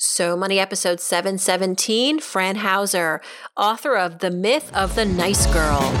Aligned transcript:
So 0.00 0.36
Money 0.36 0.60
episode 0.60 1.00
717, 1.00 2.20
Fran 2.20 2.54
Hauser, 2.54 3.20
author 3.56 3.96
of 3.96 4.20
The 4.20 4.30
Myth 4.30 4.70
of 4.72 4.94
the 4.94 5.04
Nice 5.04 5.44
Girl. 5.48 5.92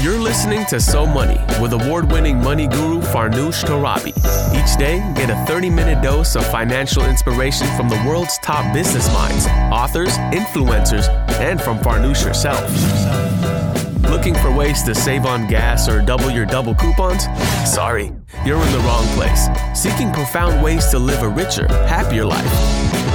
You're 0.00 0.20
listening 0.20 0.64
to 0.66 0.78
So 0.78 1.04
Money 1.04 1.40
with 1.60 1.72
award 1.72 2.12
winning 2.12 2.40
money 2.40 2.68
guru 2.68 3.00
Farnoosh 3.00 3.64
Torabi. 3.64 4.12
Each 4.54 4.78
day, 4.78 4.98
get 5.16 5.28
a 5.28 5.44
30 5.46 5.70
minute 5.70 6.04
dose 6.04 6.36
of 6.36 6.46
financial 6.52 7.04
inspiration 7.04 7.66
from 7.76 7.88
the 7.88 8.00
world's 8.06 8.38
top 8.44 8.72
business 8.72 9.12
minds, 9.12 9.48
authors, 9.72 10.16
influencers, 10.30 11.08
and 11.40 11.60
from 11.60 11.78
Farnoosh 11.80 12.22
herself. 12.22 13.71
Looking 14.12 14.34
for 14.34 14.54
ways 14.54 14.82
to 14.82 14.94
save 14.94 15.24
on 15.24 15.46
gas 15.48 15.88
or 15.88 16.02
double 16.02 16.30
your 16.30 16.44
double 16.44 16.74
coupons? 16.74 17.24
Sorry, 17.64 18.12
you're 18.44 18.62
in 18.62 18.72
the 18.72 18.82
wrong 18.84 19.06
place. 19.16 19.48
Seeking 19.74 20.12
profound 20.12 20.62
ways 20.62 20.88
to 20.88 20.98
live 20.98 21.22
a 21.22 21.28
richer, 21.28 21.66
happier 21.86 22.26
life. 22.26 22.44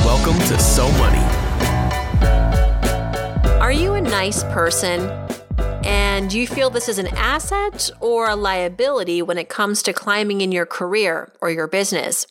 Welcome 0.03 0.39
to 0.47 0.59
So 0.59 0.91
Money. 0.93 1.23
Are 3.61 3.71
you 3.71 3.93
a 3.93 4.01
nice 4.01 4.43
person? 4.45 5.01
And 5.85 6.31
do 6.31 6.39
you 6.39 6.47
feel 6.47 6.71
this 6.71 6.89
is 6.89 6.97
an 6.97 7.07
asset 7.09 7.91
or 7.99 8.27
a 8.27 8.35
liability 8.35 9.21
when 9.21 9.37
it 9.37 9.49
comes 9.49 9.83
to 9.83 9.93
climbing 9.93 10.41
in 10.41 10.51
your 10.51 10.65
career 10.65 11.31
or 11.41 11.51
your 11.51 11.67
business? 11.67 12.25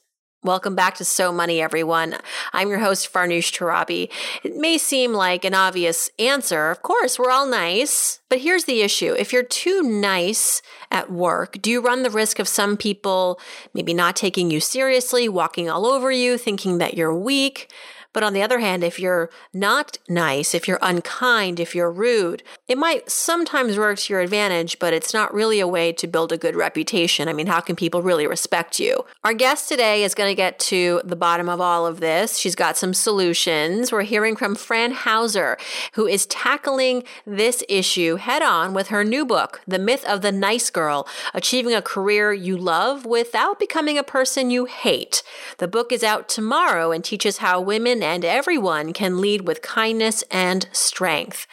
Welcome 0.46 0.76
back 0.76 0.94
to 0.98 1.04
So 1.04 1.32
Money, 1.32 1.60
everyone. 1.60 2.14
I'm 2.52 2.68
your 2.68 2.78
host, 2.78 3.12
Farnoosh 3.12 3.50
Torabi. 3.50 4.08
It 4.44 4.54
may 4.54 4.78
seem 4.78 5.12
like 5.12 5.44
an 5.44 5.54
obvious 5.54 6.08
answer. 6.20 6.70
Of 6.70 6.82
course, 6.82 7.18
we're 7.18 7.32
all 7.32 7.48
nice. 7.48 8.20
But 8.28 8.38
here's 8.38 8.62
the 8.64 8.82
issue. 8.82 9.12
If 9.18 9.32
you're 9.32 9.42
too 9.42 9.82
nice 9.82 10.62
at 10.92 11.10
work, 11.10 11.60
do 11.60 11.68
you 11.68 11.80
run 11.80 12.04
the 12.04 12.10
risk 12.10 12.38
of 12.38 12.46
some 12.46 12.76
people 12.76 13.40
maybe 13.74 13.92
not 13.92 14.14
taking 14.14 14.48
you 14.48 14.60
seriously, 14.60 15.28
walking 15.28 15.68
all 15.68 15.84
over 15.84 16.12
you, 16.12 16.38
thinking 16.38 16.78
that 16.78 16.94
you're 16.94 17.12
weak? 17.12 17.68
But 18.16 18.22
on 18.22 18.32
the 18.32 18.40
other 18.40 18.60
hand, 18.60 18.82
if 18.82 18.98
you're 18.98 19.28
not 19.52 19.98
nice, 20.08 20.54
if 20.54 20.66
you're 20.66 20.78
unkind, 20.80 21.60
if 21.60 21.74
you're 21.74 21.92
rude, 21.92 22.42
it 22.66 22.78
might 22.78 23.10
sometimes 23.10 23.76
work 23.76 23.98
to 23.98 24.12
your 24.14 24.22
advantage, 24.22 24.78
but 24.78 24.94
it's 24.94 25.12
not 25.12 25.34
really 25.34 25.60
a 25.60 25.68
way 25.68 25.92
to 25.92 26.06
build 26.06 26.32
a 26.32 26.38
good 26.38 26.56
reputation. 26.56 27.28
I 27.28 27.34
mean, 27.34 27.46
how 27.46 27.60
can 27.60 27.76
people 27.76 28.00
really 28.00 28.26
respect 28.26 28.80
you? 28.80 29.04
Our 29.22 29.34
guest 29.34 29.68
today 29.68 30.02
is 30.02 30.14
going 30.14 30.30
to 30.30 30.34
get 30.34 30.58
to 30.60 31.02
the 31.04 31.14
bottom 31.14 31.50
of 31.50 31.60
all 31.60 31.86
of 31.86 32.00
this. 32.00 32.38
She's 32.38 32.54
got 32.54 32.78
some 32.78 32.94
solutions. 32.94 33.92
We're 33.92 34.00
hearing 34.00 34.34
from 34.34 34.54
Fran 34.54 34.92
Hauser, 34.92 35.58
who 35.92 36.06
is 36.06 36.24
tackling 36.24 37.02
this 37.26 37.62
issue 37.68 38.16
head 38.16 38.40
on 38.40 38.72
with 38.72 38.88
her 38.88 39.04
new 39.04 39.26
book, 39.26 39.60
The 39.68 39.78
Myth 39.78 40.06
of 40.06 40.22
the 40.22 40.32
Nice 40.32 40.70
Girl 40.70 41.06
Achieving 41.34 41.74
a 41.74 41.82
Career 41.82 42.32
You 42.32 42.56
Love 42.56 43.04
Without 43.04 43.58
Becoming 43.58 43.98
a 43.98 44.02
Person 44.02 44.50
You 44.50 44.64
Hate. 44.64 45.22
The 45.58 45.68
book 45.68 45.92
is 45.92 46.02
out 46.02 46.30
tomorrow 46.30 46.92
and 46.92 47.04
teaches 47.04 47.38
how 47.38 47.60
women 47.60 48.05
and 48.06 48.24
everyone 48.24 48.92
can 48.92 49.20
lead 49.20 49.46
with 49.46 49.62
kindness 49.62 50.22
and 50.30 50.68
strength. 50.72 51.46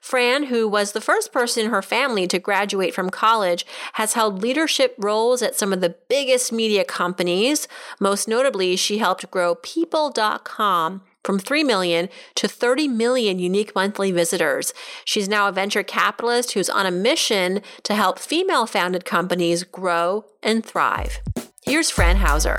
Fran, 0.00 0.44
who 0.44 0.66
was 0.66 0.92
the 0.92 1.00
first 1.00 1.32
person 1.32 1.66
in 1.66 1.70
her 1.70 1.82
family 1.82 2.26
to 2.28 2.38
graduate 2.38 2.94
from 2.94 3.10
college, 3.10 3.66
has 3.94 4.14
held 4.14 4.42
leadership 4.42 4.94
roles 4.98 5.42
at 5.42 5.54
some 5.54 5.72
of 5.72 5.82
the 5.82 5.96
biggest 6.08 6.50
media 6.50 6.82
companies. 6.84 7.68
Most 8.00 8.26
notably, 8.26 8.74
she 8.76 8.98
helped 8.98 9.30
grow 9.30 9.54
People.com 9.54 11.02
from 11.24 11.38
3 11.38 11.62
million 11.62 12.08
to 12.36 12.48
30 12.48 12.88
million 12.88 13.38
unique 13.38 13.74
monthly 13.74 14.10
visitors. 14.10 14.72
She's 15.04 15.28
now 15.28 15.46
a 15.46 15.52
venture 15.52 15.82
capitalist 15.82 16.52
who's 16.52 16.70
on 16.70 16.86
a 16.86 16.90
mission 16.90 17.60
to 17.82 17.94
help 17.94 18.18
female 18.18 18.64
founded 18.64 19.04
companies 19.04 19.62
grow 19.62 20.24
and 20.42 20.64
thrive. 20.64 21.20
Here's 21.62 21.90
Fran 21.90 22.16
Hauser. 22.16 22.56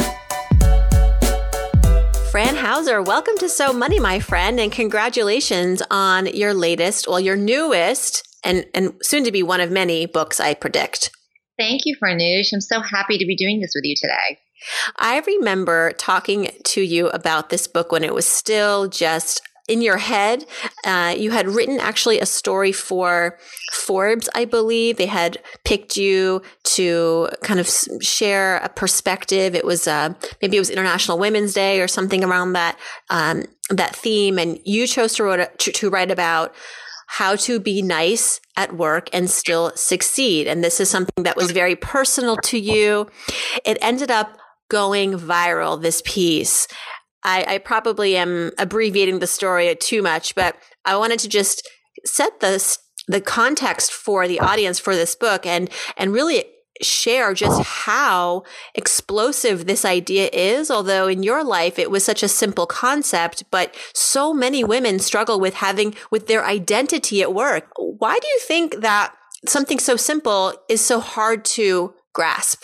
Fran 2.32 2.56
Hauser, 2.56 3.02
welcome 3.02 3.36
to 3.40 3.50
So 3.50 3.74
Money, 3.74 4.00
my 4.00 4.20
friend, 4.20 4.60
and 4.60 4.72
congratulations 4.72 5.82
on 5.90 6.28
your 6.28 6.54
latest, 6.54 7.08
well, 7.08 7.20
your 7.20 7.36
newest, 7.36 8.22
and, 8.44 8.68
and 8.76 8.94
soon 9.02 9.24
to 9.24 9.32
be 9.32 9.42
one 9.42 9.62
of 9.62 9.72
many 9.72 10.06
books 10.06 10.40
I 10.40 10.54
predict. 10.54 11.10
Thank 11.58 11.82
you, 11.86 11.96
Farnoosh. 11.98 12.50
I'm 12.54 12.62
so 12.62 12.82
happy 12.82 13.18
to 13.18 13.26
be 13.26 13.36
doing 13.36 13.62
this 13.62 13.72
with 13.74 13.84
you 13.84 13.96
today. 14.00 14.38
I 14.98 15.24
remember 15.26 15.94
talking 15.94 16.52
to 16.66 16.82
you 16.82 17.08
about 17.10 17.50
this 17.50 17.66
book 17.66 17.92
when 17.92 18.04
it 18.04 18.14
was 18.14 18.28
still 18.28 18.88
just 18.88 19.42
in 19.70 19.82
your 19.82 19.98
head. 19.98 20.46
Uh, 20.84 21.14
you 21.18 21.32
had 21.32 21.48
written 21.48 21.80
actually 21.80 22.20
a 22.20 22.26
story 22.26 22.72
for 22.72 23.38
Forbes, 23.74 24.28
I 24.34 24.46
believe. 24.46 24.98
They 24.98 25.06
had 25.06 25.38
picked 25.64 25.96
you 25.96 26.42
to 26.76 27.30
kind 27.44 27.60
of 27.60 27.70
share 28.02 28.58
a 28.58 28.70
perspective. 28.70 29.56
It 29.56 29.64
was 29.64 29.88
uh, 29.88 30.14
maybe 30.42 30.58
it 30.58 30.60
was 30.60 30.70
International 30.70 31.18
Women's 31.18 31.54
Day 31.54 31.80
or 31.80 31.88
something 31.88 32.24
around 32.24 32.54
that 32.54 32.78
um, 33.10 33.46
that 33.70 33.96
theme, 33.96 34.40
and 34.40 34.60
you 34.66 34.88
chose 34.88 35.14
to 35.16 35.50
to, 35.58 35.72
to 35.72 35.90
write 35.90 36.12
about 36.12 36.54
how 37.12 37.36
to 37.36 37.60
be 37.60 37.82
nice 37.82 38.40
at 38.56 38.76
work 38.76 39.10
and 39.12 39.30
still 39.30 39.72
succeed. 39.76 40.48
And 40.48 40.64
this 40.64 40.80
is 40.80 40.90
something 40.90 41.24
that 41.24 41.36
was 41.36 41.50
very 41.52 41.76
personal 41.76 42.38
to 42.38 42.60
you. 42.60 43.08
It 43.66 43.80
ended 43.82 44.12
up 44.12 44.38
going 44.70 45.14
viral, 45.14 45.82
this 45.82 46.04
piece. 46.06 46.68
I, 47.24 47.46
I 47.48 47.58
probably 47.58 48.16
am 48.16 48.52
abbreviating 48.58 49.20
the 49.20 49.28
story 49.28 49.76
too 49.76 50.02
much, 50.02 50.36
but 50.36 50.56
I 50.86 50.96
wanted 50.98 51.20
to 51.20 51.30
just 51.30 51.68
set 52.06 52.40
the 52.40 52.78
the 53.08 53.22
context 53.22 53.92
for 53.92 54.28
the 54.28 54.40
audience 54.40 54.80
for 54.80 54.96
this 54.96 55.16
book 55.16 55.46
and 55.46 55.70
and 55.98 56.14
really 56.14 56.46
share 56.82 57.34
just 57.34 57.62
how 57.62 58.44
explosive 58.76 59.66
this 59.66 59.84
idea 59.84 60.30
is. 60.32 60.72
Although 60.72 61.08
in 61.08 61.24
your 61.24 61.44
life 61.44 61.78
it 61.78 61.92
was 61.92 62.06
such 62.06 62.24
a 62.24 62.28
simple 62.28 62.66
concept, 62.66 63.44
but 63.52 63.76
so 63.94 64.34
many 64.34 64.64
women 64.64 65.00
struggle 65.00 65.40
with 65.40 65.56
having 65.56 65.96
with 66.12 66.28
their 66.28 66.46
identity 66.46 67.22
at 67.22 67.34
work. 67.34 67.70
Why 67.78 68.18
do 68.20 68.28
you 68.28 68.40
think 68.42 68.82
that 68.82 69.14
something 69.46 69.80
so 69.80 69.96
simple 69.96 70.54
is 70.70 70.82
so 70.82 71.00
hard 71.00 71.44
to 71.46 71.94
grasp? 72.14 72.64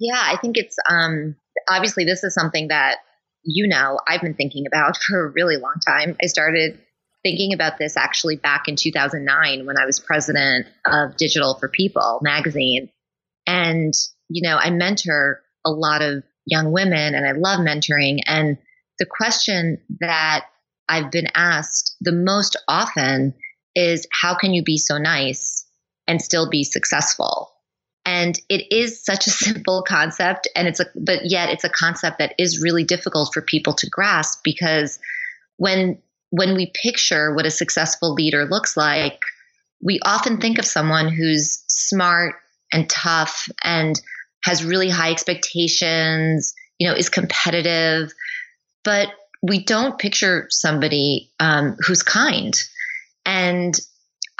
Yeah, 0.00 0.20
I 0.20 0.36
think 0.40 0.56
it's 0.56 0.76
um 0.90 1.36
obviously 1.68 2.04
this 2.04 2.24
is 2.24 2.34
something 2.34 2.68
that 2.68 2.96
you 3.44 3.68
know 3.68 3.98
I've 4.06 4.20
been 4.20 4.34
thinking 4.34 4.66
about 4.66 4.96
for 5.02 5.26
a 5.26 5.30
really 5.30 5.56
long 5.56 5.76
time. 5.86 6.16
I 6.22 6.26
started 6.26 6.78
thinking 7.22 7.52
about 7.52 7.78
this 7.78 7.96
actually 7.96 8.36
back 8.36 8.68
in 8.68 8.76
2009 8.76 9.66
when 9.66 9.78
I 9.78 9.86
was 9.86 10.00
president 10.00 10.66
of 10.84 11.16
Digital 11.16 11.54
for 11.54 11.68
People 11.68 12.18
magazine. 12.22 12.88
And, 13.46 13.94
you 14.28 14.48
know, 14.48 14.56
I 14.56 14.70
mentor 14.70 15.40
a 15.64 15.70
lot 15.70 16.02
of 16.02 16.24
young 16.46 16.72
women 16.72 17.14
and 17.14 17.26
I 17.26 17.32
love 17.32 17.60
mentoring. 17.60 18.18
And 18.26 18.58
the 18.98 19.06
question 19.06 19.78
that 20.00 20.46
I've 20.88 21.10
been 21.10 21.28
asked 21.34 21.96
the 22.00 22.12
most 22.12 22.56
often 22.68 23.34
is 23.74 24.06
how 24.10 24.36
can 24.36 24.52
you 24.52 24.62
be 24.64 24.76
so 24.76 24.98
nice 24.98 25.64
and 26.08 26.20
still 26.20 26.50
be 26.50 26.64
successful? 26.64 27.51
And 28.04 28.38
it 28.48 28.74
is 28.74 29.04
such 29.04 29.26
a 29.26 29.30
simple 29.44 29.84
concept 29.86 30.48
and 30.56 30.66
it's 30.68 30.80
a 30.80 30.86
but 30.94 31.20
yet 31.24 31.48
it's 31.50 31.64
a 31.64 31.68
concept 31.68 32.18
that 32.18 32.34
is 32.38 32.60
really 32.60 32.84
difficult 32.84 33.32
for 33.32 33.42
people 33.42 33.74
to 33.74 33.88
grasp 33.88 34.40
because 34.44 34.98
when 35.56 35.98
when 36.30 36.54
we 36.54 36.72
picture 36.82 37.34
what 37.34 37.46
a 37.46 37.50
successful 37.50 38.14
leader 38.14 38.46
looks 38.46 38.76
like, 38.76 39.20
we 39.82 40.00
often 40.02 40.40
think 40.40 40.58
of 40.58 40.64
someone 40.64 41.08
who's 41.08 41.62
smart 41.68 42.36
and 42.72 42.88
tough 42.88 43.48
and 43.62 44.00
has 44.42 44.64
really 44.64 44.88
high 44.88 45.10
expectations, 45.10 46.54
you 46.78 46.88
know, 46.88 46.94
is 46.94 47.10
competitive, 47.10 48.12
but 48.82 49.08
we 49.42 49.62
don't 49.62 49.98
picture 49.98 50.46
somebody 50.48 51.30
um, 51.38 51.76
who's 51.86 52.02
kind. 52.02 52.54
And 53.26 53.78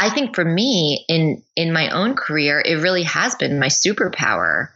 I 0.03 0.11
think 0.11 0.35
for 0.35 0.45
me 0.45 1.05
in 1.09 1.45
in 1.55 1.73
my 1.73 1.91
own 1.91 2.17
career, 2.17 2.61
it 2.61 2.83
really 2.83 3.05
has 3.05 3.37
been 3.37 3.61
my 3.61 3.69
superpower. 3.69 4.71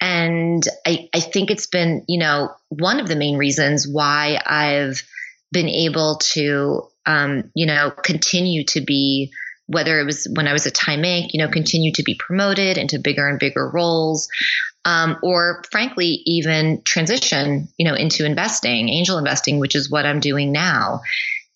And 0.00 0.62
I, 0.86 1.08
I 1.12 1.18
think 1.18 1.50
it's 1.50 1.66
been, 1.66 2.04
you 2.06 2.20
know, 2.20 2.54
one 2.68 3.00
of 3.00 3.08
the 3.08 3.16
main 3.16 3.36
reasons 3.36 3.88
why 3.88 4.40
I've 4.46 5.02
been 5.50 5.68
able 5.68 6.18
to, 6.34 6.84
um, 7.04 7.50
you 7.56 7.66
know, 7.66 7.90
continue 7.90 8.64
to 8.66 8.80
be, 8.80 9.32
whether 9.66 9.98
it 9.98 10.04
was 10.04 10.28
when 10.36 10.46
I 10.46 10.52
was 10.52 10.68
at 10.68 10.74
Time 10.74 11.02
Inc., 11.02 11.30
you 11.32 11.44
know, 11.44 11.50
continue 11.50 11.92
to 11.94 12.04
be 12.04 12.14
promoted 12.14 12.78
into 12.78 13.00
bigger 13.00 13.26
and 13.28 13.40
bigger 13.40 13.68
roles, 13.68 14.28
um, 14.84 15.16
or 15.20 15.64
frankly, 15.72 16.22
even 16.26 16.80
transition, 16.84 17.66
you 17.76 17.84
know, 17.84 17.94
into 17.94 18.24
investing, 18.24 18.88
angel 18.88 19.18
investing, 19.18 19.58
which 19.58 19.74
is 19.74 19.90
what 19.90 20.06
I'm 20.06 20.20
doing 20.20 20.52
now. 20.52 21.00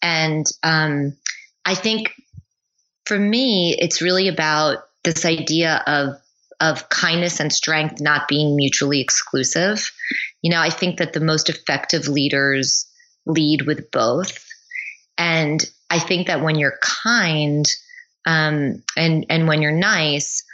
And 0.03 0.45
um, 0.65 1.17
I 1.65 1.77
think 1.77 2.13
for 3.07 3.19
me, 3.19 3.77
it's 3.79 4.03
really 4.03 4.29
about 4.29 4.79
this 5.03 5.25
idea 5.25 5.83
of 5.87 6.17
of 6.61 6.89
kindness 6.89 7.41
and 7.41 7.53
strength 7.53 8.01
not 8.01 8.29
being 8.29 8.57
mutually 8.57 9.01
exclusive. 9.01 9.91
You 10.41 10.51
know, 10.53 10.61
I 10.61 10.71
think 10.71 10.99
that 10.99 11.13
the 11.13 11.21
most 11.21 11.51
effective 11.51 12.09
leaders 12.09 12.87
lead 13.27 13.63
with 13.63 13.91
both. 13.91 14.45
And 15.19 15.63
I 15.91 15.99
think 15.99 16.29
that 16.29 16.43
when 16.43 16.57
you're 16.57 16.79
kind 16.81 17.67
um, 18.27 18.83
and 18.97 19.27
and 19.29 19.49
when 19.49 19.63
you're 19.63 19.73
nice, 19.73 20.45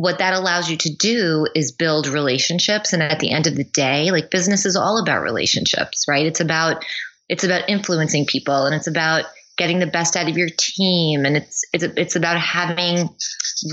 what 0.00 0.18
that 0.18 0.34
allows 0.34 0.70
you 0.70 0.76
to 0.78 0.94
do 0.94 1.46
is 1.54 1.72
build 1.72 2.06
relationships 2.06 2.92
and 2.92 3.02
at 3.02 3.20
the 3.20 3.30
end 3.30 3.46
of 3.46 3.54
the 3.56 3.64
day 3.64 4.10
like 4.10 4.30
business 4.30 4.64
is 4.64 4.76
all 4.76 4.98
about 4.98 5.22
relationships 5.22 6.06
right 6.08 6.24
it's 6.24 6.40
about 6.40 6.84
it's 7.28 7.44
about 7.44 7.68
influencing 7.68 8.24
people 8.24 8.64
and 8.64 8.74
it's 8.74 8.86
about 8.86 9.26
getting 9.60 9.78
the 9.78 9.86
best 9.86 10.16
out 10.16 10.26
of 10.26 10.38
your 10.38 10.48
team 10.58 11.26
and 11.26 11.36
it's 11.36 11.62
it's 11.74 11.84
it's 11.84 12.16
about 12.16 12.40
having 12.40 13.08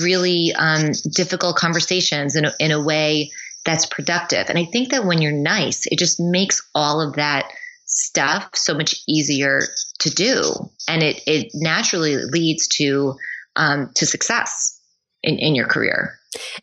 really 0.03 0.51
um, 0.57 0.91
difficult 1.15 1.55
conversations 1.55 2.35
in 2.35 2.43
a, 2.43 2.53
in 2.59 2.71
a 2.71 2.83
way 2.83 3.31
that's 3.63 3.85
productive 3.85 4.49
and 4.49 4.59
i 4.59 4.65
think 4.65 4.89
that 4.89 5.05
when 5.05 5.21
you're 5.21 5.31
nice 5.31 5.85
it 5.87 5.97
just 5.97 6.19
makes 6.19 6.61
all 6.75 6.99
of 6.99 7.15
that 7.15 7.49
stuff 7.85 8.49
so 8.53 8.73
much 8.73 8.95
easier 9.07 9.61
to 9.99 10.09
do 10.09 10.41
and 10.89 11.01
it 11.03 11.21
it 11.25 11.47
naturally 11.53 12.17
leads 12.17 12.67
to 12.67 13.15
um, 13.55 13.89
to 13.95 14.05
success 14.05 14.77
in, 15.23 15.37
in 15.39 15.55
your 15.55 15.67
career. 15.67 16.17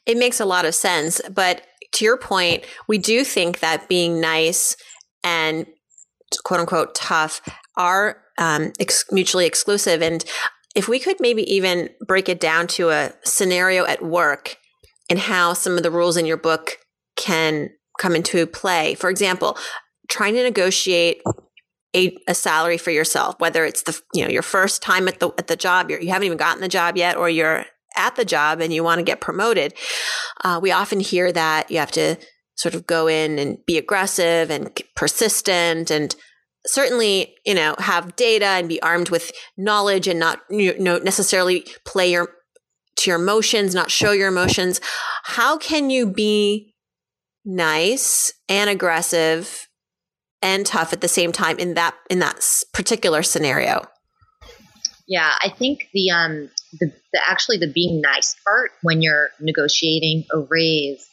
It 0.06 0.16
makes 0.16 0.40
a 0.40 0.44
lot 0.44 0.64
of 0.64 0.74
sense. 0.74 1.20
But 1.32 1.62
to 1.92 2.04
your 2.04 2.16
point, 2.16 2.64
we 2.88 2.98
do 2.98 3.24
think 3.24 3.60
that 3.60 3.88
being 3.88 4.20
nice 4.20 4.76
and 5.22 5.66
quote 6.44 6.60
unquote 6.60 6.94
tough 6.94 7.40
are 7.76 8.18
um, 8.38 8.72
ex- 8.80 9.04
mutually 9.10 9.46
exclusive. 9.46 10.02
And 10.02 10.24
if 10.74 10.88
we 10.88 10.98
could 10.98 11.16
maybe 11.20 11.42
even 11.52 11.90
break 12.06 12.28
it 12.28 12.40
down 12.40 12.66
to 12.68 12.90
a 12.90 13.12
scenario 13.24 13.84
at 13.84 14.04
work 14.04 14.56
and 15.08 15.18
how 15.18 15.52
some 15.52 15.76
of 15.76 15.82
the 15.82 15.90
rules 15.90 16.16
in 16.16 16.26
your 16.26 16.36
book 16.36 16.78
can 17.16 17.70
come 17.98 18.16
into 18.16 18.46
play. 18.46 18.94
For 18.94 19.10
example, 19.10 19.56
trying 20.08 20.34
to 20.34 20.42
negotiate 20.42 21.22
a, 21.94 22.16
a, 22.26 22.34
salary 22.34 22.76
for 22.76 22.90
yourself, 22.90 23.36
whether 23.38 23.64
it's 23.64 23.82
the 23.82 24.00
you 24.12 24.24
know 24.24 24.30
your 24.30 24.42
first 24.42 24.82
time 24.82 25.06
at 25.06 25.20
the 25.20 25.30
at 25.38 25.46
the 25.46 25.54
job, 25.54 25.90
you're, 25.90 26.00
you 26.00 26.08
haven't 26.08 26.26
even 26.26 26.38
gotten 26.38 26.60
the 26.60 26.68
job 26.68 26.96
yet, 26.96 27.16
or 27.16 27.30
you're 27.30 27.66
at 27.96 28.16
the 28.16 28.24
job 28.24 28.60
and 28.60 28.72
you 28.72 28.82
want 28.82 28.98
to 28.98 29.04
get 29.04 29.20
promoted, 29.20 29.72
uh, 30.42 30.58
we 30.60 30.72
often 30.72 31.00
hear 31.00 31.30
that 31.30 31.70
you 31.70 31.78
have 31.78 31.92
to 31.92 32.16
sort 32.56 32.74
of 32.74 32.86
go 32.86 33.06
in 33.06 33.38
and 33.38 33.58
be 33.66 33.78
aggressive 33.78 34.50
and 34.50 34.70
persistent 34.96 35.90
and 35.90 36.16
certainly 36.66 37.34
you 37.44 37.54
know 37.54 37.74
have 37.78 38.16
data 38.16 38.46
and 38.46 38.68
be 38.68 38.80
armed 38.82 39.10
with 39.10 39.32
knowledge 39.56 40.08
and 40.08 40.18
not 40.18 40.40
you 40.50 40.78
know 40.78 40.98
necessarily 40.98 41.66
play 41.84 42.10
your 42.10 42.28
to 42.96 43.10
your 43.10 43.20
emotions 43.20 43.74
not 43.74 43.90
show 43.90 44.12
your 44.12 44.28
emotions. 44.28 44.80
How 45.24 45.58
can 45.58 45.90
you 45.90 46.06
be 46.06 46.74
nice 47.44 48.32
and 48.48 48.70
aggressive 48.70 49.68
and 50.40 50.64
tough 50.64 50.92
at 50.92 51.00
the 51.00 51.08
same 51.08 51.32
time 51.32 51.58
in 51.58 51.74
that 51.74 51.94
in 52.08 52.20
that 52.20 52.40
particular 52.72 53.22
scenario? 53.22 53.86
Yeah 55.06 55.34
i 55.40 55.48
think 55.50 55.88
the 55.92 56.10
um 56.10 56.50
the, 56.80 56.92
the 57.12 57.20
actually 57.28 57.58
the 57.58 57.70
being 57.70 58.00
nice 58.00 58.34
part 58.44 58.70
when 58.82 59.02
you're 59.02 59.28
negotiating 59.40 60.24
a 60.32 60.38
raise 60.38 61.06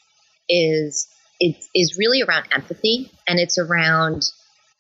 is 0.48 1.08
it 1.40 1.64
is 1.76 1.98
really 1.98 2.22
around 2.22 2.46
empathy 2.52 3.12
and 3.28 3.40
it's 3.40 3.58
around 3.58 4.24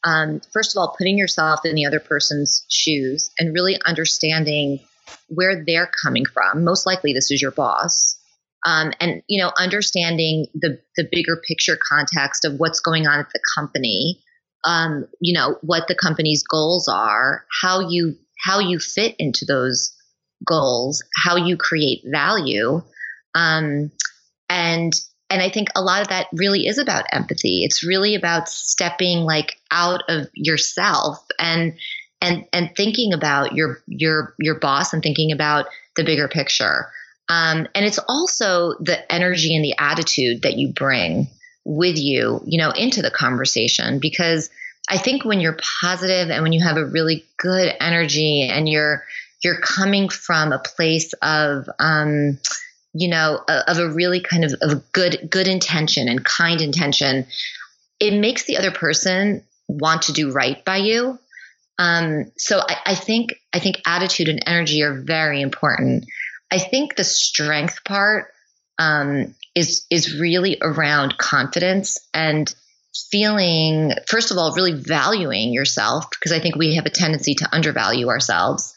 um, 0.03 0.42
first 0.51 0.75
of 0.75 0.80
all 0.80 0.95
putting 0.98 1.18
yourself 1.18 1.62
in 1.65 1.75
the 1.75 1.86
other 1.86 2.00
person's 2.00 2.65
shoes 2.69 3.30
and 3.39 3.53
really 3.53 3.80
understanding 3.86 4.80
where 5.27 5.63
they're 5.65 5.92
coming 6.03 6.25
from 6.25 6.63
most 6.63 6.86
likely 6.86 7.13
this 7.13 7.31
is 7.31 7.42
your 7.42 7.51
boss 7.51 8.18
um, 8.65 8.92
and 9.00 9.21
you 9.27 9.42
know 9.42 9.51
understanding 9.57 10.48
the 10.53 10.80
the 10.98 11.07
bigger 11.12 11.42
picture 11.48 11.77
context 11.89 12.45
of 12.45 12.59
what's 12.59 12.80
going 12.80 13.07
on 13.07 13.19
at 13.19 13.30
the 13.33 13.39
company 13.56 14.19
um, 14.63 15.07
you 15.19 15.33
know 15.33 15.57
what 15.62 15.88
the 15.88 15.95
company's 15.95 16.44
goals 16.44 16.88
are 16.88 17.45
how 17.62 17.80
you 17.89 18.15
how 18.44 18.59
you 18.59 18.80
fit 18.80 19.15
into 19.19 19.45
those 19.45 19.95
goals, 20.45 21.04
how 21.15 21.36
you 21.36 21.57
create 21.57 22.01
value. 22.06 22.81
Um, 23.36 23.92
and 24.50 24.94
and 25.31 25.42
I 25.42 25.50
think 25.50 25.69
a 25.75 25.81
lot 25.81 26.01
of 26.01 26.10
that 26.10 26.28
really 26.33 26.68
is 26.68 26.78
about 26.78 27.06
empathy. 27.12 27.63
It's 27.63 27.83
really 27.83 28.16
about 28.16 28.50
stepping 28.50 29.19
like 29.19 29.56
out 29.72 30.04
of 30.10 30.28
yourself 30.33 31.25
and 31.39 31.74
and 32.22 32.45
and 32.51 32.69
thinking 32.75 33.13
about 33.13 33.54
your 33.54 33.81
your 33.88 34.36
your 34.39 34.60
boss 34.60 34.92
and 34.92 35.01
thinking 35.01 35.31
about 35.31 35.68
the 35.95 36.04
bigger 36.04 36.28
picture. 36.28 36.92
Um, 37.30 37.66
and 37.74 37.86
it's 37.86 38.00
also 38.10 38.74
the 38.81 39.10
energy 39.10 39.56
and 39.56 39.63
the 39.63 39.75
attitude 39.80 40.42
that 40.42 40.57
you 40.57 40.74
bring 40.74 41.30
with 41.63 41.98
you, 41.98 42.42
you 42.45 42.57
know, 42.57 42.72
into 42.72 43.01
the 43.01 43.12
conversation 43.12 44.00
because 44.00 44.50
I 44.89 44.98
think 44.98 45.24
when 45.24 45.39
you're 45.39 45.57
positive 45.81 46.30
and 46.30 46.44
when 46.44 46.51
you 46.51 46.62
have 46.62 46.75
a 46.75 46.86
really 46.86 47.24
good 47.38 47.74
energy 47.80 48.50
and 48.51 48.68
you're 48.68 49.06
you're 49.44 49.62
coming 49.62 50.10
from 50.10 50.51
a 50.51 50.60
place 50.60 51.13
of 51.22 51.69
um, 51.80 52.38
you 52.93 53.07
know 53.07 53.39
of 53.47 53.77
a 53.77 53.89
really 53.89 54.19
kind 54.19 54.43
of, 54.43 54.53
of 54.61 54.91
good 54.91 55.27
good 55.29 55.47
intention 55.47 56.07
and 56.09 56.25
kind 56.25 56.61
intention 56.61 57.25
it 58.01 58.19
makes 58.19 58.45
the 58.45 58.57
other 58.57 58.71
person 58.71 59.43
want 59.67 60.03
to 60.03 60.13
do 60.13 60.31
right 60.31 60.65
by 60.65 60.77
you. 60.77 61.19
Um, 61.77 62.31
so 62.38 62.59
I, 62.59 62.77
I 62.88 62.95
think 62.95 63.35
i 63.53 63.59
think 63.59 63.81
attitude 63.85 64.27
and 64.27 64.43
energy 64.45 64.83
are 64.83 65.01
very 65.01 65.41
important. 65.41 66.05
I 66.51 66.59
think 66.59 66.95
the 66.95 67.03
strength 67.03 67.83
part 67.85 68.27
um, 68.77 69.35
is 69.55 69.85
is 69.89 70.19
really 70.19 70.57
around 70.61 71.17
confidence 71.17 71.99
and 72.13 72.53
feeling 73.09 73.94
first 74.07 74.31
of 74.31 74.37
all 74.37 74.53
really 74.53 74.73
valuing 74.73 75.53
yourself 75.53 76.09
because 76.09 76.33
i 76.33 76.39
think 76.39 76.57
we 76.57 76.75
have 76.75 76.85
a 76.85 76.89
tendency 76.89 77.33
to 77.33 77.47
undervalue 77.53 78.09
ourselves 78.09 78.75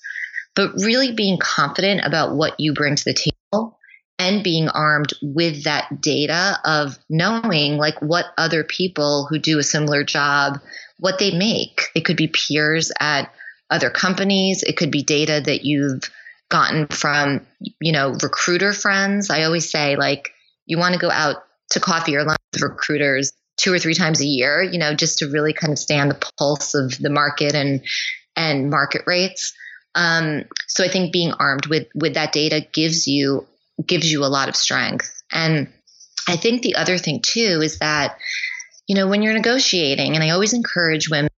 but 0.55 0.71
really 0.77 1.13
being 1.13 1.37
confident 1.37 2.01
about 2.05 2.37
what 2.37 2.55
you 2.61 2.75
bring 2.75 2.95
to 2.95 3.05
the 3.05 3.13
table 3.13 3.77
and 4.19 4.45
being 4.45 4.69
armed 4.69 5.13
with 5.23 5.65
that 5.65 6.01
data 6.01 6.59
of 6.65 6.99
knowing 7.09 7.77
like 7.77 8.01
what 8.01 8.27
other 8.39 8.65
people 8.65 9.27
who 9.29 9.39
do 9.39 9.59
a 9.59 9.63
similar 9.63 10.05
job 10.05 10.61
what 10.99 11.19
they 11.19 11.37
make. 11.37 11.83
It 11.95 12.05
could 12.05 12.17
be 12.17 12.29
peers 12.29 12.93
at 13.01 13.33
other 13.71 13.91
companies. 13.91 14.63
It 14.63 14.77
could 14.77 14.91
be 14.91 15.03
data 15.03 15.43
that 15.45 15.65
you've 15.65 16.03
gotten 16.49 16.87
from 16.87 17.47
you 17.81 17.93
know 17.93 18.17
recruiter 18.23 18.73
friends. 18.73 19.31
I 19.31 19.43
always 19.45 19.71
say 19.71 19.97
like 19.97 20.31
you 20.67 20.79
want 20.79 20.95
to 20.95 21.01
go 21.01 21.11
out 21.11 21.37
to 21.71 21.81
coffee 21.81 22.17
or 22.17 22.25
lunch 22.25 22.39
with 22.53 22.63
recruiters 22.63 23.33
two 23.57 23.73
or 23.73 23.79
three 23.79 23.95
times 23.95 24.21
a 24.21 24.27
year 24.27 24.63
you 24.63 24.79
know 24.79 24.95
just 24.95 25.19
to 25.19 25.27
really 25.27 25.53
kind 25.53 25.73
of 25.73 25.79
stay 25.79 25.99
on 25.99 26.09
the 26.09 26.21
pulse 26.39 26.75
of 26.75 26.99
the 26.99 27.11
market 27.11 27.55
and 27.55 27.83
and 28.37 28.71
market 28.71 29.03
rates. 29.07 29.53
Um, 29.95 30.45
so 30.67 30.85
I 30.85 30.89
think 30.89 31.13
being 31.13 31.33
armed 31.33 31.67
with 31.67 31.89
with 31.95 32.15
that 32.15 32.33
data 32.33 32.67
gives 32.73 33.07
you 33.07 33.47
gives 33.85 34.11
you 34.11 34.25
a 34.25 34.27
lot 34.27 34.49
of 34.49 34.57
strength. 34.57 35.23
And 35.33 35.73
I 36.29 36.37
think 36.37 36.63
the 36.63 36.77
other 36.77 36.99
thing 36.99 37.21
too 37.23 37.61
is 37.63 37.79
that 37.79 38.19
you 38.87 38.95
know 38.95 39.09
when 39.09 39.23
you're 39.23 39.35
negotiating, 39.35 40.15
and 40.15 40.23
I 40.23 40.31
always 40.31 40.53
encourage 40.53 41.09
women 41.09 41.31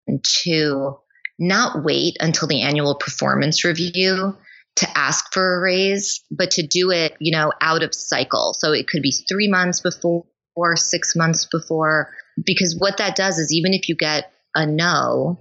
to 0.44 0.98
not 1.38 1.84
wait 1.84 2.16
until 2.20 2.48
the 2.48 2.62
annual 2.62 2.94
performance 2.94 3.64
review 3.64 4.36
to 4.76 4.98
ask 4.98 5.32
for 5.32 5.56
a 5.56 5.60
raise, 5.60 6.22
but 6.30 6.50
to 6.52 6.66
do 6.66 6.90
it, 6.90 7.14
you 7.18 7.32
know, 7.32 7.52
out 7.60 7.82
of 7.82 7.94
cycle. 7.94 8.54
So 8.58 8.72
it 8.72 8.86
could 8.86 9.02
be 9.02 9.10
three 9.10 9.48
months 9.48 9.80
before 9.80 10.24
or 10.54 10.76
six 10.76 11.14
months 11.14 11.46
before, 11.50 12.12
because 12.44 12.76
what 12.78 12.98
that 12.98 13.16
does 13.16 13.38
is 13.38 13.52
even 13.52 13.74
if 13.74 13.88
you 13.88 13.96
get 13.96 14.30
a 14.54 14.66
no, 14.66 15.38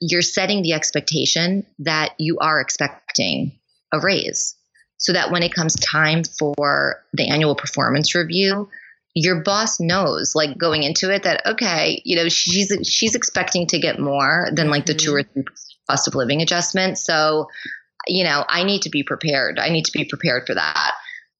you're 0.00 0.22
setting 0.22 0.62
the 0.62 0.72
expectation 0.72 1.66
that 1.80 2.14
you 2.18 2.38
are 2.40 2.60
expecting 2.60 3.58
a 3.92 4.00
raise 4.00 4.56
so 4.98 5.12
that 5.12 5.30
when 5.30 5.42
it 5.42 5.54
comes 5.54 5.74
time 5.76 6.22
for 6.38 7.02
the 7.12 7.28
annual 7.28 7.54
performance 7.54 8.14
review 8.14 8.68
your 9.14 9.42
boss 9.42 9.78
knows 9.78 10.34
like 10.34 10.58
going 10.58 10.82
into 10.82 11.12
it 11.12 11.22
that 11.22 11.40
okay 11.46 12.02
you 12.04 12.16
know 12.16 12.28
she's 12.28 12.72
she's 12.82 13.14
expecting 13.14 13.66
to 13.66 13.78
get 13.78 14.00
more 14.00 14.48
than 14.52 14.70
like 14.70 14.86
the 14.86 14.92
mm-hmm. 14.92 15.12
2 15.12 15.14
or 15.14 15.22
3 15.22 15.44
cost 15.88 16.08
of 16.08 16.14
living 16.14 16.42
adjustment. 16.42 16.98
So 16.98 17.48
you 18.06 18.24
know 18.24 18.44
i 18.48 18.64
need 18.64 18.82
to 18.82 18.90
be 18.90 19.02
prepared. 19.02 19.58
I 19.58 19.70
need 19.70 19.84
to 19.86 19.92
be 19.92 20.04
prepared 20.04 20.46
for 20.46 20.54
that. 20.54 20.92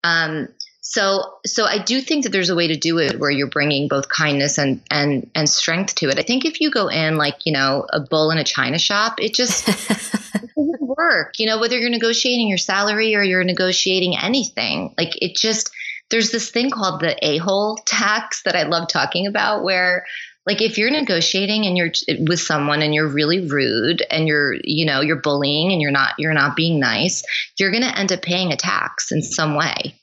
Um, 0.05 0.49
so, 0.87 1.39
so 1.47 1.65
I 1.65 1.79
do 1.79 2.03
think 2.03 2.25
that 2.25 2.31
there's 2.31 2.51
a 2.51 2.55
way 2.55 2.69
to 2.69 2.77
do 2.77 2.99
it 2.99 3.19
where 3.19 3.31
you're 3.31 3.49
bringing 3.49 3.89
both 3.89 4.11
kindness 4.11 4.59
and 4.59 4.83
and 4.91 5.31
and 5.35 5.49
strength 5.49 5.95
to 5.97 6.11
it. 6.11 6.19
I 6.19 6.23
think 6.23 6.45
if 6.45 6.61
you 6.61 6.71
go 6.71 6.89
in 6.89 7.17
like 7.17 7.47
you 7.47 7.55
know 7.55 7.87
a 7.91 8.01
bull 8.01 8.31
in 8.31 8.37
a 8.37 8.45
china 8.45 8.79
shop, 8.79 9.15
it 9.19 9.35
just 9.35 9.67
it 9.69 10.51
doesn't 10.55 10.81
work. 10.83 11.39
You 11.39 11.47
know, 11.47 11.59
whether 11.59 11.79
you're 11.79 11.89
negotiating 11.89 12.49
your 12.49 12.59
salary 12.59 13.17
or 13.17 13.23
you're 13.23 13.45
negotiating 13.45 14.15
anything, 14.19 14.95
like 14.99 15.21
it 15.23 15.37
just 15.37 15.71
there's 16.11 16.31
this 16.31 16.51
thing 16.51 16.69
called 16.69 17.01
the 17.01 17.17
a 17.27 17.39
hole 17.39 17.77
tax 17.87 18.43
that 18.43 18.55
I 18.55 18.65
love 18.65 18.87
talking 18.87 19.27
about, 19.27 19.65
where 19.65 20.05
like 20.45 20.61
if 20.61 20.77
you're 20.77 20.91
negotiating 20.91 21.65
and 21.65 21.79
you're 21.79 21.93
with 22.29 22.41
someone 22.41 22.83
and 22.83 22.95
you're 22.95 23.09
really 23.09 23.49
rude 23.49 24.05
and 24.11 24.29
you're 24.29 24.57
you 24.63 24.85
know 24.85 25.01
you're 25.01 25.23
bullying 25.23 25.73
and 25.73 25.81
you're 25.81 25.91
not 25.91 26.13
you're 26.19 26.35
not 26.35 26.57
being 26.57 26.79
nice, 26.79 27.25
you're 27.59 27.71
going 27.71 27.85
to 27.85 27.99
end 27.99 28.13
up 28.13 28.21
paying 28.21 28.53
a 28.53 28.57
tax 28.57 29.13
in 29.13 29.23
some 29.23 29.57
way 29.57 29.99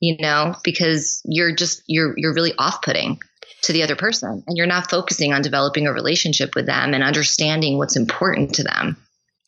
you 0.00 0.16
know, 0.18 0.54
because 0.64 1.22
you're 1.24 1.54
just 1.54 1.82
you're 1.86 2.14
you're 2.16 2.34
really 2.34 2.52
off-putting 2.58 3.18
to 3.62 3.72
the 3.72 3.82
other 3.82 3.96
person 3.96 4.42
and 4.46 4.56
you're 4.56 4.66
not 4.66 4.90
focusing 4.90 5.32
on 5.32 5.42
developing 5.42 5.86
a 5.86 5.92
relationship 5.92 6.54
with 6.54 6.66
them 6.66 6.94
and 6.94 7.02
understanding 7.02 7.78
what's 7.78 7.96
important 7.96 8.54
to 8.54 8.62
them. 8.62 8.96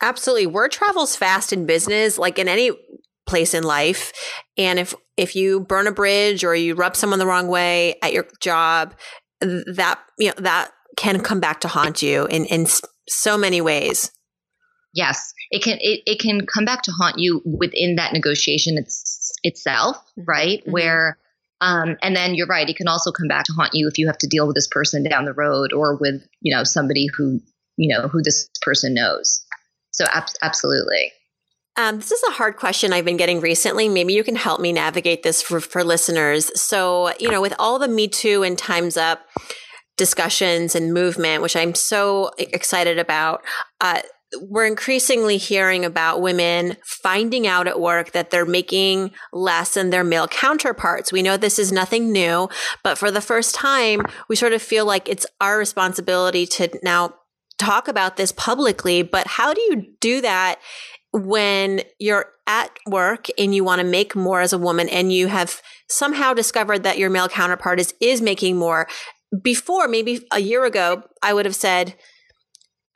Absolutely. 0.00 0.46
Word 0.46 0.72
travels 0.72 1.16
fast 1.16 1.52
in 1.52 1.66
business, 1.66 2.18
like 2.18 2.38
in 2.38 2.48
any 2.48 2.70
place 3.26 3.54
in 3.54 3.62
life. 3.62 4.12
And 4.56 4.78
if 4.78 4.94
if 5.16 5.36
you 5.36 5.60
burn 5.60 5.86
a 5.86 5.92
bridge 5.92 6.44
or 6.44 6.54
you 6.54 6.74
rub 6.74 6.96
someone 6.96 7.18
the 7.18 7.26
wrong 7.26 7.48
way 7.48 7.96
at 8.02 8.12
your 8.12 8.26
job, 8.40 8.94
that 9.40 9.98
you 10.18 10.28
know 10.28 10.34
that 10.38 10.70
can 10.96 11.20
come 11.20 11.40
back 11.40 11.60
to 11.60 11.68
haunt 11.68 12.02
you 12.02 12.26
in 12.26 12.44
in 12.46 12.66
so 13.08 13.36
many 13.36 13.60
ways. 13.60 14.10
Yes, 14.94 15.32
it 15.50 15.62
can 15.62 15.78
it, 15.80 16.00
it 16.06 16.20
can 16.20 16.46
come 16.46 16.64
back 16.64 16.82
to 16.82 16.92
haunt 16.92 17.18
you 17.18 17.42
within 17.44 17.96
that 17.96 18.12
negotiation 18.12 18.76
it's, 18.78 19.27
itself, 19.42 19.96
mm-hmm. 19.96 20.24
right? 20.26 20.60
Mm-hmm. 20.60 20.72
Where 20.72 21.18
um, 21.60 21.96
and 22.02 22.14
then 22.14 22.34
you're 22.34 22.46
right, 22.46 22.68
it 22.68 22.76
can 22.76 22.88
also 22.88 23.10
come 23.10 23.28
back 23.28 23.44
to 23.46 23.52
haunt 23.52 23.74
you 23.74 23.88
if 23.88 23.98
you 23.98 24.06
have 24.06 24.18
to 24.18 24.28
deal 24.28 24.46
with 24.46 24.54
this 24.54 24.68
person 24.68 25.02
down 25.02 25.24
the 25.24 25.32
road 25.32 25.72
or 25.72 25.96
with, 25.96 26.22
you 26.40 26.54
know, 26.54 26.62
somebody 26.64 27.08
who, 27.16 27.40
you 27.76 27.92
know, 27.92 28.06
who 28.06 28.22
this 28.22 28.48
person 28.62 28.94
knows. 28.94 29.44
So 29.90 30.04
ab- 30.12 30.28
absolutely. 30.40 31.12
Um, 31.76 31.96
this 31.96 32.12
is 32.12 32.22
a 32.28 32.32
hard 32.32 32.56
question 32.56 32.92
I've 32.92 33.04
been 33.04 33.16
getting 33.16 33.40
recently. 33.40 33.88
Maybe 33.88 34.12
you 34.12 34.24
can 34.24 34.36
help 34.36 34.60
me 34.60 34.72
navigate 34.72 35.22
this 35.22 35.42
for, 35.42 35.60
for 35.60 35.82
listeners. 35.82 36.50
So, 36.60 37.12
you 37.18 37.30
know, 37.30 37.40
with 37.40 37.54
all 37.58 37.78
the 37.78 37.88
Me 37.88 38.08
Too 38.08 38.42
and 38.42 38.56
Time's 38.56 38.96
Up 38.96 39.26
discussions 39.96 40.76
and 40.76 40.94
movement, 40.94 41.42
which 41.42 41.56
I'm 41.56 41.74
so 41.74 42.30
excited 42.38 42.98
about, 42.98 43.44
uh, 43.80 44.00
we're 44.40 44.66
increasingly 44.66 45.38
hearing 45.38 45.84
about 45.84 46.20
women 46.20 46.76
finding 46.84 47.46
out 47.46 47.66
at 47.66 47.80
work 47.80 48.12
that 48.12 48.30
they're 48.30 48.44
making 48.44 49.10
less 49.32 49.74
than 49.74 49.90
their 49.90 50.04
male 50.04 50.28
counterparts. 50.28 51.12
We 51.12 51.22
know 51.22 51.36
this 51.36 51.58
is 51.58 51.72
nothing 51.72 52.12
new, 52.12 52.48
but 52.82 52.98
for 52.98 53.10
the 53.10 53.22
first 53.22 53.54
time, 53.54 54.02
we 54.28 54.36
sort 54.36 54.52
of 54.52 54.60
feel 54.60 54.84
like 54.84 55.08
it's 55.08 55.26
our 55.40 55.58
responsibility 55.58 56.46
to 56.46 56.78
now 56.82 57.14
talk 57.58 57.88
about 57.88 58.16
this 58.16 58.32
publicly. 58.32 59.02
But 59.02 59.26
how 59.26 59.54
do 59.54 59.60
you 59.62 59.94
do 60.00 60.20
that 60.20 60.60
when 61.12 61.80
you're 61.98 62.26
at 62.46 62.70
work 62.86 63.26
and 63.38 63.54
you 63.54 63.64
want 63.64 63.80
to 63.80 63.86
make 63.86 64.14
more 64.14 64.40
as 64.40 64.52
a 64.52 64.58
woman 64.58 64.88
and 64.88 65.12
you 65.12 65.28
have 65.28 65.62
somehow 65.88 66.34
discovered 66.34 66.82
that 66.82 66.98
your 66.98 67.10
male 67.10 67.28
counterpart 67.28 67.80
is 67.80 67.94
is 68.00 68.20
making 68.20 68.56
more 68.56 68.88
before 69.42 69.88
maybe 69.88 70.26
a 70.32 70.40
year 70.40 70.64
ago 70.64 71.02
i 71.22 71.32
would 71.32 71.44
have 71.44 71.54
said 71.54 71.94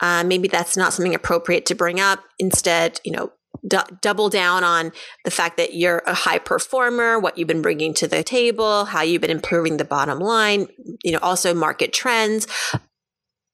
uh, 0.00 0.24
maybe 0.24 0.48
that's 0.48 0.76
not 0.76 0.92
something 0.92 1.14
appropriate 1.14 1.66
to 1.66 1.74
bring 1.74 2.00
up 2.00 2.20
instead 2.38 3.00
you 3.04 3.12
know 3.12 3.32
d- 3.66 3.78
double 4.00 4.28
down 4.28 4.64
on 4.64 4.92
the 5.24 5.30
fact 5.30 5.56
that 5.56 5.74
you're 5.74 6.02
a 6.06 6.14
high 6.14 6.38
performer 6.38 7.18
what 7.18 7.38
you've 7.38 7.48
been 7.48 7.62
bringing 7.62 7.94
to 7.94 8.06
the 8.06 8.22
table 8.22 8.86
how 8.86 9.02
you've 9.02 9.22
been 9.22 9.30
improving 9.30 9.76
the 9.76 9.84
bottom 9.84 10.18
line 10.18 10.66
you 11.02 11.12
know 11.12 11.18
also 11.20 11.54
market 11.54 11.92
trends 11.92 12.46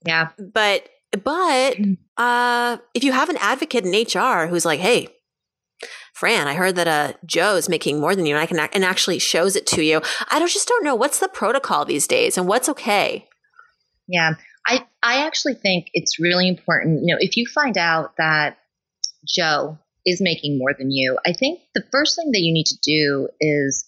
yeah 0.07 0.29
but 0.39 0.89
but 1.13 1.77
mm. 1.77 1.97
uh, 2.17 2.79
if 2.95 3.05
you 3.05 3.13
have 3.13 3.29
an 3.29 3.39
advocate 3.39 3.85
in 3.85 3.93
HR 3.93 4.47
who's 4.47 4.65
like, 4.65 4.81
hey, 4.81 5.09
Fran, 6.13 6.49
I 6.49 6.55
heard 6.55 6.77
that 6.77 6.89
uh, 6.89 7.13
Joe's 7.25 7.69
making 7.69 8.01
more 8.01 8.15
than 8.15 8.27
you, 8.27 8.35
and 8.35 8.43
I 8.43 8.47
can 8.47 8.59
act- 8.59 8.75
and 8.75 8.85
actually 8.85 9.19
shows 9.19 9.57
it 9.57 9.67
to 9.69 9.83
you. 9.83 10.03
I 10.31 10.39
don't, 10.39 10.51
just 10.51 10.69
don't 10.69 10.85
know 10.85 10.95
what's 10.95 11.21
the 11.21 11.29
protocol 11.29 11.85
these 11.85 12.07
days 12.07 12.37
and 12.37 12.49
what's 12.49 12.69
okay. 12.69 13.27
Yeah, 14.09 14.35
I 14.69 14.87
I 15.03 15.27
actually 15.27 15.55
think 15.55 15.89
it's 15.95 16.21
really 16.21 16.49
important. 16.49 17.01
You 17.03 17.15
know, 17.15 17.19
if 17.21 17.37
you 17.37 17.47
find 17.47 17.77
out 17.79 18.17
that 18.19 18.59
Joe 19.27 19.79
is 20.05 20.21
making 20.21 20.59
more 20.59 20.75
than 20.79 20.91
you, 20.91 21.19
I 21.27 21.33
think 21.33 21.61
the 21.75 21.85
first 21.91 22.17
thing 22.17 22.31
that 22.33 22.41
you 22.41 22.53
need 22.53 22.67
to 22.67 22.79
do 22.83 23.29
is 23.41 23.85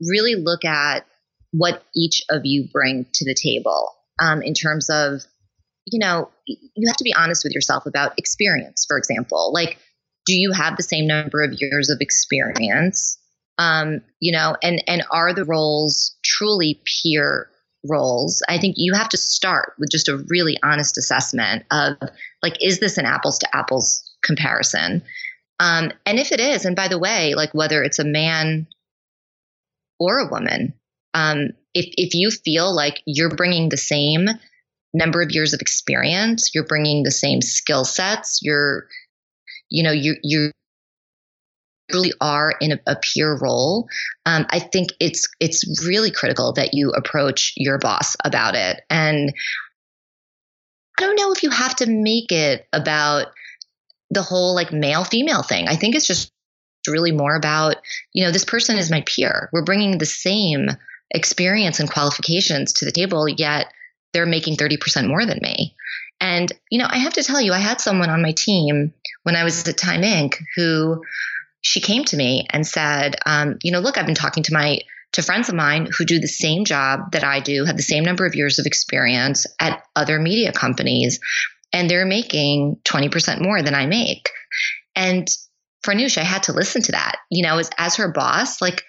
really 0.00 0.34
look 0.34 0.64
at 0.64 1.06
what 1.52 1.84
each 1.94 2.24
of 2.30 2.42
you 2.44 2.68
bring 2.72 3.06
to 3.14 3.24
the 3.24 3.34
table 3.34 3.90
um, 4.18 4.42
in 4.42 4.54
terms 4.54 4.90
of 4.90 5.22
you 5.86 5.98
know, 5.98 6.30
you 6.46 6.88
have 6.88 6.96
to 6.96 7.04
be 7.04 7.14
honest 7.14 7.44
with 7.44 7.52
yourself 7.52 7.86
about 7.86 8.18
experience, 8.18 8.86
for 8.88 8.96
example. 8.96 9.52
Like, 9.52 9.78
do 10.26 10.32
you 10.32 10.52
have 10.52 10.76
the 10.76 10.82
same 10.82 11.06
number 11.06 11.42
of 11.42 11.52
years 11.58 11.90
of 11.90 11.98
experience? 12.00 13.18
Um, 13.58 14.00
you 14.18 14.32
know, 14.32 14.56
and 14.62 14.82
and 14.88 15.04
are 15.10 15.34
the 15.34 15.44
roles 15.44 16.16
truly 16.24 16.82
peer 16.84 17.50
roles? 17.88 18.42
I 18.48 18.58
think 18.58 18.74
you 18.78 18.94
have 18.94 19.08
to 19.10 19.16
start 19.16 19.74
with 19.78 19.90
just 19.90 20.08
a 20.08 20.24
really 20.28 20.58
honest 20.62 20.98
assessment 20.98 21.64
of 21.70 21.96
like, 22.42 22.62
is 22.62 22.80
this 22.80 22.98
an 22.98 23.06
apples 23.06 23.38
to 23.40 23.56
apples 23.56 24.02
comparison? 24.22 25.02
Um, 25.60 25.92
and 26.04 26.18
if 26.18 26.32
it 26.32 26.40
is, 26.40 26.64
and 26.64 26.74
by 26.74 26.88
the 26.88 26.98
way, 26.98 27.34
like 27.34 27.52
whether 27.54 27.82
it's 27.82 27.98
a 27.98 28.04
man 28.04 28.66
or 30.00 30.18
a 30.18 30.28
woman, 30.28 30.74
um, 31.14 31.50
if 31.74 31.86
if 31.96 32.14
you 32.14 32.30
feel 32.30 32.74
like 32.74 33.00
you're 33.06 33.34
bringing 33.34 33.68
the 33.68 33.76
same 33.76 34.28
number 34.94 35.20
of 35.20 35.32
years 35.32 35.52
of 35.52 35.60
experience 35.60 36.52
you're 36.54 36.66
bringing 36.66 37.02
the 37.02 37.10
same 37.10 37.42
skill 37.42 37.84
sets 37.84 38.38
you're 38.42 38.86
you 39.68 39.82
know 39.82 39.90
you 39.90 40.14
you 40.22 40.52
really 41.94 42.12
are 42.20 42.52
in 42.60 42.72
a, 42.72 42.78
a 42.86 42.96
peer 42.96 43.38
role 43.40 43.88
um, 44.26 44.44
i 44.50 44.58
think 44.58 44.90
it's 45.00 45.26
it's 45.40 45.86
really 45.86 46.10
critical 46.10 46.52
that 46.52 46.74
you 46.74 46.90
approach 46.90 47.54
your 47.56 47.78
boss 47.78 48.16
about 48.24 48.54
it 48.54 48.82
and 48.90 49.32
i 50.98 51.02
don't 51.02 51.16
know 51.16 51.32
if 51.32 51.42
you 51.42 51.50
have 51.50 51.74
to 51.74 51.86
make 51.86 52.30
it 52.30 52.66
about 52.72 53.28
the 54.10 54.22
whole 54.22 54.54
like 54.54 54.72
male 54.72 55.04
female 55.04 55.42
thing 55.42 55.68
i 55.68 55.76
think 55.76 55.94
it's 55.94 56.06
just 56.06 56.30
really 56.86 57.12
more 57.12 57.34
about 57.34 57.76
you 58.12 58.22
know 58.22 58.30
this 58.30 58.44
person 58.44 58.76
is 58.76 58.90
my 58.90 59.02
peer 59.06 59.48
we're 59.52 59.64
bringing 59.64 59.96
the 59.96 60.04
same 60.04 60.68
experience 61.12 61.80
and 61.80 61.90
qualifications 61.90 62.74
to 62.74 62.84
the 62.84 62.92
table 62.92 63.26
yet 63.26 63.68
they're 64.14 64.24
making 64.24 64.56
30% 64.56 65.08
more 65.08 65.26
than 65.26 65.40
me. 65.42 65.74
And, 66.20 66.50
you 66.70 66.78
know, 66.78 66.86
I 66.88 66.98
have 66.98 67.12
to 67.14 67.22
tell 67.22 67.40
you, 67.40 67.52
I 67.52 67.58
had 67.58 67.80
someone 67.80 68.08
on 68.08 68.22
my 68.22 68.32
team 68.32 68.94
when 69.24 69.36
I 69.36 69.44
was 69.44 69.68
at 69.68 69.76
Time 69.76 70.02
Inc. 70.02 70.36
who 70.56 71.02
she 71.64 71.80
came 71.80 72.04
to 72.04 72.16
me 72.16 72.46
and 72.50 72.66
said, 72.66 73.16
um, 73.24 73.58
you 73.62 73.72
know, 73.72 73.80
look, 73.80 73.96
I've 73.96 74.06
been 74.06 74.14
talking 74.14 74.42
to 74.44 74.52
my 74.52 74.78
to 75.12 75.22
friends 75.22 75.48
of 75.48 75.54
mine 75.54 75.88
who 75.96 76.04
do 76.04 76.18
the 76.18 76.28
same 76.28 76.64
job 76.64 77.12
that 77.12 77.24
I 77.24 77.40
do, 77.40 77.64
have 77.64 77.76
the 77.76 77.82
same 77.82 78.04
number 78.04 78.26
of 78.26 78.34
years 78.34 78.58
of 78.58 78.66
experience 78.66 79.46
at 79.60 79.82
other 79.96 80.20
media 80.20 80.52
companies, 80.52 81.20
and 81.72 81.88
they're 81.88 82.04
making 82.04 82.76
20% 82.84 83.40
more 83.40 83.62
than 83.62 83.74
I 83.74 83.86
make. 83.86 84.28
And 84.94 85.26
for 85.82 85.94
Farnoosh, 85.94 86.18
I 86.18 86.24
had 86.24 86.44
to 86.44 86.52
listen 86.52 86.82
to 86.82 86.92
that. 86.92 87.16
You 87.30 87.44
know, 87.44 87.58
as, 87.58 87.70
as 87.78 87.96
her 87.96 88.12
boss, 88.12 88.60
like 88.60 88.82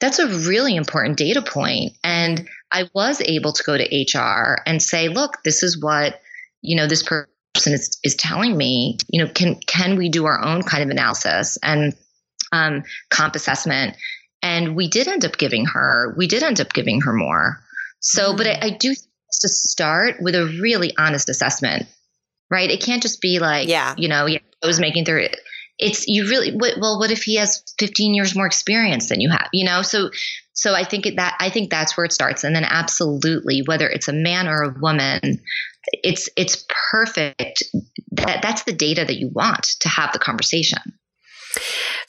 that's 0.00 0.18
a 0.18 0.28
really 0.48 0.74
important 0.74 1.18
data 1.18 1.42
point. 1.42 1.92
And 2.02 2.48
I 2.70 2.88
was 2.94 3.20
able 3.20 3.52
to 3.52 3.62
go 3.62 3.76
to 3.76 4.18
HR 4.18 4.62
and 4.66 4.82
say, 4.82 5.08
look, 5.08 5.42
this 5.44 5.62
is 5.62 5.80
what, 5.82 6.20
you 6.62 6.76
know, 6.76 6.86
this 6.86 7.02
person 7.02 7.28
is, 7.66 7.98
is 8.02 8.14
telling 8.16 8.56
me, 8.56 8.96
you 9.08 9.22
know, 9.22 9.30
can, 9.30 9.60
can 9.66 9.96
we 9.96 10.08
do 10.08 10.24
our 10.24 10.42
own 10.42 10.62
kind 10.62 10.82
of 10.82 10.90
analysis 10.90 11.58
and 11.62 11.94
um, 12.52 12.84
comp 13.10 13.34
assessment? 13.34 13.96
And 14.42 14.76
we 14.76 14.88
did 14.88 15.08
end 15.08 15.24
up 15.24 15.38
giving 15.38 15.66
her, 15.66 16.14
we 16.16 16.26
did 16.26 16.42
end 16.42 16.60
up 16.60 16.72
giving 16.72 17.00
her 17.02 17.12
more. 17.12 17.58
So, 18.00 18.28
mm-hmm. 18.28 18.36
but 18.36 18.46
I, 18.46 18.58
I 18.62 18.70
do 18.70 18.94
to 18.94 19.48
start 19.48 20.16
with 20.20 20.34
a 20.34 20.44
really 20.60 20.92
honest 20.98 21.28
assessment, 21.28 21.86
right? 22.50 22.70
It 22.70 22.82
can't 22.82 23.02
just 23.02 23.20
be 23.20 23.38
like, 23.38 23.68
yeah, 23.68 23.94
you 23.96 24.08
know, 24.08 24.26
yeah, 24.26 24.40
I 24.62 24.66
was 24.66 24.80
making 24.80 25.04
30 25.04 25.28
it's 25.78 26.06
you 26.06 26.28
really 26.28 26.54
well 26.54 26.98
what 26.98 27.10
if 27.10 27.22
he 27.22 27.36
has 27.36 27.62
15 27.78 28.14
years 28.14 28.36
more 28.36 28.46
experience 28.46 29.08
than 29.08 29.20
you 29.20 29.30
have 29.30 29.48
you 29.52 29.64
know 29.64 29.82
so 29.82 30.10
so 30.52 30.74
i 30.74 30.84
think 30.84 31.04
that 31.16 31.34
i 31.40 31.50
think 31.50 31.70
that's 31.70 31.96
where 31.96 32.04
it 32.04 32.12
starts 32.12 32.44
and 32.44 32.54
then 32.54 32.64
absolutely 32.64 33.62
whether 33.66 33.88
it's 33.88 34.08
a 34.08 34.12
man 34.12 34.48
or 34.48 34.62
a 34.62 34.74
woman 34.80 35.40
it's 36.02 36.28
it's 36.36 36.64
perfect 36.90 37.64
that 38.12 38.40
that's 38.42 38.62
the 38.64 38.72
data 38.72 39.04
that 39.04 39.16
you 39.16 39.30
want 39.34 39.64
to 39.80 39.88
have 39.88 40.12
the 40.12 40.18
conversation 40.18 40.78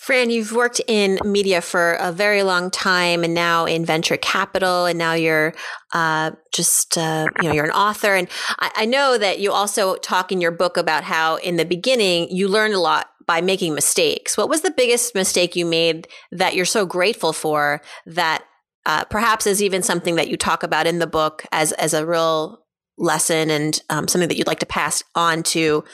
Fran, 0.03 0.29
you've 0.29 0.51
worked 0.51 0.81
in 0.86 1.17
media 1.24 1.62
for 1.62 1.93
a 1.93 2.12
very 2.12 2.43
long 2.43 2.69
time 2.69 3.24
and 3.24 3.33
now 3.33 3.63
in 3.63 3.86
venture 3.86 4.17
capital, 4.17 4.86
and 4.86 5.00
now 5.00 5.13
you're 5.13 5.53
uh, 5.93 6.31
just, 6.51 6.98
uh, 6.98 7.25
you 7.41 7.48
know, 7.48 7.53
you're 7.55 7.63
an 7.63 7.72
author. 7.72 8.13
And 8.13 8.27
I, 8.60 8.72
I, 8.75 8.86
know 8.86 9.17
that 9.17 9.39
you 9.39 9.53
also 9.53 9.95
talk 9.95 10.33
in 10.33 10.41
your 10.41 10.51
book 10.51 10.75
about 10.75 11.05
how 11.05 11.38
in 11.38 11.55
the 11.55 11.63
beginning 11.63 12.27
you 12.29 12.50
learned 12.50 12.74
a 12.74 12.81
lot 12.81 13.12
by 13.25 13.39
making 13.39 13.75
mistakes. 13.75 14.36
What 14.36 14.50
was 14.50 14.60
the 14.60 14.72
biggest 14.75 15.15
mistake 15.15 15.55
you 15.55 15.65
made 15.65 16.10
that 16.33 16.53
you're 16.53 16.65
so 16.65 16.86
grateful 16.86 17.31
for 17.31 17.81
that 18.05 18.43
uh, 18.86 19.05
perhaps 19.05 19.48
is 19.48 19.63
even 19.63 19.81
something 19.81 20.15
that 20.15 20.27
you 20.27 20.36
talk 20.36 20.63
about 20.63 20.86
in 20.86 21.00
the 21.00 21.07
book 21.07 21.45
as 21.53 21.72
as 21.74 21.93
a 21.93 22.05
real 22.05 22.65
lesson 22.98 23.50
and 23.50 23.81
um, 23.89 24.10
something 24.10 24.27
that 24.27 24.38
you'd 24.38 24.48
like 24.48 24.60
to 24.60 24.65
pass 24.65 25.01
on 25.15 25.43
to 25.43 25.86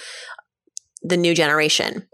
the 1.04 1.18
new 1.18 1.36
generation? 1.36 2.09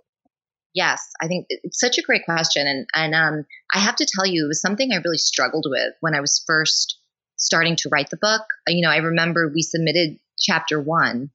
Yes, 0.76 1.02
I 1.22 1.28
think 1.28 1.48
it's 1.50 1.80
such 1.80 1.98
a 1.98 2.04
great 2.04 2.26
question, 2.26 2.68
and 2.68 2.86
and 2.94 3.16
um, 3.16 3.46
I 3.74 3.80
have 3.80 3.96
to 3.96 4.06
tell 4.06 4.26
you, 4.26 4.46
it 4.46 4.48
was 4.50 4.62
something 4.62 4.92
I 4.92 4.98
really 4.98 5.18
struggled 5.18 5.66
with 5.70 5.94
when 6.02 6.14
I 6.14 6.20
was 6.20 6.44
first 6.46 7.00
starting 7.38 7.76
to 7.78 7.90
write 7.90 8.10
the 8.10 8.18
book. 8.18 8.44
You 8.68 8.86
know, 8.86 8.92
I 8.92 8.98
remember 8.98 9.52
we 9.54 9.62
submitted 9.62 10.20
chapter 10.38 10.80
one, 10.80 11.32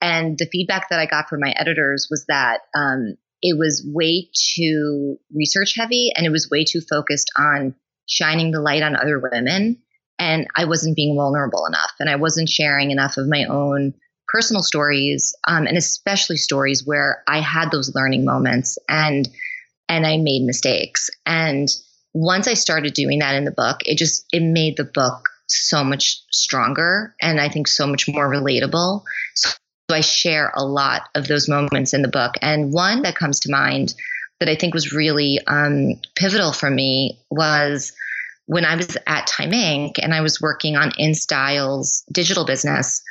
and 0.00 0.36
the 0.36 0.48
feedback 0.50 0.88
that 0.90 0.98
I 0.98 1.06
got 1.06 1.28
from 1.28 1.40
my 1.40 1.54
editors 1.56 2.08
was 2.10 2.26
that 2.28 2.62
um, 2.74 3.16
it 3.42 3.58
was 3.58 3.86
way 3.86 4.28
too 4.56 5.18
research 5.34 5.74
heavy 5.76 6.12
and 6.14 6.26
it 6.26 6.30
was 6.30 6.50
way 6.50 6.64
too 6.64 6.80
focused 6.80 7.30
on 7.38 7.74
shining 8.06 8.50
the 8.50 8.60
light 8.60 8.82
on 8.82 8.96
other 8.96 9.18
women. 9.18 9.78
And 10.18 10.46
I 10.56 10.66
wasn't 10.66 10.96
being 10.96 11.16
vulnerable 11.16 11.64
enough 11.66 11.92
and 11.98 12.10
I 12.10 12.16
wasn't 12.16 12.48
sharing 12.48 12.90
enough 12.90 13.16
of 13.16 13.28
my 13.28 13.44
own 13.44 13.94
personal 14.32 14.62
stories 14.62 15.34
um, 15.46 15.66
and 15.66 15.76
especially 15.76 16.36
stories 16.36 16.86
where 16.86 17.22
I 17.26 17.40
had 17.40 17.70
those 17.70 17.94
learning 17.94 18.24
moments. 18.24 18.78
And 18.88 19.28
and 19.90 20.06
I 20.06 20.16
made 20.18 20.42
mistakes. 20.44 21.10
And 21.26 21.68
once 22.14 22.46
I 22.46 22.54
started 22.54 22.94
doing 22.94 23.18
that 23.18 23.34
in 23.34 23.44
the 23.44 23.50
book, 23.50 23.80
it 23.84 23.98
just 23.98 24.24
it 24.32 24.42
made 24.42 24.76
the 24.76 24.84
book 24.84 25.28
so 25.48 25.82
much 25.82 26.22
stronger 26.30 27.14
and 27.20 27.40
I 27.40 27.48
think 27.48 27.66
so 27.66 27.86
much 27.86 28.08
more 28.08 28.30
relatable. 28.30 29.02
So 29.34 29.50
I 29.90 30.00
share 30.00 30.52
a 30.54 30.64
lot 30.64 31.08
of 31.16 31.26
those 31.26 31.48
moments 31.48 31.92
in 31.92 32.02
the 32.02 32.08
book. 32.08 32.34
And 32.40 32.72
one 32.72 33.02
that 33.02 33.16
comes 33.16 33.40
to 33.40 33.50
mind 33.50 33.94
that 34.38 34.48
I 34.48 34.54
think 34.54 34.72
was 34.72 34.92
really 34.92 35.40
um, 35.48 36.00
pivotal 36.14 36.52
for 36.52 36.70
me 36.70 37.18
was 37.30 37.92
when 38.46 38.64
I 38.64 38.76
was 38.76 38.96
at 39.06 39.26
Time 39.26 39.50
Inc. 39.50 39.94
and 40.00 40.14
I 40.14 40.20
was 40.20 40.40
working 40.40 40.76
on 40.76 40.92
InStyle's 40.92 42.04
digital 42.12 42.44
business. 42.44 43.02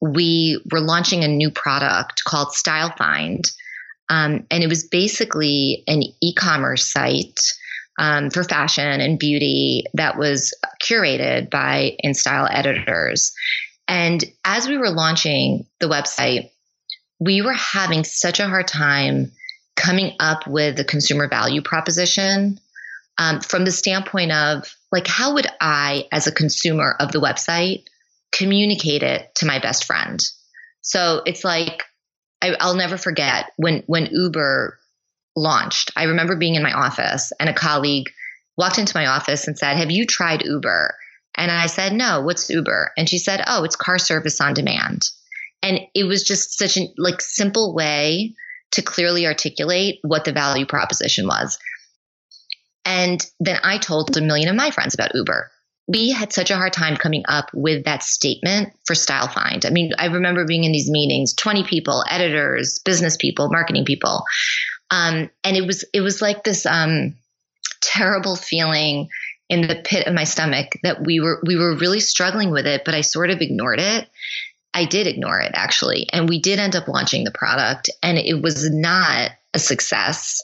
We 0.00 0.60
were 0.70 0.80
launching 0.80 1.24
a 1.24 1.28
new 1.28 1.50
product 1.50 2.24
called 2.24 2.52
Style 2.52 2.92
Find. 2.96 3.44
Um, 4.08 4.46
and 4.50 4.62
it 4.62 4.68
was 4.68 4.84
basically 4.84 5.82
an 5.88 6.02
e 6.20 6.34
commerce 6.34 6.86
site 6.86 7.40
um, 7.98 8.30
for 8.30 8.44
fashion 8.44 9.00
and 9.00 9.18
beauty 9.18 9.84
that 9.94 10.18
was 10.18 10.54
curated 10.82 11.50
by 11.50 11.96
InStyle 12.04 12.48
editors. 12.50 13.32
And 13.88 14.22
as 14.44 14.68
we 14.68 14.78
were 14.78 14.90
launching 14.90 15.66
the 15.80 15.88
website, 15.88 16.50
we 17.18 17.42
were 17.42 17.54
having 17.54 18.04
such 18.04 18.40
a 18.40 18.48
hard 18.48 18.68
time 18.68 19.32
coming 19.76 20.14
up 20.20 20.46
with 20.46 20.76
the 20.76 20.84
consumer 20.84 21.28
value 21.28 21.62
proposition 21.62 22.58
um, 23.18 23.40
from 23.40 23.64
the 23.64 23.72
standpoint 23.72 24.32
of 24.32 24.74
like, 24.92 25.06
how 25.06 25.34
would 25.34 25.46
I, 25.60 26.06
as 26.12 26.26
a 26.26 26.32
consumer 26.32 26.96
of 26.98 27.12
the 27.12 27.20
website, 27.20 27.84
communicate 28.32 29.02
it 29.02 29.34
to 29.36 29.46
my 29.46 29.58
best 29.58 29.84
friend? 29.84 30.22
So 30.82 31.22
it's 31.26 31.44
like, 31.44 31.82
I, 32.42 32.54
I'll 32.60 32.76
never 32.76 32.96
forget 32.96 33.50
when 33.56 33.82
when 33.86 34.08
Uber 34.10 34.78
launched. 35.34 35.90
I 35.96 36.04
remember 36.04 36.36
being 36.36 36.54
in 36.54 36.62
my 36.62 36.72
office 36.72 37.32
and 37.38 37.48
a 37.48 37.54
colleague 37.54 38.10
walked 38.56 38.78
into 38.78 38.96
my 38.96 39.06
office 39.06 39.46
and 39.46 39.58
said, 39.58 39.76
Have 39.76 39.90
you 39.90 40.06
tried 40.06 40.44
Uber? 40.44 40.94
And 41.36 41.50
I 41.50 41.66
said, 41.66 41.92
No, 41.92 42.22
what's 42.22 42.48
Uber? 42.50 42.92
And 42.96 43.08
she 43.08 43.18
said, 43.18 43.42
Oh, 43.46 43.64
it's 43.64 43.76
car 43.76 43.98
service 43.98 44.40
on 44.40 44.54
demand. 44.54 45.08
And 45.62 45.80
it 45.94 46.04
was 46.04 46.22
just 46.22 46.58
such 46.58 46.76
a 46.76 46.88
like 46.96 47.20
simple 47.20 47.74
way 47.74 48.34
to 48.72 48.82
clearly 48.82 49.26
articulate 49.26 49.98
what 50.02 50.24
the 50.24 50.32
value 50.32 50.66
proposition 50.66 51.26
was. 51.26 51.58
And 52.84 53.24
then 53.40 53.58
I 53.62 53.78
told 53.78 54.16
a 54.16 54.20
million 54.20 54.48
of 54.48 54.56
my 54.56 54.70
friends 54.70 54.94
about 54.94 55.14
Uber. 55.14 55.50
We 55.88 56.10
had 56.10 56.32
such 56.32 56.50
a 56.50 56.56
hard 56.56 56.72
time 56.72 56.96
coming 56.96 57.22
up 57.28 57.50
with 57.54 57.84
that 57.84 58.02
statement 58.02 58.72
for 58.84 58.94
Style 58.94 59.28
Find. 59.28 59.64
I 59.64 59.70
mean, 59.70 59.92
I 59.98 60.06
remember 60.06 60.44
being 60.44 60.64
in 60.64 60.72
these 60.72 60.90
meetings, 60.90 61.32
20 61.34 61.64
people, 61.64 62.04
editors, 62.10 62.80
business 62.80 63.16
people, 63.16 63.48
marketing 63.50 63.84
people. 63.84 64.24
Um, 64.90 65.30
and 65.44 65.56
it 65.56 65.66
was 65.66 65.84
it 65.92 66.00
was 66.00 66.22
like 66.22 66.44
this 66.44 66.66
um, 66.66 67.14
terrible 67.80 68.36
feeling 68.36 69.08
in 69.48 69.62
the 69.62 69.80
pit 69.84 70.06
of 70.06 70.14
my 70.14 70.24
stomach 70.24 70.72
that 70.82 71.04
we 71.04 71.20
were 71.20 71.40
we 71.44 71.56
were 71.56 71.76
really 71.76 72.00
struggling 72.00 72.50
with 72.50 72.66
it, 72.66 72.82
but 72.84 72.94
I 72.94 73.00
sort 73.00 73.30
of 73.30 73.40
ignored 73.40 73.80
it. 73.80 74.08
I 74.74 74.84
did 74.84 75.06
ignore 75.06 75.40
it 75.40 75.52
actually, 75.54 76.08
and 76.12 76.28
we 76.28 76.40
did 76.40 76.58
end 76.58 76.76
up 76.76 76.88
launching 76.88 77.24
the 77.24 77.30
product, 77.30 77.90
and 78.02 78.18
it 78.18 78.42
was 78.42 78.70
not 78.70 79.30
a 79.54 79.58
success. 79.58 80.42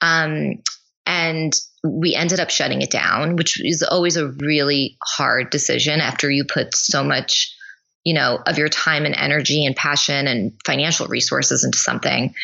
Um, 0.00 0.62
and 1.06 1.58
we 1.84 2.14
ended 2.14 2.40
up 2.40 2.50
shutting 2.50 2.82
it 2.82 2.90
down, 2.90 3.36
which 3.36 3.60
is 3.64 3.82
always 3.82 4.16
a 4.16 4.28
really 4.28 4.96
hard 5.04 5.50
decision 5.50 6.00
after 6.00 6.30
you 6.30 6.44
put 6.44 6.74
so 6.74 7.04
much, 7.04 7.54
you 8.04 8.14
know, 8.14 8.40
of 8.46 8.58
your 8.58 8.68
time 8.68 9.04
and 9.04 9.14
energy 9.16 9.64
and 9.64 9.76
passion 9.76 10.26
and 10.26 10.52
financial 10.64 11.06
resources 11.06 11.64
into 11.64 11.78
something 11.78 12.34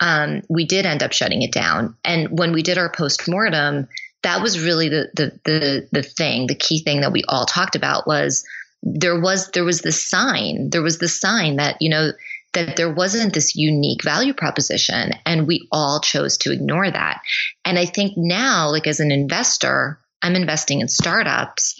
um, 0.00 0.42
we 0.48 0.64
did 0.64 0.86
end 0.86 1.02
up 1.02 1.12
shutting 1.12 1.42
it 1.42 1.52
down. 1.52 1.96
And 2.04 2.38
when 2.38 2.52
we 2.52 2.62
did 2.62 2.78
our 2.78 2.90
post 2.90 3.28
mortem, 3.28 3.88
that 4.22 4.42
was 4.42 4.60
really 4.60 4.88
the, 4.88 5.08
the 5.14 5.38
the 5.44 5.88
the 5.92 6.02
thing, 6.02 6.46
the 6.46 6.54
key 6.54 6.82
thing 6.82 7.00
that 7.00 7.12
we 7.12 7.22
all 7.28 7.46
talked 7.46 7.76
about 7.76 8.06
was 8.06 8.44
there 8.82 9.18
was 9.18 9.50
there 9.52 9.64
was 9.64 9.80
this 9.80 10.04
sign, 10.04 10.70
there 10.70 10.82
was 10.82 10.98
this 10.98 11.18
sign 11.18 11.56
that 11.56 11.76
you 11.80 11.88
know 11.88 12.12
that 12.56 12.76
there 12.76 12.92
wasn't 12.92 13.32
this 13.32 13.54
unique 13.54 14.02
value 14.02 14.34
proposition, 14.34 15.12
and 15.24 15.46
we 15.46 15.68
all 15.70 16.00
chose 16.00 16.36
to 16.38 16.52
ignore 16.52 16.90
that. 16.90 17.20
And 17.64 17.78
I 17.78 17.86
think 17.86 18.14
now, 18.16 18.70
like 18.70 18.86
as 18.86 19.00
an 19.00 19.12
investor, 19.12 20.00
I'm 20.22 20.34
investing 20.34 20.80
in 20.80 20.88
startups 20.88 21.78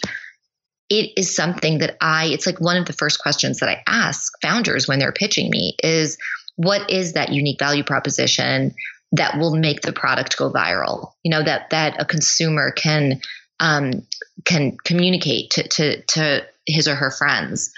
it 0.89 1.11
is 1.17 1.35
something 1.35 1.79
that 1.79 1.97
I, 1.99 2.27
it's 2.27 2.45
like 2.45 2.61
one 2.61 2.77
of 2.77 2.85
the 2.85 2.93
first 2.93 3.19
questions 3.19 3.59
that 3.59 3.69
I 3.69 3.83
ask 3.87 4.31
founders 4.41 4.87
when 4.87 4.99
they're 4.99 5.11
pitching 5.11 5.49
me 5.49 5.75
is 5.83 6.17
what 6.55 6.89
is 6.89 7.13
that 7.13 7.33
unique 7.33 7.59
value 7.59 7.83
proposition 7.83 8.73
that 9.11 9.37
will 9.37 9.55
make 9.55 9.81
the 9.81 9.93
product 9.93 10.37
go 10.37 10.51
viral? 10.51 11.11
You 11.23 11.31
know, 11.31 11.43
that 11.43 11.69
that 11.71 12.01
a 12.01 12.05
consumer 12.05 12.71
can 12.71 13.21
um, 13.59 14.05
can 14.45 14.77
communicate 14.83 15.51
to, 15.51 15.67
to 15.67 16.01
to 16.01 16.45
his 16.65 16.87
or 16.87 16.95
her 16.95 17.11
friends. 17.11 17.71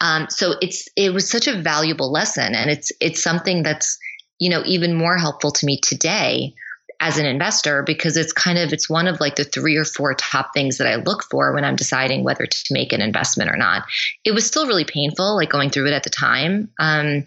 Um, 0.00 0.26
so 0.28 0.54
it's 0.60 0.88
it 0.96 1.12
was 1.12 1.28
such 1.28 1.46
a 1.46 1.60
valuable 1.60 2.12
lesson, 2.12 2.54
and 2.54 2.70
it's 2.70 2.92
it's 3.00 3.22
something 3.22 3.62
that's 3.62 3.98
you 4.38 4.50
know 4.50 4.62
even 4.66 4.94
more 4.94 5.16
helpful 5.16 5.50
to 5.52 5.66
me 5.66 5.80
today 5.80 6.54
as 7.00 7.18
an 7.18 7.26
investor 7.26 7.82
because 7.82 8.16
it's 8.16 8.32
kind 8.32 8.58
of 8.58 8.72
it's 8.72 8.88
one 8.88 9.06
of 9.06 9.20
like 9.20 9.36
the 9.36 9.44
three 9.44 9.76
or 9.76 9.84
four 9.84 10.14
top 10.14 10.50
things 10.54 10.78
that 10.78 10.86
I 10.86 10.96
look 10.96 11.24
for 11.24 11.52
when 11.52 11.64
I'm 11.64 11.76
deciding 11.76 12.24
whether 12.24 12.46
to 12.46 12.64
make 12.74 12.92
an 12.92 13.02
investment 13.02 13.50
or 13.50 13.56
not. 13.56 13.84
It 14.24 14.32
was 14.32 14.46
still 14.46 14.66
really 14.66 14.84
painful, 14.84 15.36
like 15.36 15.50
going 15.50 15.70
through 15.70 15.88
it 15.88 15.92
at 15.92 16.04
the 16.04 16.10
time. 16.10 16.70
Um, 16.78 17.24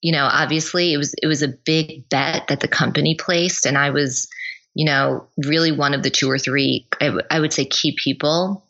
you 0.00 0.12
know, 0.12 0.28
obviously 0.30 0.92
it 0.92 0.96
was 0.96 1.14
it 1.22 1.26
was 1.26 1.42
a 1.42 1.48
big 1.48 2.08
bet 2.08 2.48
that 2.48 2.60
the 2.60 2.68
company 2.68 3.14
placed, 3.14 3.66
and 3.66 3.76
I 3.76 3.90
was, 3.90 4.28
you 4.74 4.86
know, 4.86 5.26
really 5.44 5.72
one 5.72 5.94
of 5.94 6.02
the 6.02 6.10
two 6.10 6.30
or 6.30 6.38
three 6.38 6.86
I, 7.00 7.06
w- 7.06 7.26
I 7.30 7.40
would 7.40 7.52
say 7.52 7.64
key 7.64 7.96
people. 8.02 8.64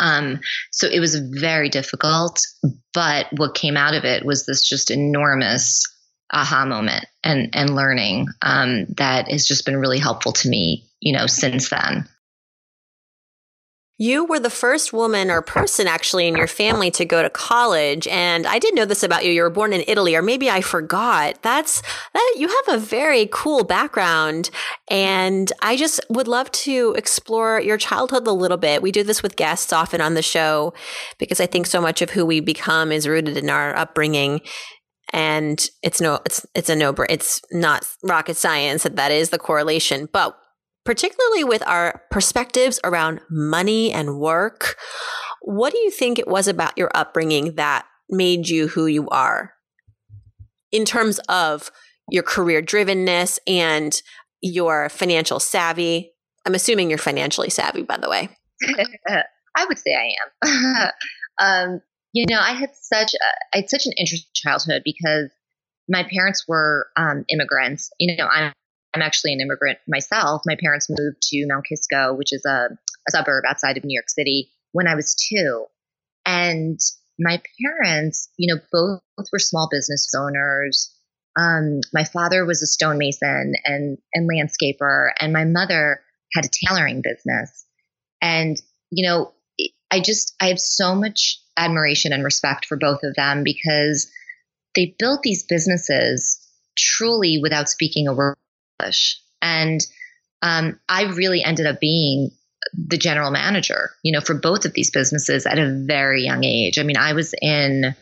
Um, 0.00 0.40
so 0.72 0.88
it 0.88 1.00
was 1.00 1.16
very 1.16 1.68
difficult, 1.68 2.40
but 2.94 3.26
what 3.36 3.54
came 3.54 3.76
out 3.76 3.94
of 3.94 4.04
it 4.04 4.24
was 4.24 4.46
this 4.46 4.62
just 4.62 4.90
enormous 4.90 5.84
aha 6.30 6.66
moment 6.66 7.06
and 7.24 7.48
and 7.54 7.74
learning 7.74 8.26
um, 8.42 8.86
that 8.96 9.30
has 9.30 9.46
just 9.46 9.64
been 9.64 9.76
really 9.78 9.98
helpful 9.98 10.32
to 10.32 10.48
me, 10.48 10.84
you 11.00 11.12
know, 11.12 11.26
since 11.26 11.70
then. 11.70 12.08
You 14.00 14.24
were 14.24 14.38
the 14.38 14.48
first 14.48 14.92
woman 14.92 15.28
or 15.28 15.42
person 15.42 15.88
actually 15.88 16.28
in 16.28 16.36
your 16.36 16.46
family 16.46 16.88
to 16.92 17.04
go 17.04 17.20
to 17.20 17.28
college. 17.28 18.06
And 18.06 18.46
I 18.46 18.60
did 18.60 18.72
know 18.72 18.84
this 18.84 19.02
about 19.02 19.24
you. 19.24 19.32
You 19.32 19.42
were 19.42 19.50
born 19.50 19.72
in 19.72 19.82
Italy, 19.88 20.14
or 20.14 20.22
maybe 20.22 20.48
I 20.48 20.60
forgot. 20.60 21.42
That's 21.42 21.82
that 22.14 22.34
you 22.38 22.46
have 22.46 22.76
a 22.76 22.78
very 22.78 23.28
cool 23.32 23.64
background. 23.64 24.50
And 24.88 25.52
I 25.62 25.76
just 25.76 26.00
would 26.08 26.28
love 26.28 26.48
to 26.52 26.94
explore 26.96 27.60
your 27.60 27.76
childhood 27.76 28.28
a 28.28 28.32
little 28.32 28.56
bit. 28.56 28.82
We 28.82 28.92
do 28.92 29.02
this 29.02 29.20
with 29.20 29.34
guests 29.34 29.72
often 29.72 30.00
on 30.00 30.14
the 30.14 30.22
show 30.22 30.74
because 31.18 31.40
I 31.40 31.46
think 31.46 31.66
so 31.66 31.80
much 31.80 32.00
of 32.00 32.10
who 32.10 32.24
we 32.24 32.38
become 32.38 32.92
is 32.92 33.08
rooted 33.08 33.36
in 33.36 33.50
our 33.50 33.76
upbringing 33.76 34.42
and 35.12 35.70
it's 35.82 36.02
no 36.02 36.20
it's 36.26 36.44
it's 36.54 36.68
a 36.68 36.76
no 36.76 36.94
it's 37.08 37.40
not 37.50 37.82
rocket 38.02 38.36
science 38.36 38.82
that 38.82 38.96
that 38.96 39.10
is 39.10 39.30
the 39.30 39.38
correlation 39.38 40.06
but 40.12 40.36
particularly 40.88 41.44
with 41.44 41.62
our 41.66 42.02
perspectives 42.10 42.80
around 42.82 43.20
money 43.28 43.92
and 43.92 44.18
work. 44.18 44.78
What 45.42 45.70
do 45.70 45.78
you 45.78 45.90
think 45.90 46.18
it 46.18 46.26
was 46.26 46.48
about 46.48 46.78
your 46.78 46.90
upbringing 46.94 47.56
that 47.56 47.84
made 48.08 48.48
you 48.48 48.68
who 48.68 48.86
you 48.86 49.06
are 49.10 49.52
in 50.72 50.86
terms 50.86 51.18
of 51.28 51.70
your 52.08 52.22
career 52.22 52.62
drivenness 52.62 53.38
and 53.46 54.00
your 54.40 54.88
financial 54.88 55.38
savvy? 55.38 56.14
I'm 56.46 56.54
assuming 56.54 56.88
you're 56.88 56.96
financially 56.96 57.50
savvy, 57.50 57.82
by 57.82 57.98
the 57.98 58.08
way. 58.08 58.30
I 59.06 59.66
would 59.66 59.78
say 59.78 59.94
I 59.94 60.48
am. 60.48 60.90
um, 61.38 61.80
you 62.14 62.24
know, 62.30 62.40
I 62.40 62.52
had 62.52 62.70
such 62.80 63.12
a, 63.12 63.18
I 63.54 63.58
had 63.58 63.68
such 63.68 63.84
an 63.84 63.92
interesting 63.98 64.30
childhood 64.32 64.80
because 64.86 65.30
my 65.86 66.08
parents 66.10 66.46
were 66.48 66.86
um, 66.96 67.26
immigrants. 67.28 67.90
You 67.98 68.16
know, 68.16 68.26
I'm 68.26 68.54
I'm 68.94 69.02
actually 69.02 69.32
an 69.32 69.40
immigrant 69.40 69.78
myself. 69.86 70.42
My 70.46 70.56
parents 70.60 70.88
moved 70.88 71.20
to 71.22 71.46
Mount 71.46 71.66
Kisco, 71.68 72.14
which 72.14 72.32
is 72.32 72.44
a, 72.46 72.68
a 72.70 73.10
suburb 73.10 73.44
outside 73.48 73.76
of 73.76 73.84
New 73.84 73.94
York 73.94 74.08
City, 74.08 74.50
when 74.72 74.86
I 74.86 74.94
was 74.94 75.14
two. 75.14 75.66
And 76.24 76.78
my 77.18 77.40
parents, 77.62 78.28
you 78.36 78.54
know, 78.54 78.60
both, 78.72 79.00
were 79.32 79.38
small 79.38 79.68
business 79.70 80.12
owners. 80.16 80.94
Um, 81.38 81.80
my 81.92 82.04
father 82.04 82.44
was 82.44 82.62
a 82.62 82.66
stonemason 82.66 83.54
and, 83.64 83.98
and 84.14 84.28
landscaper, 84.30 85.10
and 85.20 85.32
my 85.32 85.44
mother 85.44 86.00
had 86.34 86.44
a 86.44 86.48
tailoring 86.48 87.02
business. 87.02 87.64
And, 88.20 88.60
you 88.90 89.08
know, 89.08 89.32
I 89.90 90.00
just, 90.00 90.34
I 90.40 90.48
have 90.48 90.60
so 90.60 90.94
much 90.94 91.40
admiration 91.56 92.12
and 92.12 92.24
respect 92.24 92.66
for 92.66 92.76
both 92.76 93.02
of 93.02 93.14
them 93.14 93.42
because 93.44 94.10
they 94.74 94.94
built 94.98 95.22
these 95.22 95.44
businesses 95.44 96.38
truly 96.76 97.38
without 97.42 97.68
speaking 97.68 98.06
a 98.06 98.14
word 98.14 98.36
English. 98.80 99.20
And 99.42 99.80
um, 100.42 100.78
I 100.88 101.04
really 101.04 101.42
ended 101.42 101.66
up 101.66 101.80
being 101.80 102.30
the 102.74 102.98
general 102.98 103.30
manager, 103.30 103.90
you 104.02 104.12
know, 104.12 104.20
for 104.20 104.34
both 104.34 104.64
of 104.64 104.74
these 104.74 104.90
businesses 104.90 105.46
at 105.46 105.58
a 105.58 105.84
very 105.86 106.24
young 106.24 106.44
age. 106.44 106.78
I 106.78 106.82
mean, 106.82 106.96
I 106.96 107.12
was 107.12 107.34
in 107.40 107.94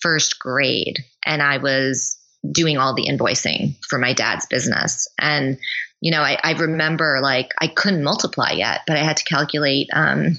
first 0.00 0.38
grade 0.38 0.98
and 1.24 1.42
I 1.42 1.58
was 1.58 2.16
doing 2.52 2.78
all 2.78 2.94
the 2.94 3.06
invoicing 3.08 3.74
for 3.88 3.98
my 3.98 4.12
dad's 4.12 4.46
business. 4.46 5.08
And, 5.18 5.58
you 6.00 6.12
know, 6.12 6.22
I, 6.22 6.38
I 6.42 6.52
remember 6.52 7.18
like 7.20 7.52
I 7.60 7.66
couldn't 7.66 8.04
multiply 8.04 8.52
yet, 8.52 8.82
but 8.86 8.96
I 8.96 9.02
had 9.02 9.16
to 9.18 9.24
calculate, 9.24 9.88
um, 9.92 10.36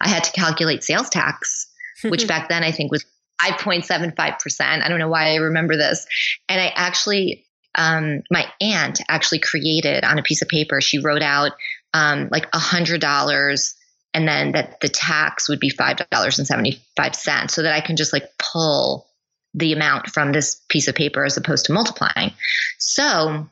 I 0.00 0.08
had 0.08 0.24
to 0.24 0.32
calculate 0.32 0.84
sales 0.84 1.08
tax, 1.08 1.66
which 2.04 2.28
back 2.28 2.48
then 2.48 2.62
I 2.62 2.70
think 2.70 2.92
was 2.92 3.04
5.75%. 3.42 4.60
I 4.60 4.88
don't 4.88 4.98
know 4.98 5.08
why 5.08 5.32
I 5.32 5.36
remember 5.36 5.76
this. 5.76 6.06
And 6.48 6.60
I 6.60 6.72
actually, 6.74 7.46
um, 7.74 8.22
my 8.30 8.46
aunt 8.60 9.00
actually 9.08 9.40
created 9.40 10.04
on 10.04 10.18
a 10.18 10.22
piece 10.22 10.42
of 10.42 10.48
paper, 10.48 10.80
she 10.80 10.98
wrote 10.98 11.22
out 11.22 11.52
um, 11.94 12.28
like 12.30 12.48
a 12.52 12.58
hundred 12.58 13.00
dollars 13.00 13.74
and 14.14 14.26
then 14.26 14.52
that 14.52 14.80
the 14.80 14.88
tax 14.88 15.48
would 15.48 15.60
be 15.60 15.70
$5.75 15.70 17.50
so 17.50 17.62
that 17.62 17.74
I 17.74 17.80
can 17.80 17.96
just 17.96 18.12
like 18.12 18.30
pull 18.38 19.06
the 19.54 19.72
amount 19.72 20.08
from 20.08 20.32
this 20.32 20.60
piece 20.68 20.88
of 20.88 20.94
paper 20.94 21.24
as 21.24 21.36
opposed 21.36 21.66
to 21.66 21.72
multiplying. 21.72 22.32
So 22.78 23.48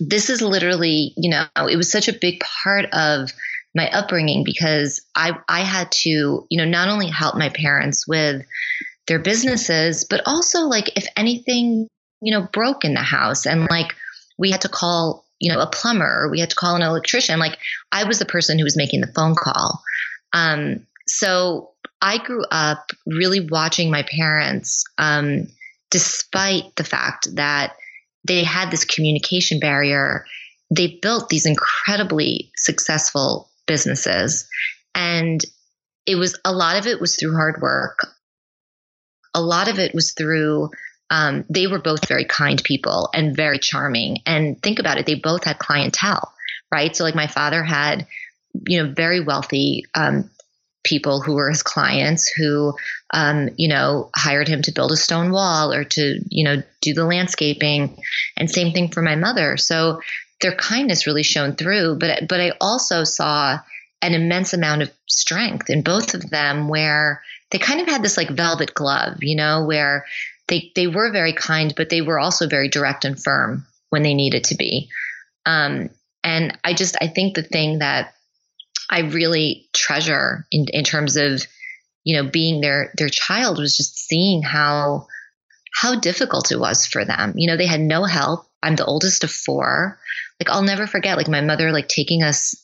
this 0.00 0.30
is 0.30 0.42
literally, 0.42 1.12
you 1.16 1.30
know, 1.30 1.46
it 1.68 1.76
was 1.76 1.90
such 1.90 2.08
a 2.08 2.12
big 2.12 2.40
part 2.40 2.86
of 2.92 3.30
my 3.74 3.88
upbringing 3.90 4.44
because 4.44 5.00
I 5.14 5.32
I 5.48 5.60
had 5.60 5.90
to, 6.02 6.46
you 6.50 6.58
know, 6.58 6.64
not 6.64 6.88
only 6.88 7.08
help 7.08 7.36
my 7.36 7.48
parents 7.48 8.06
with 8.06 8.42
their 9.06 9.18
businesses, 9.18 10.04
but 10.08 10.22
also 10.26 10.62
like 10.62 10.96
if 10.96 11.06
anything, 11.16 11.88
you 12.22 12.32
know, 12.32 12.48
broke 12.52 12.84
in 12.84 12.94
the 12.94 13.00
house 13.00 13.46
and 13.46 13.68
like 13.70 13.94
we 14.38 14.50
had 14.50 14.62
to 14.62 14.68
call, 14.68 15.24
you 15.38 15.52
know, 15.52 15.60
a 15.60 15.66
plumber 15.66 16.28
we 16.30 16.40
had 16.40 16.50
to 16.50 16.56
call 16.56 16.76
an 16.76 16.82
electrician, 16.82 17.38
like 17.38 17.58
I 17.90 18.04
was 18.04 18.18
the 18.18 18.24
person 18.24 18.58
who 18.58 18.64
was 18.64 18.76
making 18.76 19.00
the 19.00 19.12
phone 19.12 19.34
call. 19.34 19.82
Um, 20.32 20.86
so 21.06 21.72
I 22.00 22.18
grew 22.18 22.44
up 22.50 22.90
really 23.06 23.40
watching 23.40 23.90
my 23.90 24.04
parents, 24.04 24.84
um, 24.98 25.48
despite 25.90 26.74
the 26.76 26.84
fact 26.84 27.28
that 27.34 27.74
they 28.26 28.44
had 28.44 28.70
this 28.70 28.84
communication 28.84 29.60
barrier. 29.60 30.24
They 30.74 30.98
built 31.02 31.28
these 31.28 31.46
incredibly 31.46 32.50
successful 32.56 33.50
businesses. 33.66 34.48
And 34.94 35.40
it 36.06 36.16
was 36.16 36.38
a 36.44 36.52
lot 36.52 36.76
of 36.76 36.86
it 36.86 37.00
was 37.00 37.16
through 37.16 37.34
hard 37.34 37.60
work. 37.60 38.06
A 39.34 39.40
lot 39.40 39.68
of 39.68 39.78
it 39.78 39.94
was 39.94 40.12
through, 40.12 40.70
um, 41.12 41.44
they 41.50 41.66
were 41.66 41.78
both 41.78 42.08
very 42.08 42.24
kind 42.24 42.64
people 42.64 43.10
and 43.12 43.36
very 43.36 43.58
charming. 43.58 44.22
And 44.24 44.60
think 44.62 44.78
about 44.78 44.96
it, 44.96 45.04
they 45.04 45.14
both 45.14 45.44
had 45.44 45.58
clientele, 45.58 46.32
right? 46.72 46.96
So, 46.96 47.04
like, 47.04 47.14
my 47.14 47.26
father 47.26 47.62
had, 47.62 48.06
you 48.66 48.82
know, 48.82 48.92
very 48.94 49.20
wealthy 49.20 49.84
um, 49.94 50.30
people 50.84 51.20
who 51.20 51.34
were 51.34 51.50
his 51.50 51.62
clients 51.62 52.32
who, 52.34 52.74
um, 53.12 53.50
you 53.56 53.68
know, 53.68 54.08
hired 54.16 54.48
him 54.48 54.62
to 54.62 54.72
build 54.72 54.90
a 54.90 54.96
stone 54.96 55.30
wall 55.30 55.70
or 55.70 55.84
to, 55.84 56.18
you 56.30 56.44
know, 56.44 56.62
do 56.80 56.94
the 56.94 57.04
landscaping. 57.04 58.02
And 58.38 58.50
same 58.50 58.72
thing 58.72 58.88
for 58.90 59.02
my 59.02 59.14
mother. 59.14 59.58
So 59.58 60.00
their 60.40 60.56
kindness 60.56 61.06
really 61.06 61.22
shone 61.22 61.56
through. 61.56 61.98
But 61.98 62.26
but 62.26 62.40
I 62.40 62.52
also 62.58 63.04
saw 63.04 63.58
an 64.00 64.14
immense 64.14 64.54
amount 64.54 64.80
of 64.80 64.90
strength 65.06 65.68
in 65.68 65.82
both 65.82 66.14
of 66.14 66.30
them 66.30 66.68
where 66.68 67.22
they 67.50 67.58
kind 67.58 67.82
of 67.82 67.86
had 67.86 68.02
this 68.02 68.16
like 68.16 68.30
velvet 68.30 68.72
glove, 68.72 69.18
you 69.20 69.36
know, 69.36 69.66
where 69.66 70.06
they 70.52 70.70
they 70.74 70.86
were 70.86 71.10
very 71.10 71.32
kind, 71.32 71.72
but 71.74 71.88
they 71.88 72.02
were 72.02 72.20
also 72.20 72.46
very 72.46 72.68
direct 72.68 73.06
and 73.06 73.20
firm 73.20 73.66
when 73.88 74.02
they 74.02 74.12
needed 74.12 74.44
to 74.44 74.54
be. 74.54 74.90
Um, 75.46 75.88
and 76.22 76.58
I 76.62 76.74
just 76.74 76.96
I 77.00 77.08
think 77.08 77.34
the 77.34 77.42
thing 77.42 77.78
that 77.78 78.12
I 78.90 79.00
really 79.00 79.66
treasure 79.72 80.46
in, 80.52 80.66
in 80.70 80.84
terms 80.84 81.16
of, 81.16 81.42
you 82.04 82.16
know, 82.16 82.28
being 82.28 82.60
their 82.60 82.92
their 82.98 83.08
child 83.08 83.58
was 83.58 83.76
just 83.76 83.96
seeing 83.96 84.42
how 84.42 85.06
how 85.74 85.98
difficult 85.98 86.52
it 86.52 86.60
was 86.60 86.86
for 86.86 87.02
them. 87.02 87.32
You 87.36 87.48
know, 87.48 87.56
they 87.56 87.66
had 87.66 87.80
no 87.80 88.04
help. 88.04 88.46
I'm 88.62 88.76
the 88.76 88.84
oldest 88.84 89.24
of 89.24 89.30
four. 89.30 89.98
Like 90.38 90.50
I'll 90.50 90.62
never 90.62 90.86
forget 90.86 91.16
like 91.16 91.28
my 91.28 91.40
mother 91.40 91.72
like 91.72 91.88
taking 91.88 92.22
us 92.22 92.54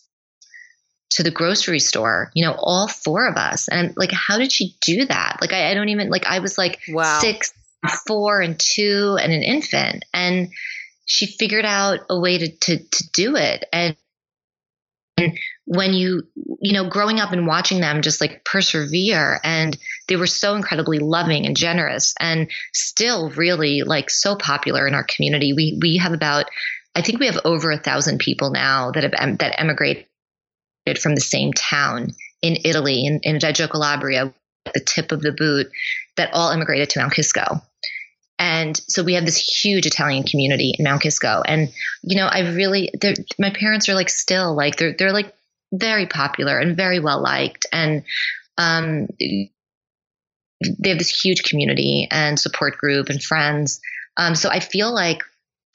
to 1.12 1.22
the 1.22 1.31
grocery 1.31 1.81
store, 1.81 2.31
you 2.35 2.44
know, 2.44 2.55
all 2.59 2.87
four 2.87 3.27
of 3.27 3.37
us. 3.37 3.68
And 3.68 3.96
like, 3.96 4.12
how 4.12 4.37
did 4.37 4.53
she 4.53 4.77
do 4.83 5.07
that? 5.07 5.38
Like, 5.40 5.55
I, 5.55 5.70
I 5.70 5.74
don't 5.74 5.88
even, 5.88 6.11
like, 6.11 6.27
I 6.27 6.40
was 6.40 6.59
like 6.59 6.81
wow. 6.88 7.18
six, 7.20 7.51
four, 8.07 8.41
and 8.41 8.59
two, 8.59 9.17
and 9.21 9.33
an 9.33 9.43
infant. 9.43 10.05
And 10.12 10.51
she 11.07 11.27
figured 11.27 11.64
out 11.64 12.01
a 12.11 12.19
way 12.19 12.38
to, 12.38 12.49
to, 12.49 12.79
to 12.79 13.11
do 13.12 13.37
it. 13.37 13.64
And, 13.73 13.97
and 15.17 15.38
when 15.69 15.93
you 15.93 16.23
you 16.61 16.73
know 16.73 16.88
growing 16.88 17.21
up 17.21 17.33
and 17.33 17.47
watching 17.47 17.81
them 17.81 18.01
just 18.01 18.23
like 18.23 18.43
persevere 18.45 19.38
and 19.45 19.77
they 20.09 20.17
were 20.17 20.27
so 20.27 20.55
incredibly 20.55 20.99
loving 20.99 21.45
and 21.45 21.57
generous 21.57 22.14
and 22.19 22.51
still 22.73 23.29
really 23.31 23.83
like 23.83 24.09
so 24.09 24.35
popular 24.35 24.88
in 24.88 24.95
our 24.95 25.05
community 25.05 25.53
we 25.53 25.79
we 25.83 25.99
have 25.99 26.12
about 26.12 26.47
i 26.95 27.03
think 27.03 27.21
we 27.21 27.27
have 27.27 27.38
over 27.45 27.71
a 27.71 27.79
thousand 27.79 28.19
people 28.19 28.51
now 28.51 28.91
that 28.91 29.03
have 29.03 29.38
that 29.38 29.61
emigrated 29.61 30.07
from 30.99 31.14
the 31.14 31.21
same 31.21 31.53
town 31.53 32.14
in 32.41 32.57
italy 32.64 33.05
in, 33.05 33.21
in 33.23 33.38
reggio 33.43 33.69
calabria 33.69 34.33
the 34.73 34.81
tip 34.81 35.12
of 35.12 35.21
the 35.21 35.33
boot 35.33 35.71
that 36.17 36.33
all 36.33 36.51
immigrated 36.51 36.88
to 36.88 36.99
mount 36.99 37.12
kisco 37.12 37.61
and 38.38 38.77
so 38.88 39.03
we 39.03 39.14
have 39.14 39.24
this 39.24 39.37
huge 39.37 39.87
Italian 39.87 40.22
community 40.22 40.74
in 40.79 40.85
Mount 40.85 41.03
Kisco. 41.03 41.42
And, 41.44 41.72
you 42.03 42.16
know, 42.16 42.27
I 42.27 42.51
really, 42.51 42.92
my 43.38 43.51
parents 43.51 43.88
are 43.88 43.94
like 43.94 44.09
still 44.09 44.55
like, 44.55 44.77
they're, 44.77 44.94
they're 44.96 45.12
like 45.12 45.35
very 45.72 46.07
popular 46.07 46.59
and 46.59 46.77
very 46.77 47.01
well 47.01 47.20
liked. 47.20 47.66
And 47.72 48.05
um, 48.57 49.09
they 49.18 49.51
have 50.88 50.98
this 50.98 51.20
huge 51.24 51.42
community 51.42 52.07
and 52.11 52.38
support 52.38 52.79
group 52.79 53.09
and 53.09 53.22
friends. 53.22 53.81
Um, 54.16 54.35
so 54.35 54.51
I 54.51 54.61
feel 54.61 54.92
like 54.92 55.22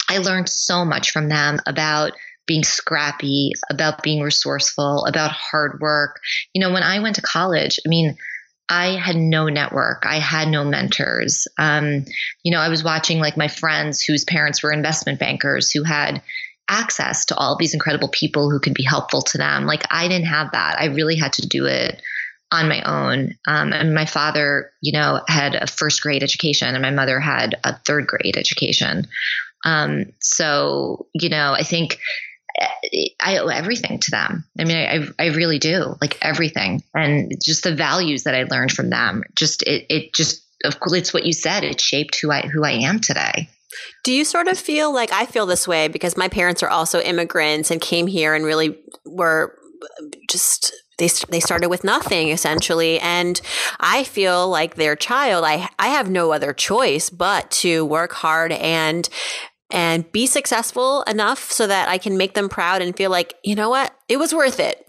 I 0.09 0.19
learned 0.19 0.49
so 0.49 0.85
much 0.85 1.11
from 1.11 1.29
them 1.29 1.59
about 1.65 2.13
being 2.45 2.63
scrappy, 2.63 3.53
about 3.69 4.03
being 4.03 4.21
resourceful, 4.21 5.05
about 5.05 5.31
hard 5.31 5.79
work. 5.79 6.19
You 6.53 6.61
know, 6.61 6.73
when 6.73 6.83
I 6.83 6.99
went 6.99 7.15
to 7.15 7.21
college, 7.21 7.79
I 7.85 7.89
mean, 7.89 8.17
I 8.69 8.97
had 8.97 9.15
no 9.15 9.47
network. 9.47 10.03
I 10.05 10.19
had 10.19 10.47
no 10.47 10.63
mentors. 10.63 11.47
Um, 11.57 12.05
you 12.43 12.51
know, 12.51 12.59
I 12.59 12.69
was 12.69 12.83
watching 12.83 13.19
like 13.19 13.37
my 13.37 13.47
friends 13.47 14.01
whose 14.01 14.23
parents 14.23 14.63
were 14.63 14.71
investment 14.71 15.19
bankers 15.19 15.69
who 15.71 15.83
had 15.83 16.21
access 16.69 17.25
to 17.25 17.35
all 17.35 17.57
these 17.57 17.73
incredible 17.73 18.07
people 18.09 18.49
who 18.49 18.59
could 18.59 18.73
be 18.73 18.83
helpful 18.83 19.21
to 19.21 19.37
them. 19.37 19.65
Like 19.65 19.83
I 19.91 20.07
didn't 20.07 20.27
have 20.27 20.51
that. 20.53 20.79
I 20.79 20.85
really 20.85 21.17
had 21.17 21.33
to 21.33 21.47
do 21.47 21.65
it 21.65 22.01
on 22.51 22.69
my 22.69 22.81
own. 22.83 23.35
Um, 23.47 23.73
and 23.73 23.93
my 23.93 24.05
father, 24.05 24.71
you 24.81 24.93
know, 24.93 25.21
had 25.27 25.55
a 25.55 25.67
first 25.67 26.01
grade 26.01 26.23
education, 26.23 26.73
and 26.73 26.81
my 26.81 26.91
mother 26.91 27.19
had 27.19 27.55
a 27.63 27.75
third 27.79 28.07
grade 28.07 28.37
education. 28.37 29.07
Um, 29.65 30.13
so, 30.19 31.07
you 31.13 31.29
know, 31.29 31.53
I 31.53 31.63
think 31.63 31.99
I 33.19 33.37
owe 33.37 33.47
everything 33.47 33.99
to 33.99 34.11
them. 34.11 34.45
I 34.59 34.65
mean, 34.65 34.77
I, 34.77 35.23
I 35.23 35.27
really 35.29 35.59
do, 35.59 35.95
like 36.01 36.17
everything, 36.21 36.83
and 36.93 37.31
just 37.43 37.63
the 37.63 37.75
values 37.75 38.23
that 38.23 38.35
I 38.35 38.43
learned 38.43 38.71
from 38.71 38.89
them. 38.89 39.23
Just 39.35 39.63
it, 39.63 39.85
it 39.89 40.13
just, 40.13 40.43
of 40.63 40.79
course, 40.79 40.93
it's 40.93 41.13
what 41.13 41.25
you 41.25 41.33
said. 41.33 41.63
It 41.63 41.81
shaped 41.81 42.19
who 42.21 42.31
I 42.31 42.41
who 42.41 42.63
I 42.63 42.71
am 42.71 42.99
today. 42.99 43.49
Do 44.03 44.11
you 44.11 44.23
sort 44.23 44.47
of 44.47 44.57
feel 44.57 44.93
like 44.93 45.11
I 45.11 45.25
feel 45.25 45.45
this 45.45 45.67
way 45.67 45.87
because 45.87 46.15
my 46.15 46.27
parents 46.27 46.61
are 46.61 46.69
also 46.69 46.99
immigrants 47.01 47.71
and 47.71 47.81
came 47.81 48.07
here 48.07 48.35
and 48.35 48.45
really 48.45 48.77
were 49.05 49.57
just 50.29 50.73
they 50.99 51.09
they 51.29 51.39
started 51.39 51.69
with 51.69 51.83
nothing 51.83 52.29
essentially 52.29 52.99
and 52.99 53.41
I 53.79 54.03
feel 54.03 54.47
like 54.47 54.75
their 54.75 54.95
child 54.95 55.43
I 55.45 55.69
I 55.79 55.87
have 55.89 56.09
no 56.09 56.31
other 56.31 56.53
choice 56.53 57.09
but 57.09 57.49
to 57.51 57.83
work 57.83 58.13
hard 58.13 58.51
and 58.51 59.09
and 59.73 60.09
be 60.11 60.25
successful 60.25 61.03
enough 61.03 61.51
so 61.51 61.67
that 61.67 61.89
I 61.89 61.97
can 61.97 62.17
make 62.17 62.33
them 62.35 62.47
proud 62.47 62.81
and 62.81 62.95
feel 62.95 63.11
like, 63.11 63.33
you 63.43 63.55
know 63.55 63.69
what, 63.69 63.93
it 64.07 64.17
was 64.17 64.33
worth 64.33 64.59
it. 64.59 64.83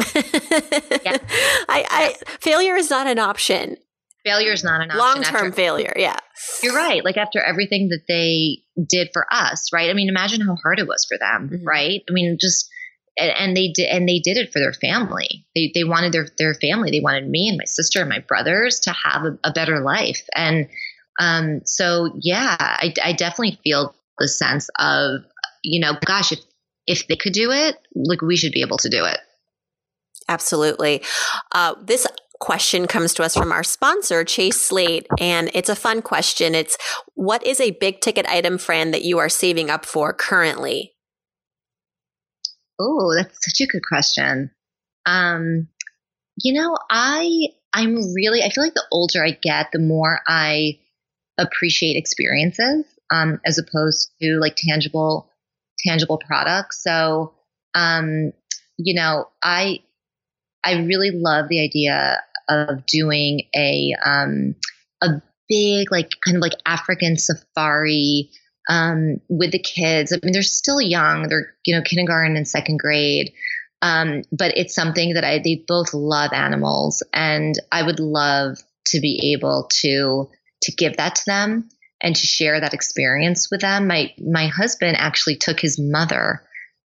yeah. 1.05 1.17
I, 1.69 1.85
I 1.91 2.17
failure 2.39 2.77
is 2.77 2.91
not 2.91 3.09
an 3.09 3.19
option 3.19 3.77
failure 4.25 4.53
is 4.53 4.65
not 4.65 4.81
an 4.81 4.91
option. 4.91 4.99
Long 4.99 5.23
term 5.23 5.53
failure, 5.53 5.93
yeah. 5.97 6.17
You're 6.63 6.75
right. 6.75 7.05
Like 7.05 7.17
after 7.17 7.41
everything 7.41 7.89
that 7.89 8.05
they 8.09 8.63
did 8.89 9.11
for 9.13 9.27
us, 9.31 9.71
right? 9.73 9.91
I 9.91 9.93
mean, 9.93 10.09
imagine 10.09 10.41
how 10.41 10.57
hard 10.57 10.81
it 10.81 10.89
was 10.89 11.05
for 11.05 11.19
them, 11.19 11.51
mm-hmm. 11.51 11.65
right? 11.65 12.01
I 12.09 12.13
mean, 12.13 12.39
just 12.41 12.69
and, 13.17 13.57
they 13.57 13.69
did 13.69 13.89
and 13.89 14.09
they 14.09 14.19
did 14.19 14.37
it 14.37 14.53
for 14.53 14.59
their 14.59 14.73
family. 14.73 15.47
They 15.55 15.71
they 15.75 15.85
wanted 15.85 16.13
their 16.13 16.27
their 16.39 16.55
family. 16.55 16.91
They 16.91 17.01
wanted 17.01 17.29
me 17.29 17.49
and 17.49 17.59
my 17.59 17.67
sister 17.67 18.01
and 18.01 18.09
my 18.09 18.21
brothers 18.21 18.81
to 18.81 18.93
have 18.93 19.25
a, 19.25 19.39
a 19.45 19.53
better 19.53 19.81
life. 19.81 20.27
And 20.35 20.69
um, 21.21 21.61
so 21.65 22.11
yeah, 22.21 22.57
I, 22.59 22.93
I 23.03 23.13
definitely 23.13 23.61
feel 23.63 23.95
the 24.19 24.29
sense 24.29 24.69
of 24.79 25.23
you 25.63 25.81
know, 25.81 25.95
gosh, 26.05 26.33
if 26.33 26.41
if 26.87 27.07
they 27.09 27.17
could 27.17 27.33
do 27.33 27.51
it, 27.51 27.77
like 27.95 28.21
we 28.21 28.37
should 28.37 28.53
be 28.53 28.63
able 28.63 28.79
to 28.79 28.89
do 28.89 29.05
it. 29.05 29.19
Absolutely. 30.29 31.03
Uh, 31.53 31.75
this 31.83 32.07
question 32.41 32.87
comes 32.87 33.15
to 33.15 33.23
us 33.23 33.35
from 33.35 33.53
our 33.53 33.65
sponsor, 33.65 34.25
Chase 34.25 34.61
Slate. 34.61 35.07
And 35.19 35.51
it's 35.55 35.69
a 35.69 35.77
fun 35.77 36.03
question. 36.03 36.55
It's 36.55 36.77
what 37.15 37.45
is 37.47 37.61
a 37.61 37.73
big 37.73 38.01
ticket 38.01 38.27
item, 38.27 38.59
Fran, 38.59 38.91
that 38.91 39.03
you 39.03 39.19
are 39.19 39.29
saving 39.29 39.71
up 39.71 39.87
for 39.87 40.13
currently? 40.13 40.93
Oh, 42.79 43.15
that's 43.17 43.39
such 43.45 43.67
a 43.67 43.71
good 43.71 43.83
question. 43.87 44.51
Um, 45.07 45.69
you 46.43 46.61
know, 46.61 46.77
I 46.91 47.49
I'm 47.73 47.95
really 48.15 48.43
I 48.43 48.51
feel 48.51 48.65
like 48.65 48.75
the 48.75 48.85
older 48.91 49.25
I 49.25 49.31
get, 49.31 49.69
the 49.73 49.79
more 49.79 50.21
I 50.27 50.81
appreciate 51.39 51.97
experiences. 51.97 52.85
Um, 53.13 53.41
as 53.45 53.59
opposed 53.59 54.11
to 54.21 54.39
like 54.41 54.57
tangible 54.57 55.31
tangible 55.87 56.19
products. 56.19 56.83
So, 56.83 57.35
um, 57.75 58.33
you 58.79 58.95
know, 58.95 59.29
I 59.43 59.81
I 60.65 60.83
really 60.83 61.11
love 61.11 61.49
the 61.49 61.63
idea 61.63 62.21
of 62.49 62.87
doing 62.87 63.43
a 63.55 63.95
um, 64.05 64.55
a 65.03 65.23
big 65.49 65.91
like 65.91 66.13
kind 66.25 66.37
of 66.37 66.41
like 66.41 66.55
African 66.67 67.17
safari 67.17 68.31
um, 68.69 69.21
with 69.29 69.53
the 69.53 69.59
kids. 69.59 70.13
I 70.13 70.19
mean, 70.23 70.33
they're 70.33 70.43
still 70.43 70.81
young; 70.81 71.29
they're 71.29 71.55
you 71.65 71.77
know 71.77 71.83
kindergarten 71.83 72.37
and 72.37 72.49
second 72.49 72.79
grade. 72.79 73.33
Um, 73.83 74.23
but 74.33 74.57
it's 74.57 74.75
something 74.75 75.13
that 75.13 75.25
I 75.25 75.39
they 75.39 75.63
both 75.69 75.93
love 75.93 76.33
animals, 76.33 77.03
and 77.13 77.55
I 77.71 77.83
would 77.83 78.01
love 78.01 78.59
to 78.87 79.01
be 79.01 79.35
able 79.35 79.69
to 79.81 80.31
to 80.63 80.73
give 80.73 80.97
that 80.97 81.17
to 81.17 81.23
them 81.27 81.69
and 82.05 82.15
to 82.15 82.27
share 82.27 82.61
that 82.61 82.75
experience 82.75 83.51
with 83.51 83.63
them. 83.63 83.89
My 83.89 84.15
my 84.19 84.47
husband 84.47 84.97
actually 84.97 85.37
took 85.37 85.59
his 85.59 85.81
mother, 85.81 86.43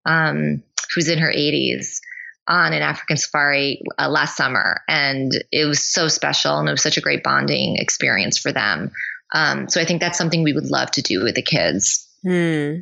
um, 0.06 0.62
who's 0.94 1.08
in 1.08 1.18
her 1.18 1.30
80s, 1.30 1.98
on 2.46 2.72
an 2.72 2.82
African 2.82 3.16
safari 3.16 3.82
uh, 3.98 4.08
last 4.08 4.36
summer, 4.36 4.80
and 4.88 5.32
it 5.52 5.66
was 5.66 5.84
so 5.84 6.06
special, 6.08 6.58
and 6.58 6.68
it 6.68 6.72
was 6.72 6.82
such 6.82 6.96
a 6.96 7.02
great 7.02 7.24
bonding 7.24 7.76
experience 7.76 8.38
for 8.38 8.52
them. 8.52 8.92
Um, 9.34 9.68
so 9.68 9.80
I 9.80 9.84
think 9.84 10.00
that's 10.00 10.16
something 10.16 10.42
we 10.42 10.54
would 10.54 10.70
love 10.70 10.92
to 10.92 11.02
do 11.02 11.22
with 11.22 11.34
the 11.34 11.42
kids. 11.42 12.08
Hmm. 12.22 12.76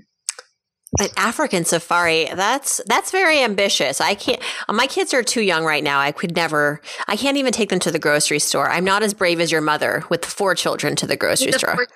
An 0.98 1.08
African 1.16 1.64
safari. 1.64 2.26
That's 2.34 2.80
that's 2.86 3.10
very 3.10 3.40
ambitious. 3.40 4.00
I 4.00 4.14
can't 4.14 4.40
my 4.68 4.86
kids 4.86 5.12
are 5.14 5.22
too 5.22 5.42
young 5.42 5.64
right 5.64 5.84
now. 5.84 6.00
I 6.00 6.12
could 6.12 6.34
never 6.34 6.80
I 7.06 7.16
can't 7.16 7.36
even 7.36 7.52
take 7.52 7.70
them 7.70 7.80
to 7.80 7.90
the 7.90 7.98
grocery 7.98 8.38
store. 8.38 8.70
I'm 8.70 8.84
not 8.84 9.02
as 9.02 9.14
brave 9.14 9.40
as 9.40 9.52
your 9.52 9.60
mother 9.60 10.04
with 10.08 10.24
four 10.24 10.54
children 10.54 10.96
to 10.96 11.06
the 11.06 11.16
grocery 11.16 11.52
the 11.52 11.58
store. 11.58 11.86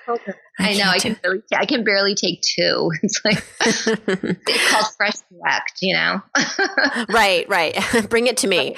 I, 0.58 0.72
I 0.72 0.74
know. 0.74 0.84
I 0.84 0.98
can 0.98 1.14
barely 1.22 1.42
I 1.54 1.66
can 1.66 1.84
barely 1.84 2.14
take 2.14 2.42
two. 2.42 2.90
It's 3.02 3.20
like 3.24 3.42
it's 3.60 4.70
called 4.70 4.86
fresh 4.96 5.14
direct, 5.30 5.78
you 5.80 5.94
know. 5.94 6.22
right, 7.08 7.48
right. 7.48 8.06
Bring 8.10 8.26
it 8.26 8.36
to 8.38 8.46
me. 8.46 8.76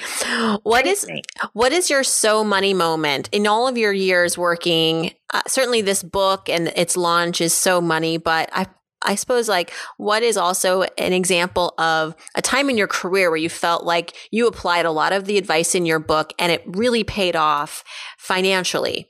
What 0.63 0.85
is 0.85 1.05
what 1.53 1.73
is 1.73 1.89
your 1.89 2.03
so 2.03 2.43
money 2.43 2.73
moment 2.73 3.29
in 3.31 3.47
all 3.47 3.67
of 3.67 3.77
your 3.77 3.93
years 3.93 4.37
working? 4.37 5.13
Uh, 5.33 5.41
certainly, 5.47 5.81
this 5.81 6.03
book 6.03 6.47
and 6.47 6.69
its 6.75 6.95
launch 6.95 7.41
is 7.41 7.53
so 7.53 7.81
money, 7.81 8.17
but 8.17 8.49
I 8.53 8.67
I 9.03 9.15
suppose 9.15 9.49
like 9.49 9.71
what 9.97 10.23
is 10.23 10.37
also 10.37 10.83
an 10.97 11.13
example 11.13 11.73
of 11.77 12.15
a 12.35 12.41
time 12.41 12.69
in 12.69 12.77
your 12.77 12.87
career 12.87 13.29
where 13.29 13.37
you 13.37 13.49
felt 13.49 13.83
like 13.83 14.15
you 14.31 14.47
applied 14.47 14.85
a 14.85 14.91
lot 14.91 15.13
of 15.13 15.25
the 15.25 15.37
advice 15.37 15.75
in 15.75 15.85
your 15.85 15.99
book 15.99 16.33
and 16.39 16.51
it 16.51 16.63
really 16.65 17.03
paid 17.03 17.35
off 17.35 17.83
financially? 18.17 19.09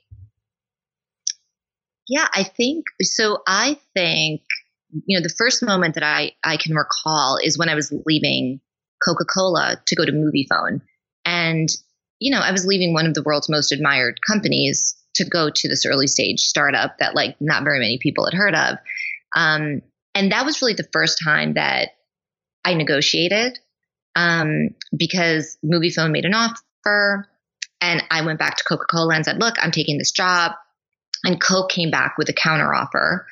Yeah, 2.08 2.28
I 2.34 2.44
think 2.44 2.84
so. 3.02 3.38
I 3.46 3.78
think, 3.94 4.42
you 5.06 5.18
know, 5.18 5.22
the 5.22 5.34
first 5.36 5.62
moment 5.62 5.94
that 5.94 6.02
I, 6.02 6.32
I 6.44 6.56
can 6.56 6.74
recall 6.74 7.38
is 7.42 7.58
when 7.58 7.68
I 7.68 7.74
was 7.74 7.92
leaving 8.04 8.60
Coca 9.04 9.24
Cola 9.24 9.80
to 9.86 9.96
go 9.96 10.04
to 10.04 10.12
Moviefone. 10.12 10.80
And, 11.24 11.68
you 12.18 12.30
know, 12.30 12.40
I 12.40 12.52
was 12.52 12.66
leaving 12.66 12.92
one 12.92 13.06
of 13.06 13.14
the 13.14 13.22
world's 13.22 13.48
most 13.48 13.72
admired 13.72 14.20
companies 14.26 14.94
to 15.14 15.24
go 15.24 15.48
to 15.48 15.68
this 15.68 15.86
early 15.86 16.06
stage 16.06 16.40
startup 16.40 16.98
that 16.98 17.14
like 17.14 17.36
not 17.40 17.64
very 17.64 17.78
many 17.78 17.98
people 17.98 18.24
had 18.24 18.34
heard 18.34 18.54
of. 18.54 18.78
Um, 19.34 19.82
and 20.14 20.32
that 20.32 20.44
was 20.44 20.62
really 20.62 20.74
the 20.74 20.88
first 20.92 21.18
time 21.22 21.54
that 21.54 21.90
I 22.64 22.74
negotiated 22.74 23.58
um, 24.16 24.70
because 24.96 25.58
Moviefone 25.64 26.12
made 26.12 26.24
an 26.24 26.34
offer. 26.34 27.28
And 27.80 28.02
I 28.10 28.24
went 28.24 28.38
back 28.38 28.56
to 28.56 28.64
Coca 28.64 28.86
Cola 28.90 29.14
and 29.14 29.24
said, 29.24 29.40
Look, 29.40 29.56
I'm 29.60 29.70
taking 29.70 29.98
this 29.98 30.12
job. 30.12 30.52
And 31.24 31.40
Coke 31.40 31.70
came 31.70 31.90
back 31.90 32.16
with 32.16 32.28
a 32.28 32.32
counteroffer. 32.32 33.24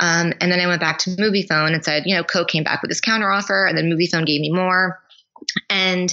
Um, 0.00 0.32
and 0.40 0.50
then 0.50 0.60
I 0.60 0.66
went 0.66 0.80
back 0.80 0.98
to 1.00 1.10
Moviefone 1.10 1.72
and 1.72 1.84
said, 1.84 2.04
You 2.06 2.16
know, 2.16 2.24
Coke 2.24 2.48
came 2.48 2.64
back 2.64 2.82
with 2.82 2.90
this 2.90 3.00
counteroffer. 3.00 3.68
And 3.68 3.76
then 3.76 3.90
Moviefone 3.90 4.26
gave 4.26 4.40
me 4.40 4.50
more. 4.50 5.00
And 5.70 6.12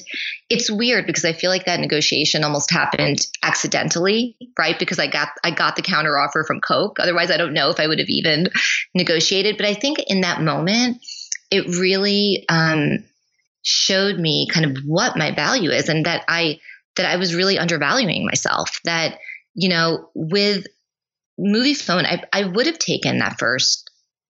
it's 0.49 0.71
weird 0.71 1.05
because 1.05 1.25
I 1.25 1.33
feel 1.33 1.49
like 1.49 1.65
that 1.65 1.79
negotiation 1.79 2.43
almost 2.43 2.71
happened 2.71 3.25
accidentally, 3.43 4.35
right? 4.57 4.77
Because 4.77 4.99
I 4.99 5.07
got 5.07 5.29
I 5.43 5.51
got 5.51 5.75
the 5.75 5.81
counter 5.81 6.17
offer 6.17 6.43
from 6.45 6.61
Coke. 6.61 6.99
Otherwise, 6.99 7.31
I 7.31 7.37
don't 7.37 7.53
know 7.53 7.69
if 7.69 7.79
I 7.79 7.87
would 7.87 7.99
have 7.99 8.09
even 8.09 8.47
negotiated. 8.93 9.57
But 9.57 9.65
I 9.65 9.73
think 9.73 9.99
in 10.07 10.21
that 10.21 10.41
moment, 10.41 10.97
it 11.49 11.67
really 11.67 12.45
um, 12.49 13.03
showed 13.63 14.17
me 14.17 14.47
kind 14.51 14.65
of 14.65 14.83
what 14.85 15.17
my 15.17 15.33
value 15.33 15.71
is, 15.71 15.89
and 15.89 16.05
that 16.05 16.23
I 16.27 16.59
that 16.95 17.05
I 17.05 17.17
was 17.17 17.35
really 17.35 17.57
undervaluing 17.57 18.25
myself. 18.25 18.79
That 18.83 19.17
you 19.53 19.69
know, 19.69 20.09
with 20.15 20.65
Moviefone, 21.39 22.05
I, 22.05 22.23
I 22.31 22.43
would 22.45 22.67
have 22.67 22.79
taken 22.79 23.19
that 23.19 23.39
first 23.39 23.89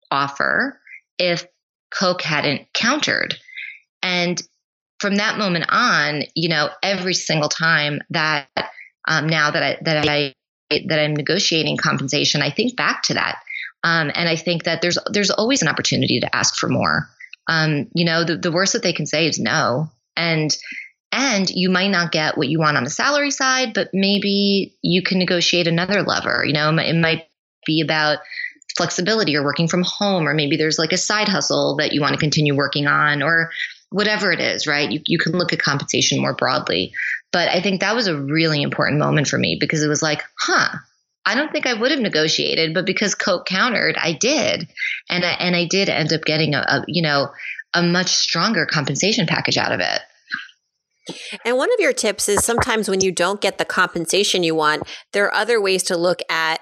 offer 0.10 0.80
if 1.18 1.46
Coke 1.92 2.22
hadn't 2.22 2.74
countered. 2.74 3.36
And 4.02 4.42
from 5.02 5.16
that 5.16 5.40
moment 5.40 5.66
on, 5.70 6.22
you 6.36 6.48
know, 6.48 6.70
every 6.84 7.16
single 7.16 7.50
time 7.50 8.00
that 8.12 8.48
um, 9.08 9.28
now 9.28 9.50
that 9.50 9.64
I 9.64 9.78
that 9.82 10.08
I 10.08 10.34
that 10.70 11.00
I'm 11.00 11.16
negotiating 11.16 11.78
compensation, 11.78 12.42
I 12.42 12.52
think 12.52 12.78
back 12.78 13.02
to 13.04 13.16
that, 13.16 13.40
um, 13.84 14.12
and 14.14 14.30
I 14.30 14.36
think 14.36 14.64
that 14.64 14.82
there's 14.82 15.00
there's 15.12 15.32
always 15.32 15.64
an 15.64 15.68
opportunity 15.68 16.20
to 16.20 16.34
ask 16.34 16.56
for 16.56 16.70
more. 16.70 17.10
Um, 17.48 17.88
you 17.96 18.06
know, 18.06 18.24
the, 18.24 18.38
the 18.38 18.52
worst 18.52 18.74
that 18.74 18.84
they 18.84 18.94
can 18.94 19.08
say 19.08 19.28
is 19.28 19.40
no, 19.40 19.90
and 20.16 20.56
and 21.12 21.50
you 21.50 21.70
might 21.70 21.90
not 21.90 22.12
get 22.12 22.38
what 22.38 22.48
you 22.48 22.60
want 22.60 22.78
on 22.78 22.84
the 22.84 22.90
salary 22.92 23.32
side, 23.32 23.74
but 23.74 23.90
maybe 23.94 24.78
you 24.84 25.02
can 25.02 25.18
negotiate 25.18 25.68
another 25.68 26.04
lever. 26.04 26.44
You 26.46 26.54
know, 26.54 26.70
it 26.78 26.96
might 26.96 27.28
be 27.66 27.82
about 27.82 28.20
flexibility 28.78 29.36
or 29.36 29.44
working 29.44 29.68
from 29.68 29.84
home, 29.84 30.28
or 30.28 30.36
maybe 30.36 30.58
there's 30.58 30.80
like 30.80 30.94
a 30.94 30.98
side 30.98 31.28
hustle 31.28 31.76
that 31.78 31.92
you 31.92 32.02
want 32.02 32.14
to 32.14 32.20
continue 32.20 32.56
working 32.56 32.86
on, 32.86 33.24
or 33.24 33.52
whatever 33.91 34.32
it 34.32 34.39
is, 34.39 34.65
right? 34.65 34.89
You, 34.89 35.01
you 35.06 35.19
can 35.19 35.34
look 35.34 35.54
at 35.54 35.60
compensation 35.60 36.19
more 36.19 36.34
broadly. 36.34 36.93
But 37.32 37.49
I 37.49 37.62
think 37.62 37.82
that 37.82 37.95
was 37.95 38.08
a 38.08 38.19
really 38.19 38.62
important 38.62 38.99
moment 38.99 39.27
for 39.27 39.38
me 39.38 39.58
because 39.60 39.84
it 39.84 39.88
was 39.88 40.01
like, 40.01 40.23
huh, 40.39 40.77
I 41.25 41.36
don't 41.36 41.51
think 41.51 41.67
I 41.67 41.73
would 41.73 41.91
have 41.91 41.99
negotiated, 41.99 42.73
but 42.73 42.86
because 42.86 43.15
Coke 43.15 43.45
countered, 43.45 43.95
I 43.97 44.13
did. 44.13 44.67
And 45.10 45.23
I, 45.23 45.32
and 45.34 45.56
I 45.56 45.65
did 45.65 45.88
end 45.88 46.12
up 46.13 46.23
getting 46.23 46.56
a, 46.56 46.60
a 46.60 46.84
you 46.88 47.01
know, 47.01 47.30
a 47.73 47.84
much 47.84 48.08
stronger 48.08 48.65
compensation 48.65 49.27
package 49.27 49.58
out 49.58 49.71
of 49.71 49.80
it. 49.80 50.01
And 51.45 51.58
one 51.58 51.71
of 51.73 51.80
your 51.80 51.93
tips 51.93 52.30
is 52.30 52.43
sometimes 52.43 52.89
when 52.89 53.01
you 53.01 53.12
don't 53.12 53.41
get 53.41 53.58
the 53.58 53.65
compensation 53.65 54.43
you 54.43 54.56
want, 54.56 54.84
there 55.13 55.25
are 55.25 55.34
other 55.34 55.62
ways 55.62 55.84
to 55.84 55.97
look 55.97 56.21
at 56.30 56.62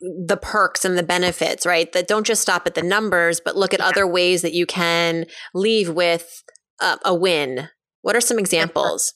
the 0.00 0.38
perks 0.40 0.84
and 0.84 0.96
the 0.96 1.02
benefits, 1.02 1.66
right? 1.66 1.92
That 1.92 2.08
don't 2.08 2.26
just 2.26 2.42
stop 2.42 2.66
at 2.66 2.74
the 2.74 2.82
numbers, 2.82 3.40
but 3.40 3.56
look 3.56 3.74
at 3.74 3.80
other 3.80 4.06
ways 4.06 4.42
that 4.42 4.54
you 4.54 4.66
can 4.66 5.26
leave 5.54 5.90
with 5.90 6.42
uh, 6.80 6.96
a 7.04 7.14
win. 7.14 7.68
What 8.02 8.16
are 8.16 8.20
some 8.20 8.38
examples? 8.38 9.12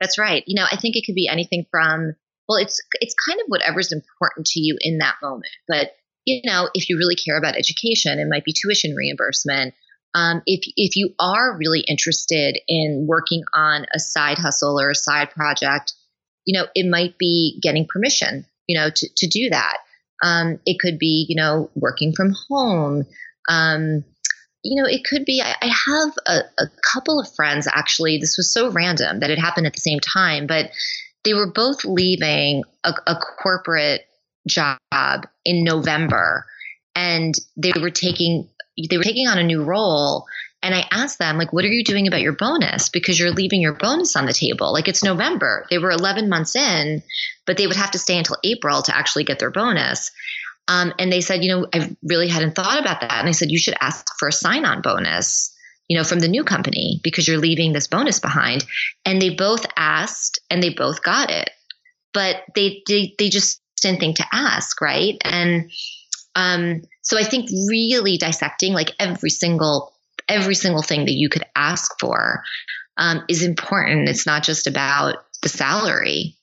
That's 0.00 0.18
right. 0.18 0.42
You 0.46 0.60
know, 0.60 0.66
I 0.70 0.76
think 0.76 0.96
it 0.96 1.04
could 1.06 1.14
be 1.14 1.28
anything 1.30 1.66
from 1.70 2.14
well, 2.48 2.58
it's 2.58 2.80
it's 3.00 3.14
kind 3.26 3.40
of 3.40 3.46
whatever's 3.48 3.92
important 3.92 4.46
to 4.48 4.60
you 4.60 4.76
in 4.80 4.98
that 4.98 5.14
moment. 5.22 5.52
But 5.66 5.92
you 6.26 6.40
know, 6.44 6.68
if 6.74 6.88
you 6.88 6.96
really 6.98 7.16
care 7.16 7.38
about 7.38 7.56
education, 7.56 8.18
it 8.18 8.28
might 8.28 8.44
be 8.44 8.52
tuition 8.52 8.94
reimbursement. 8.94 9.74
Um, 10.14 10.42
if 10.46 10.60
if 10.76 10.96
you 10.96 11.14
are 11.18 11.56
really 11.56 11.80
interested 11.80 12.58
in 12.68 13.06
working 13.08 13.42
on 13.54 13.86
a 13.94 13.98
side 13.98 14.38
hustle 14.38 14.80
or 14.80 14.90
a 14.90 14.94
side 14.94 15.30
project, 15.30 15.94
you 16.44 16.58
know, 16.58 16.66
it 16.74 16.88
might 16.88 17.18
be 17.18 17.58
getting 17.62 17.86
permission, 17.86 18.46
you 18.66 18.78
know, 18.78 18.90
to 18.90 19.08
to 19.16 19.26
do 19.26 19.50
that. 19.50 19.78
Um, 20.22 20.58
it 20.66 20.78
could 20.80 20.98
be, 20.98 21.26
you 21.28 21.36
know, 21.36 21.70
working 21.74 22.12
from 22.14 22.34
home. 22.48 23.04
Um, 23.48 24.04
you 24.62 24.82
know, 24.82 24.88
it 24.88 25.04
could 25.04 25.24
be. 25.24 25.42
I, 25.42 25.54
I 25.60 25.66
have 25.66 26.14
a, 26.26 26.62
a, 26.62 26.68
couple 26.92 27.20
of 27.20 27.32
friends 27.34 27.68
actually. 27.70 28.18
This 28.18 28.36
was 28.38 28.50
so 28.50 28.70
random 28.70 29.20
that 29.20 29.30
it 29.30 29.38
happened 29.38 29.66
at 29.66 29.74
the 29.74 29.80
same 29.80 30.00
time, 30.00 30.46
but 30.46 30.70
they 31.24 31.34
were 31.34 31.50
both 31.52 31.84
leaving 31.84 32.64
a, 32.82 32.94
a 33.06 33.16
corporate 33.42 34.06
job 34.48 34.78
in 35.44 35.64
November, 35.64 36.46
and 36.94 37.34
they 37.56 37.72
were 37.78 37.90
taking 37.90 38.48
they 38.90 38.96
were 38.96 39.04
taking 39.04 39.28
on 39.28 39.38
a 39.38 39.44
new 39.44 39.62
role 39.62 40.24
and 40.64 40.74
I 40.74 40.88
asked 40.90 41.18
them, 41.18 41.36
like, 41.36 41.52
what 41.52 41.66
are 41.66 41.68
you 41.68 41.84
doing 41.84 42.08
about 42.08 42.22
your 42.22 42.32
bonus? 42.32 42.88
Because 42.88 43.18
you're 43.18 43.30
leaving 43.30 43.60
your 43.60 43.74
bonus 43.74 44.16
on 44.16 44.24
the 44.24 44.32
table. 44.32 44.72
Like, 44.72 44.88
it's 44.88 45.04
November. 45.04 45.66
They 45.68 45.76
were 45.76 45.90
11 45.90 46.30
months 46.30 46.56
in, 46.56 47.02
but 47.46 47.58
they 47.58 47.66
would 47.66 47.76
have 47.76 47.90
to 47.90 47.98
stay 47.98 48.16
until 48.16 48.38
April 48.42 48.80
to 48.80 48.96
actually 48.96 49.24
get 49.24 49.38
their 49.38 49.50
bonus. 49.50 50.10
Um, 50.66 50.94
and 50.98 51.12
they 51.12 51.20
said, 51.20 51.44
you 51.44 51.54
know, 51.54 51.66
I 51.74 51.94
really 52.02 52.28
hadn't 52.28 52.54
thought 52.54 52.80
about 52.80 53.02
that. 53.02 53.12
And 53.12 53.28
I 53.28 53.32
said, 53.32 53.50
you 53.50 53.58
should 53.58 53.76
ask 53.78 54.06
for 54.18 54.28
a 54.28 54.32
sign 54.32 54.64
on 54.64 54.80
bonus, 54.80 55.54
you 55.86 55.98
know, 55.98 56.04
from 56.04 56.20
the 56.20 56.28
new 56.28 56.44
company 56.44 56.98
because 57.04 57.28
you're 57.28 57.36
leaving 57.36 57.74
this 57.74 57.86
bonus 57.86 58.18
behind. 58.18 58.64
And 59.04 59.20
they 59.20 59.34
both 59.34 59.66
asked 59.76 60.40
and 60.48 60.62
they 60.62 60.70
both 60.70 61.02
got 61.02 61.30
it. 61.30 61.50
But 62.14 62.36
they, 62.54 62.82
they, 62.88 63.14
they 63.18 63.28
just 63.28 63.60
didn't 63.82 64.00
think 64.00 64.16
to 64.16 64.26
ask, 64.32 64.80
right? 64.80 65.18
And 65.20 65.70
um, 66.34 66.82
so 67.02 67.18
I 67.18 67.24
think 67.24 67.50
really 67.68 68.16
dissecting 68.16 68.72
like 68.72 68.92
every 68.98 69.30
single 69.30 69.93
every 70.28 70.54
single 70.54 70.82
thing 70.82 71.04
that 71.06 71.14
you 71.14 71.28
could 71.28 71.44
ask 71.56 71.92
for 72.00 72.42
um, 72.96 73.22
is 73.28 73.42
important. 73.42 74.08
It's 74.08 74.26
not 74.26 74.42
just 74.42 74.66
about 74.66 75.16
the 75.42 75.48
salary. 75.48 76.36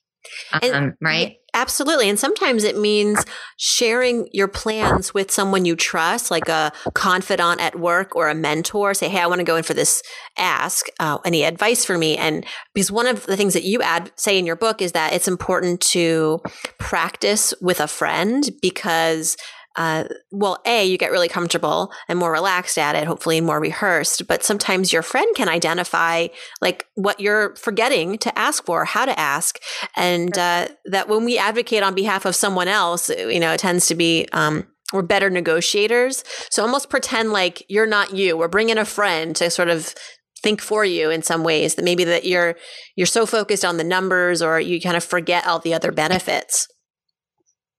Um, 0.62 0.94
right? 1.00 1.36
Absolutely. 1.54 2.08
And 2.08 2.18
sometimes 2.18 2.64
it 2.64 2.78
means 2.78 3.24
sharing 3.58 4.28
your 4.32 4.48
plans 4.48 5.12
with 5.12 5.30
someone 5.30 5.66
you 5.66 5.76
trust, 5.76 6.30
like 6.30 6.48
a 6.48 6.72
confidant 6.94 7.60
at 7.60 7.78
work 7.78 8.16
or 8.16 8.30
a 8.30 8.34
mentor. 8.34 8.94
Say, 8.94 9.08
hey, 9.08 9.20
I 9.20 9.26
want 9.26 9.40
to 9.40 9.44
go 9.44 9.56
in 9.56 9.62
for 9.62 9.74
this 9.74 10.02
ask. 10.38 10.86
Uh, 10.98 11.18
any 11.26 11.44
advice 11.44 11.84
for 11.84 11.98
me? 11.98 12.16
And 12.16 12.46
because 12.72 12.90
one 12.90 13.06
of 13.06 13.26
the 13.26 13.36
things 13.36 13.52
that 13.52 13.64
you 13.64 13.82
add, 13.82 14.10
say 14.16 14.38
in 14.38 14.46
your 14.46 14.56
book, 14.56 14.80
is 14.80 14.92
that 14.92 15.12
it's 15.12 15.28
important 15.28 15.80
to 15.92 16.40
practice 16.78 17.52
with 17.60 17.80
a 17.80 17.88
friend 17.88 18.48
because 18.62 19.36
uh, 19.76 20.04
well, 20.30 20.60
A, 20.66 20.84
you 20.84 20.98
get 20.98 21.10
really 21.10 21.28
comfortable 21.28 21.92
and 22.08 22.18
more 22.18 22.32
relaxed 22.32 22.78
at 22.78 22.94
it, 22.94 23.06
hopefully 23.06 23.40
more 23.40 23.60
rehearsed. 23.60 24.26
But 24.26 24.44
sometimes 24.44 24.92
your 24.92 25.02
friend 25.02 25.34
can 25.34 25.48
identify 25.48 26.28
like 26.60 26.86
what 26.94 27.20
you're 27.20 27.54
forgetting 27.56 28.18
to 28.18 28.38
ask 28.38 28.64
for, 28.64 28.84
how 28.84 29.04
to 29.04 29.18
ask. 29.18 29.58
And 29.96 30.36
uh, 30.36 30.68
that 30.86 31.08
when 31.08 31.24
we 31.24 31.38
advocate 31.38 31.82
on 31.82 31.94
behalf 31.94 32.24
of 32.24 32.36
someone 32.36 32.68
else, 32.68 33.08
you 33.08 33.40
know, 33.40 33.52
it 33.52 33.60
tends 33.60 33.86
to 33.86 33.94
be, 33.94 34.28
um, 34.32 34.66
we're 34.92 35.02
better 35.02 35.30
negotiators. 35.30 36.22
So 36.50 36.62
almost 36.62 36.90
pretend 36.90 37.32
like 37.32 37.64
you're 37.68 37.86
not 37.86 38.12
you. 38.14 38.36
We're 38.36 38.48
bringing 38.48 38.78
a 38.78 38.84
friend 38.84 39.34
to 39.36 39.48
sort 39.48 39.68
of 39.68 39.94
think 40.42 40.60
for 40.60 40.84
you 40.84 41.08
in 41.10 41.22
some 41.22 41.44
ways 41.44 41.76
that 41.76 41.84
maybe 41.84 42.04
that 42.04 42.24
you're 42.24 42.56
you're 42.96 43.06
so 43.06 43.24
focused 43.24 43.64
on 43.64 43.76
the 43.76 43.84
numbers 43.84 44.42
or 44.42 44.58
you 44.60 44.80
kind 44.80 44.96
of 44.96 45.04
forget 45.04 45.46
all 45.46 45.60
the 45.60 45.72
other 45.72 45.92
benefits. 45.92 46.66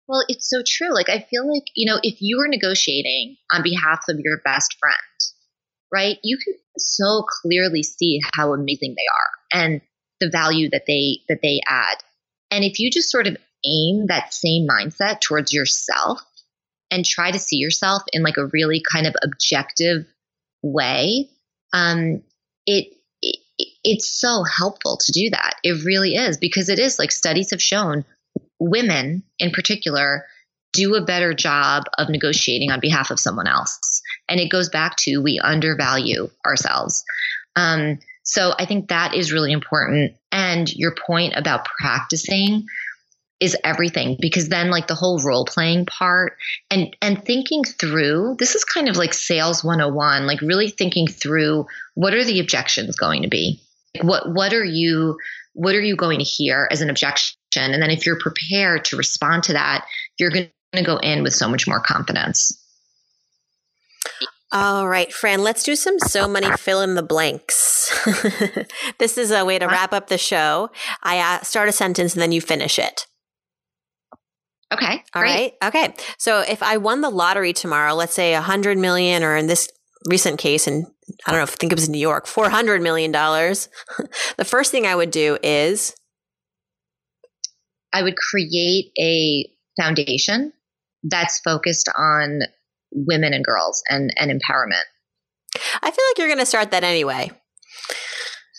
Well, 0.08 0.24
it's 0.28 0.50
so 0.50 0.62
true. 0.66 0.94
Like, 0.94 1.10
I 1.10 1.26
feel 1.30 1.48
like, 1.48 1.63
you 1.76 1.89
know, 1.89 2.00
if 2.04 2.18
you 2.20 2.38
were 2.38 2.48
negotiating 2.48 3.38
on 3.52 3.63
behalf 3.63 4.04
of 4.10 4.20
your 4.20 4.42
best 4.44 4.76
friend, 4.80 4.98
right, 5.92 6.18
you 6.24 6.38
can 6.38 6.56
so 6.78 7.24
clearly 7.42 7.84
see 7.84 8.20
how 8.36 8.54
amazing 8.54 8.96
they 8.98 9.60
are 9.60 9.62
and 9.63 9.82
the 10.20 10.30
value 10.30 10.70
that 10.72 10.84
they 10.88 11.20
that 11.30 11.39
they 11.42 11.62
add. 11.68 11.98
And 12.52 12.63
if 12.63 12.80
you 12.80 12.92
just 12.92 13.12
sort 13.12 13.28
of 13.28 13.38
aim 13.66 14.08
that 14.08 14.34
same 14.34 14.68
mindset 14.68 15.22
towards 15.22 15.54
yourself 15.54 16.22
and 16.92 17.06
try 17.06 17.32
to 17.32 17.39
see 17.39 17.58
yourself 17.58 18.04
in 18.12 18.24
like 18.24 18.38
a 18.38 18.48
really 18.48 18.82
kind 18.92 19.08
of 19.08 19.16
objective 19.24 20.06
way, 20.62 21.30
um, 21.74 22.22
it, 22.66 22.94
it 23.22 23.39
it's 23.84 24.10
so 24.10 24.44
helpful 24.44 24.98
to 24.98 25.12
do 25.12 25.30
that. 25.30 25.56
It 25.63 25.86
really 25.86 26.16
is 26.16 26.38
because 26.38 26.70
it 26.70 26.80
is 26.80 27.00
like 27.00 27.12
studies 27.12 27.52
have 27.52 27.62
shown 27.62 28.06
women 28.60 29.24
in 29.39 29.52
particular 29.52 30.26
do 30.74 30.96
a 30.96 31.06
better 31.06 31.34
job 31.34 31.84
of 31.98 32.10
negotiating 32.10 32.72
on 32.72 32.80
behalf 32.80 33.12
of 33.12 33.20
someone 33.20 33.48
else. 33.48 34.02
And 34.28 34.39
it 34.39 34.50
goes 34.50 34.70
back 34.70 34.96
to 34.98 35.22
we 35.22 35.39
undervalue 35.39 36.30
ourselves. 36.46 37.04
Um, 37.56 38.00
so 38.24 38.54
I 38.58 38.66
think 38.66 38.89
that 38.89 39.13
is 39.13 39.32
really 39.32 39.52
important. 39.52 40.13
And 40.32 40.74
your 40.74 40.96
point 40.96 41.34
about 41.36 41.66
practicing 41.80 42.66
is 43.39 43.58
everything 43.63 44.18
because 44.22 44.48
then 44.48 44.72
like 44.72 44.88
the 44.88 44.96
whole 44.96 45.20
role 45.20 45.44
playing 45.44 45.86
part 45.86 46.38
and 46.72 46.96
and 47.02 47.26
thinking 47.26 47.63
through 47.66 48.38
this 48.39 48.56
is 48.56 48.63
kind 48.63 48.88
of 48.88 48.96
like 48.96 49.13
sales 49.13 49.63
101 49.66 50.26
like 50.26 50.39
really 50.39 50.70
thinking 50.70 51.08
through 51.08 51.66
what 51.96 52.13
are 52.13 52.24
the 52.24 52.39
objections 52.39 52.96
going 52.96 53.22
to 53.22 53.28
be 53.28 53.62
what 54.02 54.32
what 54.32 54.54
are 54.54 54.63
you 54.63 55.18
what 55.54 55.76
are 55.76 55.82
you 55.82 55.98
going 55.98 56.20
to 56.20 56.24
hear 56.24 56.70
as 56.72 56.80
an 56.80 56.89
objection 56.89 57.36
and 57.62 57.82
then 57.82 57.92
if 57.92 58.06
you're 58.06 58.20
prepared 58.20 58.86
to 58.86 58.98
respond 58.98 59.44
to 59.44 59.54
that, 59.54 59.86
you're 60.18 60.32
going 60.32 60.50
to 60.74 60.84
go 60.84 60.98
in 60.98 61.24
with 61.24 61.34
so 61.34 61.48
much 61.48 61.68
more 61.68 61.80
confidence. 61.80 62.60
All 64.52 64.88
right, 64.88 65.12
Fran, 65.12 65.42
let's 65.42 65.63
do 65.63 65.76
some 65.76 65.98
so 65.98 66.28
money 66.28 66.48
fill 66.58 66.82
in 66.82 66.94
the 66.94 67.02
blanks. 67.02 67.92
this 69.00 69.18
is 69.18 69.32
a 69.32 69.44
way 69.44 69.58
to 69.58 69.66
wrap 69.66 69.94
up 69.94 70.08
the 70.08 70.18
show. 70.18 70.70
I 71.02 71.18
uh, 71.18 71.42
start 71.42 71.70
a 71.70 71.72
sentence 71.72 72.13
and 72.13 72.22
then 72.22 72.32
you 72.32 72.39
finish 72.39 72.78
it. 72.78 73.08
Okay. 74.72 75.04
All 75.16 75.22
great. 75.22 75.54
right. 75.62 75.70
Okay. 75.70 75.94
So 76.18 76.42
if 76.42 76.62
I 76.62 76.78
won 76.78 77.02
the 77.02 77.10
lottery 77.10 77.54
tomorrow, 77.54 77.94
let's 77.94 78.13
say 78.13 78.34
a 78.34 78.42
hundred 78.42 78.78
million, 78.78 79.24
or 79.24 79.36
in 79.36 79.48
this 79.48 79.70
recent 80.10 80.39
case, 80.39 80.68
and 80.68 80.86
I 81.26 81.32
don't 81.32 81.39
know 81.39 81.44
if 81.44 81.54
I 81.54 81.56
think 81.56 81.72
it 81.72 81.78
was 81.78 81.88
in 81.88 81.92
New 81.92 82.00
York, 82.00 82.28
four 82.28 82.50
hundred 82.50 82.82
million 82.82 83.12
dollars. 83.12 83.70
the 84.38 84.46
first 84.46 84.72
thing 84.72 84.86
I 84.86 84.96
would 84.96 85.12
do 85.12 85.38
is 85.44 85.96
I 87.93 88.03
would 88.03 88.15
create 88.17 88.91
a 88.99 89.49
foundation 89.79 90.51
that's 91.03 91.39
focused 91.39 91.89
on 91.95 92.41
women 92.91 93.34
and 93.34 93.43
girls 93.43 93.84
and, 93.89 94.12
and 94.17 94.32
empowerment. 94.32 94.84
I 95.82 95.91
feel 95.91 96.06
like 96.10 96.17
you're 96.17 96.27
going 96.27 96.39
to 96.39 96.45
start 96.45 96.71
that 96.71 96.84
anyway. 96.84 97.32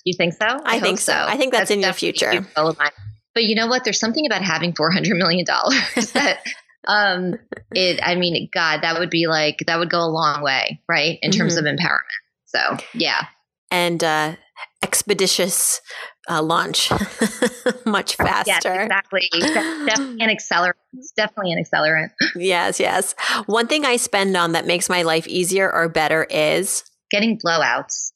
You 0.05 0.15
think 0.17 0.35
so? 0.35 0.47
I, 0.47 0.77
I 0.77 0.81
think 0.81 0.99
so. 0.99 1.13
so. 1.13 1.19
I 1.19 1.37
think 1.37 1.53
that's, 1.53 1.63
that's 1.63 1.71
in 1.71 1.81
your 1.81 1.93
future. 1.93 2.47
But 2.55 3.45
you 3.45 3.57
know 3.57 3.67
what? 3.67 3.83
There's 3.83 3.99
something 3.99 4.27
about 4.27 4.43
having 4.43 4.73
$400 4.73 5.17
million 5.17 5.45
that, 6.15 6.39
um, 6.87 7.35
it, 7.73 7.99
I 8.03 8.15
mean, 8.15 8.49
God, 8.53 8.83
that 8.83 8.99
would 8.99 9.11
be 9.11 9.27
like, 9.27 9.59
that 9.67 9.79
would 9.79 9.91
go 9.91 10.01
a 10.01 10.07
long 10.07 10.43
way, 10.43 10.81
right? 10.89 11.19
In 11.21 11.33
terms 11.33 11.57
mm-hmm. 11.57 11.67
of 11.67 11.75
empowerment. 11.75 11.99
So, 12.45 12.77
yeah. 12.93 13.27
And, 13.73 14.05
uh, 14.05 14.37
expeditious 14.85 15.81
uh, 16.29 16.43
launch 16.43 16.91
much 17.87 18.17
faster. 18.17 18.75
Yes, 18.75 18.85
exactly. 18.85 19.29
definitely 19.87 20.25
an 20.25 20.31
accelerant. 20.31 20.73
It's 20.97 21.13
definitely 21.13 21.53
an 21.53 21.65
accelerant. 21.65 22.11
yes, 22.37 22.81
yes. 22.81 23.15
One 23.47 23.67
thing 23.67 23.85
I 23.85 23.97
spend 23.97 24.37
on 24.37 24.53
that 24.53 24.67
makes 24.67 24.89
my 24.89 25.03
life 25.03 25.27
easier 25.27 25.73
or 25.73 25.89
better 25.89 26.25
is 26.25 26.85
getting 27.15 27.39
blowouts. 27.39 28.11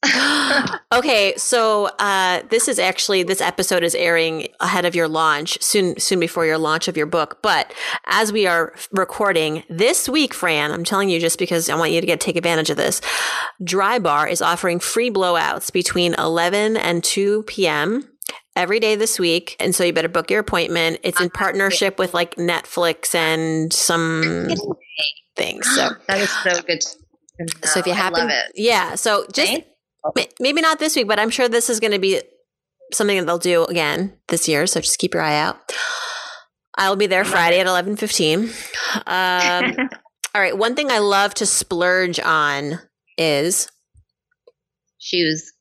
okay, 0.92 1.32
so 1.36 1.86
uh, 2.00 2.42
this 2.50 2.66
is 2.66 2.80
actually 2.80 3.22
this 3.22 3.40
episode 3.40 3.84
is 3.84 3.94
airing 3.94 4.48
ahead 4.58 4.84
of 4.84 4.96
your 4.96 5.06
launch 5.06 5.56
soon, 5.62 5.96
soon 6.00 6.18
before 6.18 6.44
your 6.44 6.58
launch 6.58 6.88
of 6.88 6.96
your 6.96 7.06
book. 7.06 7.38
But 7.40 7.72
as 8.06 8.32
we 8.32 8.48
are 8.48 8.74
recording 8.90 9.62
this 9.70 10.08
week, 10.08 10.34
Fran, 10.34 10.72
I'm 10.72 10.82
telling 10.82 11.10
you 11.10 11.20
just 11.20 11.38
because 11.38 11.70
I 11.70 11.76
want 11.76 11.92
you 11.92 12.00
to 12.00 12.06
get 12.08 12.20
take 12.20 12.34
advantage 12.34 12.70
of 12.70 12.76
this. 12.76 13.00
Drybar 13.62 14.28
is 14.28 14.42
offering 14.42 14.80
free 14.80 15.12
blowouts 15.12 15.72
between 15.72 16.14
11 16.14 16.76
and 16.76 17.04
2 17.04 17.44
p.m 17.44 18.08
every 18.56 18.80
day 18.80 18.96
this 18.96 19.20
week. 19.20 19.54
And 19.60 19.72
so 19.72 19.84
you 19.84 19.92
better 19.92 20.08
book 20.08 20.32
your 20.32 20.40
appointment. 20.40 20.98
It's 21.04 21.20
in 21.20 21.30
partnership 21.30 21.96
with 21.96 22.12
like 22.12 22.34
Netflix 22.34 23.14
and 23.14 23.72
some 23.72 24.48
things. 25.36 25.64
So 25.76 25.90
that 26.08 26.18
is 26.18 26.30
so 26.42 26.60
good 26.62 26.82
so 27.64 27.80
if 27.80 27.86
you 27.86 27.92
happen, 27.92 28.30
yeah. 28.54 28.94
So 28.94 29.26
just 29.32 29.62
maybe 30.40 30.60
not 30.60 30.78
this 30.78 30.96
week, 30.96 31.08
but 31.08 31.18
I'm 31.18 31.30
sure 31.30 31.48
this 31.48 31.70
is 31.70 31.80
going 31.80 31.92
to 31.92 31.98
be 31.98 32.20
something 32.92 33.18
that 33.18 33.26
they'll 33.26 33.38
do 33.38 33.64
again 33.64 34.18
this 34.28 34.48
year. 34.48 34.66
So 34.66 34.80
just 34.80 34.98
keep 34.98 35.14
your 35.14 35.22
eye 35.22 35.38
out. 35.38 35.72
I'll 36.76 36.96
be 36.96 37.06
there 37.06 37.24
Friday 37.24 37.60
at 37.60 37.66
eleven 37.66 37.96
fifteen. 37.96 38.50
Um, 39.06 39.76
all 40.34 40.40
right. 40.40 40.56
One 40.56 40.74
thing 40.74 40.90
I 40.90 40.98
love 40.98 41.34
to 41.34 41.46
splurge 41.46 42.20
on 42.20 42.80
is 43.16 43.68
shoes. 44.98 45.52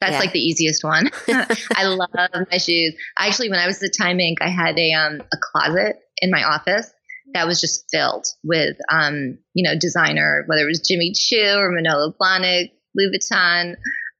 That's 0.00 0.12
yeah. 0.12 0.18
like 0.18 0.32
the 0.32 0.40
easiest 0.40 0.84
one. 0.84 1.10
I 1.76 1.84
love 1.84 2.10
my 2.50 2.58
shoes. 2.58 2.94
Actually, 3.18 3.50
when 3.50 3.58
I 3.58 3.66
was 3.66 3.82
at 3.82 3.90
Time 3.96 4.18
Inc., 4.18 4.36
I 4.40 4.48
had 4.48 4.78
a 4.78 4.92
um, 4.92 5.20
a 5.20 5.36
closet 5.40 5.96
in 6.18 6.30
my 6.30 6.42
office 6.44 6.93
that 7.34 7.46
was 7.46 7.60
just 7.60 7.84
filled 7.90 8.26
with, 8.44 8.76
um, 8.90 9.38
you 9.54 9.68
know, 9.68 9.78
designer, 9.78 10.44
whether 10.46 10.62
it 10.62 10.68
was 10.68 10.80
Jimmy 10.80 11.12
Choo 11.14 11.56
or 11.58 11.70
Manolo 11.70 12.14
Blahnik, 12.18 12.70
Louis 12.94 13.10
Vuitton. 13.18 13.74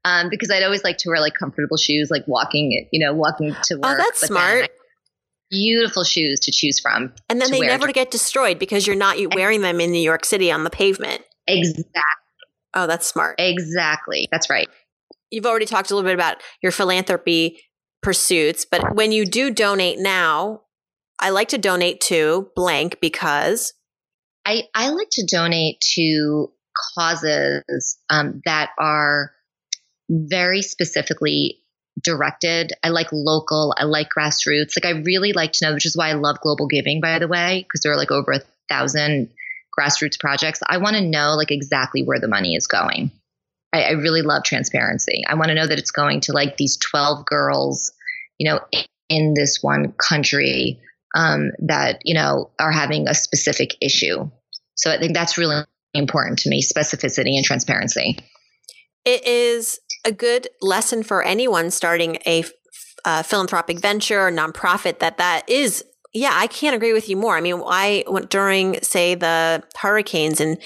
Um, 0.05 0.29
because 0.29 0.51
I'd 0.51 0.63
always 0.63 0.85
like 0.85 0.99
to 0.99 1.09
wear 1.09 1.21
like 1.21 1.33
comfortable 1.33 1.79
shoes, 1.79 2.11
like 2.11 2.25
walking, 2.27 2.87
you 2.93 3.05
know, 3.05 3.15
walking 3.15 3.55
to 3.65 3.75
oh, 3.77 3.89
work. 3.89 3.99
Oh, 3.99 4.03
that's 4.03 4.21
smart. 4.21 4.71
Beautiful 5.51 6.05
shoes 6.05 6.41
to 6.41 6.53
choose 6.53 6.79
from. 6.79 7.15
And 7.31 7.41
then 7.41 7.51
they 7.51 7.61
never 7.61 7.91
get 7.93 8.11
destroyed 8.11 8.59
because 8.59 8.87
you're 8.87 8.97
not 8.97 9.17
wearing 9.35 9.63
them 9.63 9.81
in 9.81 9.93
New 9.93 10.03
York 10.03 10.27
City 10.27 10.51
on 10.53 10.65
the 10.65 10.71
pavement. 10.71 11.23
Exactly. 11.47 11.93
Oh, 12.75 12.87
that's 12.87 13.07
smart. 13.07 13.37
Exactly. 13.39 14.29
That's 14.31 14.51
right. 14.51 14.69
You've 15.31 15.47
already 15.47 15.67
talked 15.67 15.91
a 15.91 15.95
little 15.95 16.07
bit 16.07 16.15
about 16.15 16.43
your 16.61 16.73
philanthropy 16.73 17.61
pursuits, 18.03 18.67
but 18.69 18.95
when 18.95 19.13
you 19.13 19.25
do 19.25 19.51
donate 19.51 19.99
now, 19.99 20.64
I 21.25 21.31
like 21.31 21.49
to 21.49 21.59
donate 21.59 22.03
to 22.03 22.51
blank 22.55 22.99
because 23.01 23.73
I, 24.45 24.65
I 24.75 24.91
like 24.91 25.09
to 25.13 25.27
donate 25.27 25.81
to 25.95 26.53
causes 26.95 27.99
um, 28.11 28.43
that 28.45 28.73
are 28.79 29.33
very 30.11 30.61
specifically 30.61 31.61
directed. 32.03 32.75
I 32.83 32.91
like 32.91 33.09
local, 33.11 33.75
I 33.79 33.85
like 33.85 34.09
grassroots. 34.15 34.73
Like 34.77 34.85
I 34.85 35.01
really 35.01 35.33
like 35.33 35.53
to 35.53 35.65
know, 35.65 35.73
which 35.73 35.87
is 35.87 35.97
why 35.97 36.11
I 36.11 36.13
love 36.13 36.43
global 36.43 36.67
giving, 36.67 37.01
by 37.01 37.19
the 37.19 37.27
way, 37.27 37.63
because 37.63 37.81
there 37.81 37.93
are 37.93 37.97
like 37.97 38.11
over 38.11 38.33
a 38.33 38.43
thousand 38.69 39.31
grassroots 39.79 40.21
projects. 40.21 40.61
I 40.67 40.77
want 40.77 40.97
to 40.97 41.01
know 41.01 41.37
like 41.39 41.51
exactly 41.51 42.03
where 42.03 42.21
the 42.21 42.29
money 42.29 42.55
is 42.55 42.67
going. 42.67 43.11
I, 43.73 43.85
I 43.85 43.91
really 43.93 44.21
love 44.21 44.45
transparency. 44.45 45.23
I 45.27 45.37
want 45.37 45.49
to 45.49 45.55
know 45.55 45.67
that 45.67 45.79
it's 45.79 45.91
going 45.91 46.21
to 46.21 46.35
like 46.35 46.59
these 46.59 46.77
12 46.77 47.25
girls, 47.25 47.93
you 48.37 48.51
know, 48.51 48.61
in 49.09 49.33
this 49.33 49.63
one 49.63 49.93
country 49.93 50.83
um, 51.15 51.53
that 51.67 52.01
you 52.05 52.15
know 52.15 52.51
are 52.59 52.73
having 52.73 53.09
a 53.09 53.15
specific 53.15 53.77
issue. 53.81 54.31
So 54.75 54.91
I 54.91 54.99
think 54.99 55.15
that's 55.15 55.39
really 55.39 55.65
important 55.95 56.41
to 56.41 56.49
me: 56.49 56.63
specificity 56.63 57.37
and 57.37 57.45
transparency. 57.45 58.19
It 59.05 59.27
is 59.27 59.79
a 60.05 60.13
good 60.13 60.49
lesson 60.61 61.03
for 61.03 61.23
anyone 61.23 61.71
starting 61.71 62.19
a 62.27 62.45
uh, 63.05 63.23
philanthropic 63.23 63.81
venture 63.81 64.27
or 64.27 64.31
nonprofit 64.31 64.99
that 64.99 65.19
that 65.19 65.49
is 65.49 65.85
yeah, 66.15 66.31
I 66.33 66.47
can't 66.47 66.77
agree 66.77 66.93
with 66.93 67.09
you 67.09 67.17
more. 67.17 67.37
I 67.37 67.41
mean, 67.41 67.61
I 67.67 68.05
went 68.07 68.31
during, 68.31 68.81
say, 68.83 69.17
the 69.17 69.65
hurricanes 69.77 70.41
in 70.41 70.59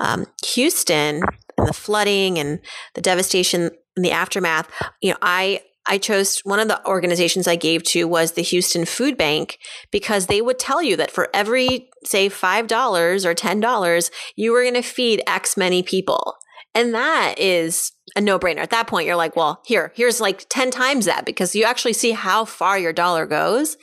um, 0.00 0.26
Houston 0.48 1.22
and 1.56 1.68
the 1.68 1.72
flooding 1.72 2.40
and 2.40 2.58
the 2.94 3.00
devastation 3.00 3.70
in 3.96 4.02
the 4.02 4.10
aftermath. 4.10 4.68
You 5.00 5.12
know, 5.12 5.18
I 5.22 5.60
I 5.88 5.98
chose 5.98 6.40
one 6.40 6.60
of 6.60 6.68
the 6.68 6.84
organizations 6.86 7.46
I 7.46 7.56
gave 7.56 7.82
to 7.84 8.04
was 8.04 8.32
the 8.32 8.42
Houston 8.42 8.84
Food 8.84 9.16
Bank 9.16 9.58
because 9.90 10.26
they 10.26 10.42
would 10.42 10.58
tell 10.58 10.82
you 10.82 10.96
that 10.96 11.10
for 11.10 11.28
every, 11.32 11.88
say, 12.04 12.28
$5 12.28 13.24
or 13.24 13.34
$10, 13.34 14.10
you 14.34 14.52
were 14.52 14.62
going 14.62 14.74
to 14.74 14.82
feed 14.82 15.22
X 15.26 15.56
many 15.56 15.82
people. 15.82 16.34
And 16.74 16.92
that 16.94 17.36
is 17.38 17.92
a 18.16 18.20
no 18.20 18.38
brainer. 18.38 18.58
At 18.58 18.70
that 18.70 18.86
point, 18.86 19.06
you're 19.06 19.16
like, 19.16 19.36
well, 19.36 19.62
here, 19.64 19.92
here's 19.94 20.20
like 20.20 20.46
10 20.48 20.70
times 20.70 21.06
that 21.06 21.24
because 21.24 21.54
you 21.54 21.64
actually 21.64 21.94
see 21.94 22.10
how 22.10 22.44
far 22.44 22.78
your 22.78 22.92
dollar 22.92 23.24
goes 23.24 23.76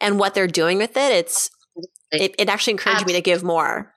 and 0.00 0.18
what 0.18 0.34
they're 0.34 0.48
doing 0.48 0.78
with 0.78 0.96
it. 0.96 1.12
It's, 1.12 1.50
it, 2.10 2.34
it 2.38 2.48
actually 2.48 2.72
encouraged 2.72 3.02
Absolutely. 3.02 3.14
me 3.14 3.18
to 3.20 3.24
give 3.24 3.42
more. 3.44 3.94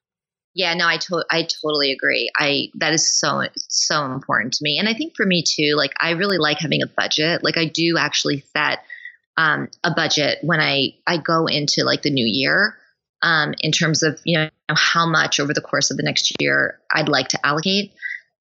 Yeah, 0.56 0.74
no, 0.74 0.88
I 0.88 0.97
to- 0.97 1.26
I 1.30 1.43
totally 1.43 1.91
agree. 1.91 2.32
I 2.38 2.70
that 2.76 2.93
is 2.93 3.20
so 3.20 3.43
so 3.58 4.06
important 4.06 4.53
to 4.53 4.60
me, 4.64 4.80
and 4.80 4.88
I 4.88 4.93
think 4.93 5.14
for 5.16 5.26
me 5.26 5.43
too. 5.43 5.76
Like, 5.76 5.93
I 5.99 6.12
really 6.12 6.38
like 6.38 6.60
having 6.60 6.82
a 6.82 6.88
budget. 6.88 7.43
Like, 7.43 7.58
I 7.58 7.66
do 7.66 7.97
actually 7.99 8.43
set 8.56 8.80
um, 9.38 9.68
a 9.84 9.93
budget 9.93 10.39
when 10.41 10.62
I 10.62 10.95
I 11.06 11.18
go 11.18 11.47
into 11.47 11.84
like 11.84 12.01
the 12.01 12.10
new 12.10 12.26
year 12.26 12.78
um, 13.22 13.53
in 13.60 13.74
terms 13.74 14.01
of 14.01 14.20
you 14.24 14.38
know 14.38 14.49
how 14.70 15.06
much 15.06 15.41
over 15.41 15.53
the 15.53 15.62
course 15.62 15.91
of 15.91 15.97
the 15.97 16.03
next 16.03 16.34
year 16.39 16.80
I'd 16.91 17.10
like 17.10 17.28
to 17.30 17.45
allocate 17.45 17.91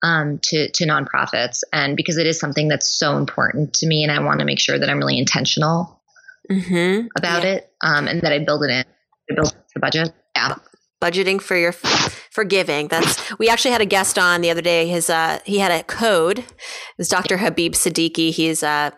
um, 0.04 0.38
to 0.44 0.70
to 0.70 0.86
nonprofits, 0.86 1.62
and 1.72 1.96
because 1.96 2.16
it 2.16 2.26
is 2.28 2.38
something 2.38 2.68
that's 2.68 2.86
so 2.86 3.16
important 3.16 3.74
to 3.74 3.86
me, 3.88 4.04
and 4.04 4.12
I 4.12 4.22
want 4.22 4.38
to 4.38 4.46
make 4.46 4.60
sure 4.60 4.78
that 4.78 4.88
I'm 4.88 4.98
really 4.98 5.18
intentional 5.18 6.00
mm-hmm. 6.48 7.08
about 7.16 7.42
yeah. 7.42 7.54
it, 7.54 7.72
um, 7.82 8.06
and 8.06 8.20
that 8.22 8.32
I 8.32 8.38
build 8.38 8.62
it 8.62 8.70
in, 8.70 8.84
I 9.30 9.34
build 9.34 9.52
the 9.74 9.80
budget. 9.80 10.12
Yeah, 10.36 10.56
budgeting 11.04 11.40
for 11.40 11.56
your 11.56 11.72
forgiving. 11.72 12.88
That's 12.88 13.38
we 13.38 13.48
actually 13.48 13.72
had 13.72 13.82
a 13.82 13.86
guest 13.86 14.18
on 14.18 14.40
the 14.40 14.50
other 14.50 14.62
day. 14.62 14.88
His 14.88 15.10
uh, 15.10 15.40
he 15.44 15.58
had 15.58 15.70
a 15.70 15.82
code. 15.84 16.38
It 16.38 16.46
was 16.98 17.08
Dr. 17.08 17.36
Habib 17.36 17.72
Sadeghi. 17.72 18.30
He's 18.32 18.62
uh, 18.62 18.90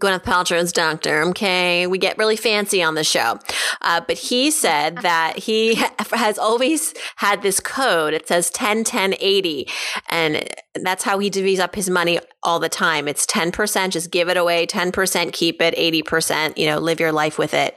Gwyneth 0.00 0.24
Paltrow's 0.24 0.72
doctor. 0.72 1.22
Okay, 1.22 1.86
we 1.86 1.96
get 1.96 2.18
really 2.18 2.36
fancy 2.36 2.82
on 2.82 2.94
the 2.94 3.04
show, 3.04 3.38
uh, 3.80 4.02
but 4.06 4.18
he 4.18 4.50
said 4.50 4.98
that 5.02 5.38
he 5.38 5.76
has 6.12 6.38
always 6.38 6.92
had 7.16 7.42
this 7.42 7.58
code. 7.60 8.12
It 8.12 8.28
says 8.28 8.50
10, 8.50 8.84
10, 8.84 9.14
80, 9.18 9.68
and 10.10 10.48
that's 10.74 11.04
how 11.04 11.18
he 11.18 11.30
divvies 11.30 11.60
up 11.60 11.74
his 11.74 11.88
money 11.88 12.18
all 12.42 12.58
the 12.58 12.68
time. 12.68 13.08
It's 13.08 13.24
ten 13.24 13.50
percent, 13.50 13.94
just 13.94 14.10
give 14.10 14.28
it 14.28 14.36
away. 14.36 14.66
Ten 14.66 14.92
percent, 14.92 15.32
keep 15.32 15.62
it. 15.62 15.72
Eighty 15.76 16.02
percent, 16.02 16.58
you 16.58 16.66
know, 16.66 16.78
live 16.78 17.00
your 17.00 17.12
life 17.12 17.38
with 17.38 17.54
it. 17.54 17.76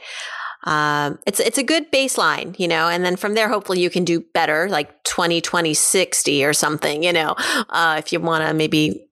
Um, 0.66 1.20
it's 1.26 1.39
it's 1.39 1.57
a 1.57 1.64
good 1.64 1.91
baseline, 1.91 2.57
you 2.60 2.68
know, 2.68 2.88
and 2.89 3.05
then 3.05 3.16
from 3.16 3.34
there, 3.34 3.47
hopefully, 3.47 3.80
you 3.80 3.89
can 3.89 4.03
do 4.03 4.20
better, 4.34 4.68
like 4.70 5.03
20, 5.03 5.41
20, 5.41 5.74
60 5.74 6.45
or 6.45 6.53
something, 6.53 7.03
you 7.03 7.14
know, 7.14 7.36
uh, 7.70 7.95
if 7.97 8.12
you 8.12 8.20
want 8.20 8.45
to 8.45 8.53
maybe 8.53 9.07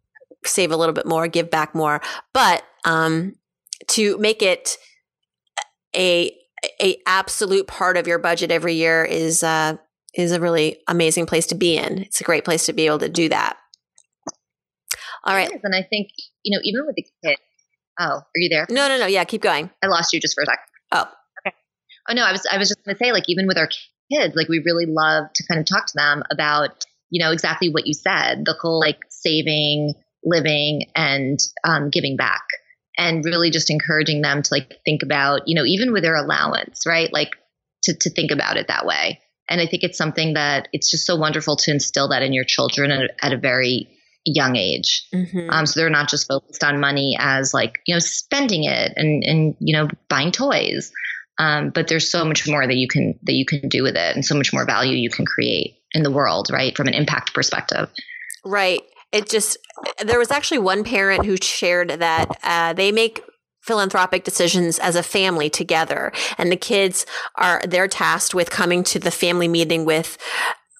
save 0.45 0.71
a 0.71 0.77
little 0.77 0.93
bit 0.93 1.05
more, 1.05 1.27
give 1.27 1.49
back 1.49 1.73
more. 1.73 2.01
But 2.33 2.63
um, 2.85 3.35
to 3.87 4.17
make 4.17 4.41
it 4.41 4.77
a 5.95 6.35
a 6.81 6.97
absolute 7.05 7.67
part 7.67 7.97
of 7.97 8.07
your 8.07 8.19
budget 8.19 8.51
every 8.51 8.73
year 8.73 9.05
is 9.05 9.43
uh, 9.43 9.77
is 10.13 10.31
a 10.31 10.39
really 10.39 10.81
amazing 10.87 11.25
place 11.25 11.47
to 11.47 11.55
be 11.55 11.77
in. 11.77 11.99
It's 11.99 12.19
a 12.19 12.25
great 12.25 12.43
place 12.43 12.65
to 12.65 12.73
be 12.73 12.87
able 12.87 12.99
to 12.99 13.09
do 13.09 13.29
that. 13.29 13.57
All 15.23 15.33
right, 15.33 15.49
and 15.63 15.75
I 15.75 15.83
think 15.83 16.09
you 16.43 16.55
know 16.55 16.61
even 16.63 16.85
with 16.85 16.95
the 16.95 17.05
kids. 17.23 17.41
Oh, 17.99 18.17
are 18.17 18.25
you 18.35 18.49
there? 18.49 18.67
No, 18.69 18.87
no, 18.87 18.99
no. 18.99 19.07
Yeah, 19.07 19.23
keep 19.23 19.41
going. 19.41 19.71
I 19.83 19.87
lost 19.87 20.13
you 20.13 20.19
just 20.19 20.35
for 20.35 20.43
a 20.43 20.45
second. 20.45 20.63
Oh. 20.91 21.05
Oh 22.09 22.13
no, 22.13 22.23
I 22.23 22.31
was 22.31 22.45
I 22.51 22.57
was 22.57 22.69
just 22.69 22.83
going 22.83 22.95
to 22.95 23.03
say 23.03 23.11
like 23.11 23.25
even 23.27 23.47
with 23.47 23.57
our 23.57 23.69
kids, 24.11 24.35
like 24.35 24.47
we 24.47 24.61
really 24.65 24.85
love 24.85 25.31
to 25.33 25.45
kind 25.47 25.59
of 25.59 25.65
talk 25.65 25.87
to 25.87 25.93
them 25.95 26.23
about 26.31 26.85
you 27.09 27.23
know 27.23 27.31
exactly 27.31 27.69
what 27.69 27.87
you 27.87 27.93
said, 27.93 28.45
the 28.45 28.55
whole 28.59 28.79
like 28.79 28.99
saving 29.09 29.93
living 30.23 30.83
and 30.95 31.39
um, 31.63 31.89
giving 31.89 32.17
back 32.17 32.43
and 32.97 33.23
really 33.23 33.51
just 33.51 33.69
encouraging 33.69 34.21
them 34.21 34.41
to 34.41 34.53
like 34.53 34.73
think 34.83 35.03
about 35.03 35.41
you 35.45 35.55
know 35.55 35.65
even 35.65 35.93
with 35.93 36.03
their 36.03 36.15
allowance 36.15 36.83
right? 36.85 37.11
Like 37.13 37.31
to, 37.83 37.95
to 37.95 38.09
think 38.09 38.31
about 38.31 38.57
it 38.57 38.67
that 38.67 38.85
way. 38.85 39.19
And 39.49 39.61
i 39.61 39.65
think 39.65 39.83
it's 39.83 39.97
something 39.97 40.33
that 40.33 40.67
it's 40.73 40.91
just 40.91 41.05
so 41.05 41.15
wonderful 41.15 41.55
to 41.55 41.71
instill 41.71 42.09
that 42.09 42.21
in 42.21 42.33
your 42.33 42.43
children 42.43 42.91
at, 42.91 43.11
at 43.21 43.31
a 43.31 43.37
very 43.37 43.87
young 44.25 44.57
age. 44.57 45.07
Mm-hmm. 45.13 45.49
um, 45.49 45.65
so 45.65 45.79
they're 45.79 45.89
not 45.89 46.09
just 46.09 46.27
focused 46.27 46.63
on 46.63 46.81
money 46.81 47.15
as 47.17 47.53
like 47.53 47.79
you 47.85 47.95
know 47.95 47.99
spending 47.99 48.65
it 48.65 48.91
and 48.97 49.23
and 49.23 49.55
you 49.59 49.75
know 49.75 49.87
buying 50.09 50.31
toys 50.31 50.91
um, 51.39 51.69
but 51.69 51.87
there's 51.87 52.09
so 52.09 52.25
much 52.25 52.47
more 52.47 52.65
that 52.65 52.75
you 52.75 52.87
can 52.87 53.17
that 53.23 53.33
you 53.33 53.45
can 53.45 53.67
do 53.69 53.83
with 53.83 53.95
it 53.95 54.15
and 54.15 54.25
so 54.25 54.35
much 54.35 54.51
more 54.53 54.65
value 54.65 54.97
you 54.97 55.09
can 55.09 55.25
create 55.25 55.75
in 55.91 56.03
the 56.03 56.11
world 56.11 56.49
right 56.51 56.75
from 56.75 56.87
an 56.87 56.93
impact 56.93 57.33
perspective. 57.33 57.89
Right. 58.43 58.81
It 59.11 59.29
just 59.29 59.57
there 60.03 60.19
was 60.19 60.31
actually 60.31 60.59
one 60.59 60.83
parent 60.83 61.25
who 61.25 61.37
shared 61.37 61.89
that 61.89 62.39
uh, 62.43 62.73
they 62.73 62.91
make 62.91 63.21
philanthropic 63.61 64.23
decisions 64.23 64.79
as 64.79 64.95
a 64.95 65.03
family 65.03 65.49
together 65.49 66.11
and 66.37 66.49
the 66.51 66.55
kids 66.55 67.05
are 67.35 67.61
they're 67.67 67.87
tasked 67.87 68.33
with 68.33 68.49
coming 68.49 68.81
to 68.81 68.97
the 68.97 69.11
family 69.11 69.47
meeting 69.47 69.83
with 69.83 70.17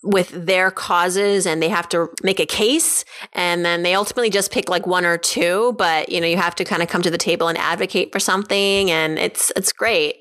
with 0.04 0.30
their 0.30 0.72
causes 0.72 1.46
and 1.46 1.62
they 1.62 1.68
have 1.68 1.90
to 1.90 2.08
make 2.24 2.40
a 2.40 2.46
case 2.46 3.04
and 3.34 3.66
then 3.66 3.84
they 3.84 3.94
ultimately 3.94 4.30
just 4.30 4.54
pick 4.54 4.70
like 4.70 4.88
one 4.88 5.04
or 5.04 5.18
two 5.18 5.76
but 5.78 6.08
you 6.08 6.22
know 6.22 6.28
you 6.28 6.38
have 6.38 6.56
to 6.56 6.64
kind 6.64 6.82
of 6.82 6.88
come 6.88 7.02
to 7.02 7.12
the 7.12 7.18
table 7.18 7.50
and 7.50 7.58
advocate 7.58 8.10
for 8.14 8.20
something 8.20 8.90
and 8.90 9.20
it's 9.20 9.52
it's 9.58 9.74
great 9.74 10.16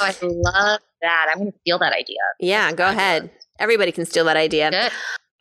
oh, 0.00 0.04
i 0.04 0.14
love 0.22 0.80
that 1.00 1.26
i'm 1.32 1.38
going 1.38 1.52
to 1.52 1.58
steal 1.60 1.78
that 1.78 1.92
idea 1.92 2.18
yeah 2.40 2.72
go 2.72 2.88
ahead 2.88 3.30
everybody 3.58 3.92
can 3.92 4.04
steal 4.04 4.24
that 4.24 4.36
idea 4.36 4.70
Good. 4.70 4.92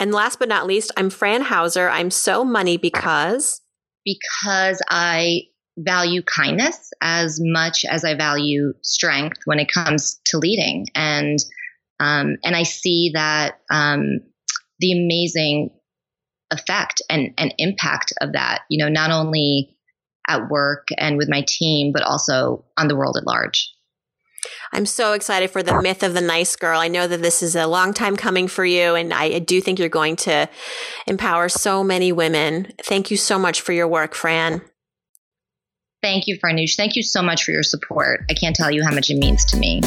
And 0.02 0.12
last 0.12 0.40
but 0.40 0.50
not 0.50 0.66
least, 0.66 0.92
I'm 0.98 1.12
Fran 1.12 1.44
Hauser. 1.44 1.88
I'm 1.88 2.10
so 2.10 2.44
money 2.44 2.76
because 2.76 3.62
because 4.04 4.82
I 4.90 5.44
value 5.78 6.24
kindness 6.24 6.92
as 7.02 7.40
much 7.40 7.86
as 7.86 8.04
I 8.04 8.16
value 8.16 8.74
strength 8.82 9.42
when 9.46 9.60
it 9.60 9.72
comes 9.72 10.20
to 10.26 10.40
leading, 10.40 10.88
and 10.96 11.38
um, 12.00 12.38
and 12.44 12.56
I 12.56 12.64
see 12.64 13.12
that 13.14 13.60
um, 13.70 14.22
the 14.80 14.92
amazing 14.92 15.70
effect 16.50 17.04
and, 17.08 17.36
and 17.38 17.54
impact 17.60 18.12
of 18.22 18.34
that. 18.34 18.62
You 18.72 18.84
know, 18.84 18.90
not 18.90 19.12
only 19.12 19.78
at 20.28 20.50
work 20.50 20.88
and 20.98 21.16
with 21.16 21.30
my 21.30 21.46
team, 21.48 21.92
but 21.94 22.02
also 22.02 22.66
on 22.76 22.88
the 22.88 22.96
world 22.96 23.18
at 23.18 23.28
large. 23.28 23.72
I'm 24.74 24.86
so 24.86 25.14
excited 25.14 25.52
for 25.52 25.64
the 25.64 25.82
myth 25.82 26.04
of 26.04 26.14
the 26.14 26.22
nice 26.22 26.56
girl. 26.56 26.80
I 26.80 26.88
know 26.88 27.08
that 27.08 27.22
this 27.22 27.44
is 27.44 27.56
a 27.56 27.68
long 27.68 27.94
time 27.94 28.16
coming 28.16 28.48
for 28.48 28.66
you, 28.66 28.96
and 28.96 29.14
I 29.14 29.40
do 29.40 29.62
think 29.62 29.80
you're 29.80 29.90
going 29.90 30.16
to 30.18 30.50
empower 31.08 31.50
so 31.50 31.84
many 31.84 32.12
women. 32.12 32.74
Thank 32.84 33.12
you 33.12 33.18
so 33.18 33.38
much 33.38 33.62
for 33.62 33.74
your 33.74 33.88
work, 33.88 34.16
Fran. 34.16 34.62
Thank 36.02 36.28
you, 36.28 36.40
Farnoosh. 36.40 36.76
Thank 36.76 36.96
you 36.96 37.04
so 37.04 37.22
much 37.22 37.44
for 37.44 37.52
your 37.52 37.64
support. 37.64 38.22
I 38.30 38.34
can't 38.34 38.56
tell 38.56 38.72
you 38.72 38.84
how 38.84 38.92
much 38.94 39.10
it 39.10 39.18
means 39.18 39.46
to 39.46 39.58
me. 39.58 39.82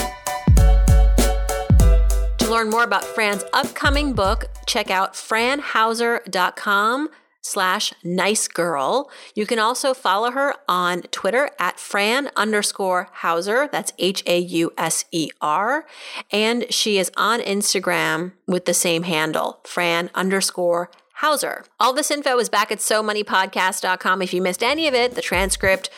To 2.38 2.50
learn 2.50 2.70
more 2.70 2.84
about 2.84 3.04
Fran's 3.04 3.44
upcoming 3.52 4.12
book, 4.12 4.44
check 4.66 4.90
out 4.90 5.14
franhauser.com 5.14 7.08
slash 7.44 7.92
nice 8.02 8.48
girl. 8.48 9.10
You 9.34 9.46
can 9.46 9.58
also 9.58 9.94
follow 9.94 10.30
her 10.32 10.54
on 10.68 11.02
Twitter 11.02 11.50
at 11.58 11.78
Fran 11.78 12.30
underscore 12.36 13.08
Hauser. 13.12 13.68
That's 13.70 13.92
H 13.98 14.22
A 14.26 14.38
U 14.38 14.72
S 14.78 15.04
E 15.12 15.30
R. 15.40 15.86
And 16.32 16.72
she 16.72 16.98
is 16.98 17.12
on 17.16 17.40
Instagram 17.40 18.32
with 18.46 18.64
the 18.64 18.74
same 18.74 19.04
handle, 19.04 19.60
Fran 19.64 20.10
underscore 20.14 20.90
Hauser. 21.18 21.64
All 21.78 21.92
this 21.92 22.10
info 22.10 22.38
is 22.38 22.48
back 22.48 22.72
at 22.72 22.78
SoMoneyPodcast.com. 22.78 24.22
If 24.22 24.34
you 24.34 24.42
missed 24.42 24.62
any 24.62 24.88
of 24.88 24.94
it, 24.94 25.14
the 25.14 25.22
transcript, 25.22 25.90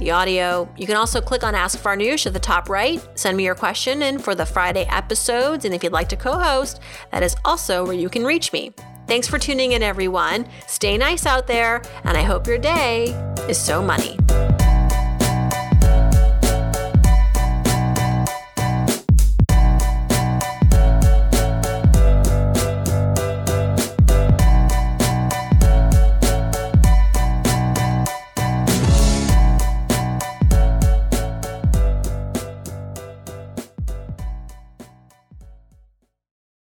the 0.00 0.10
audio. 0.10 0.68
You 0.76 0.86
can 0.86 0.96
also 0.96 1.20
click 1.20 1.44
on 1.44 1.54
Ask 1.54 1.78
Farnoosh 1.78 2.26
at 2.26 2.32
the 2.32 2.40
top 2.40 2.68
right. 2.68 3.00
Send 3.16 3.36
me 3.36 3.44
your 3.44 3.54
question 3.54 4.02
in 4.02 4.18
for 4.18 4.34
the 4.34 4.44
Friday 4.44 4.86
episodes. 4.90 5.64
And 5.64 5.72
if 5.72 5.84
you'd 5.84 5.92
like 5.92 6.08
to 6.08 6.16
co 6.16 6.38
host, 6.38 6.80
that 7.12 7.22
is 7.22 7.36
also 7.44 7.84
where 7.84 7.94
you 7.94 8.08
can 8.08 8.24
reach 8.24 8.52
me. 8.52 8.72
Thanks 9.06 9.28
for 9.28 9.38
tuning 9.38 9.72
in, 9.72 9.82
everyone. 9.82 10.48
Stay 10.66 10.96
nice 10.96 11.26
out 11.26 11.46
there, 11.46 11.82
and 12.04 12.16
I 12.16 12.22
hope 12.22 12.46
your 12.46 12.58
day 12.58 13.06
is 13.48 13.58
so 13.58 13.82
money. 13.82 14.16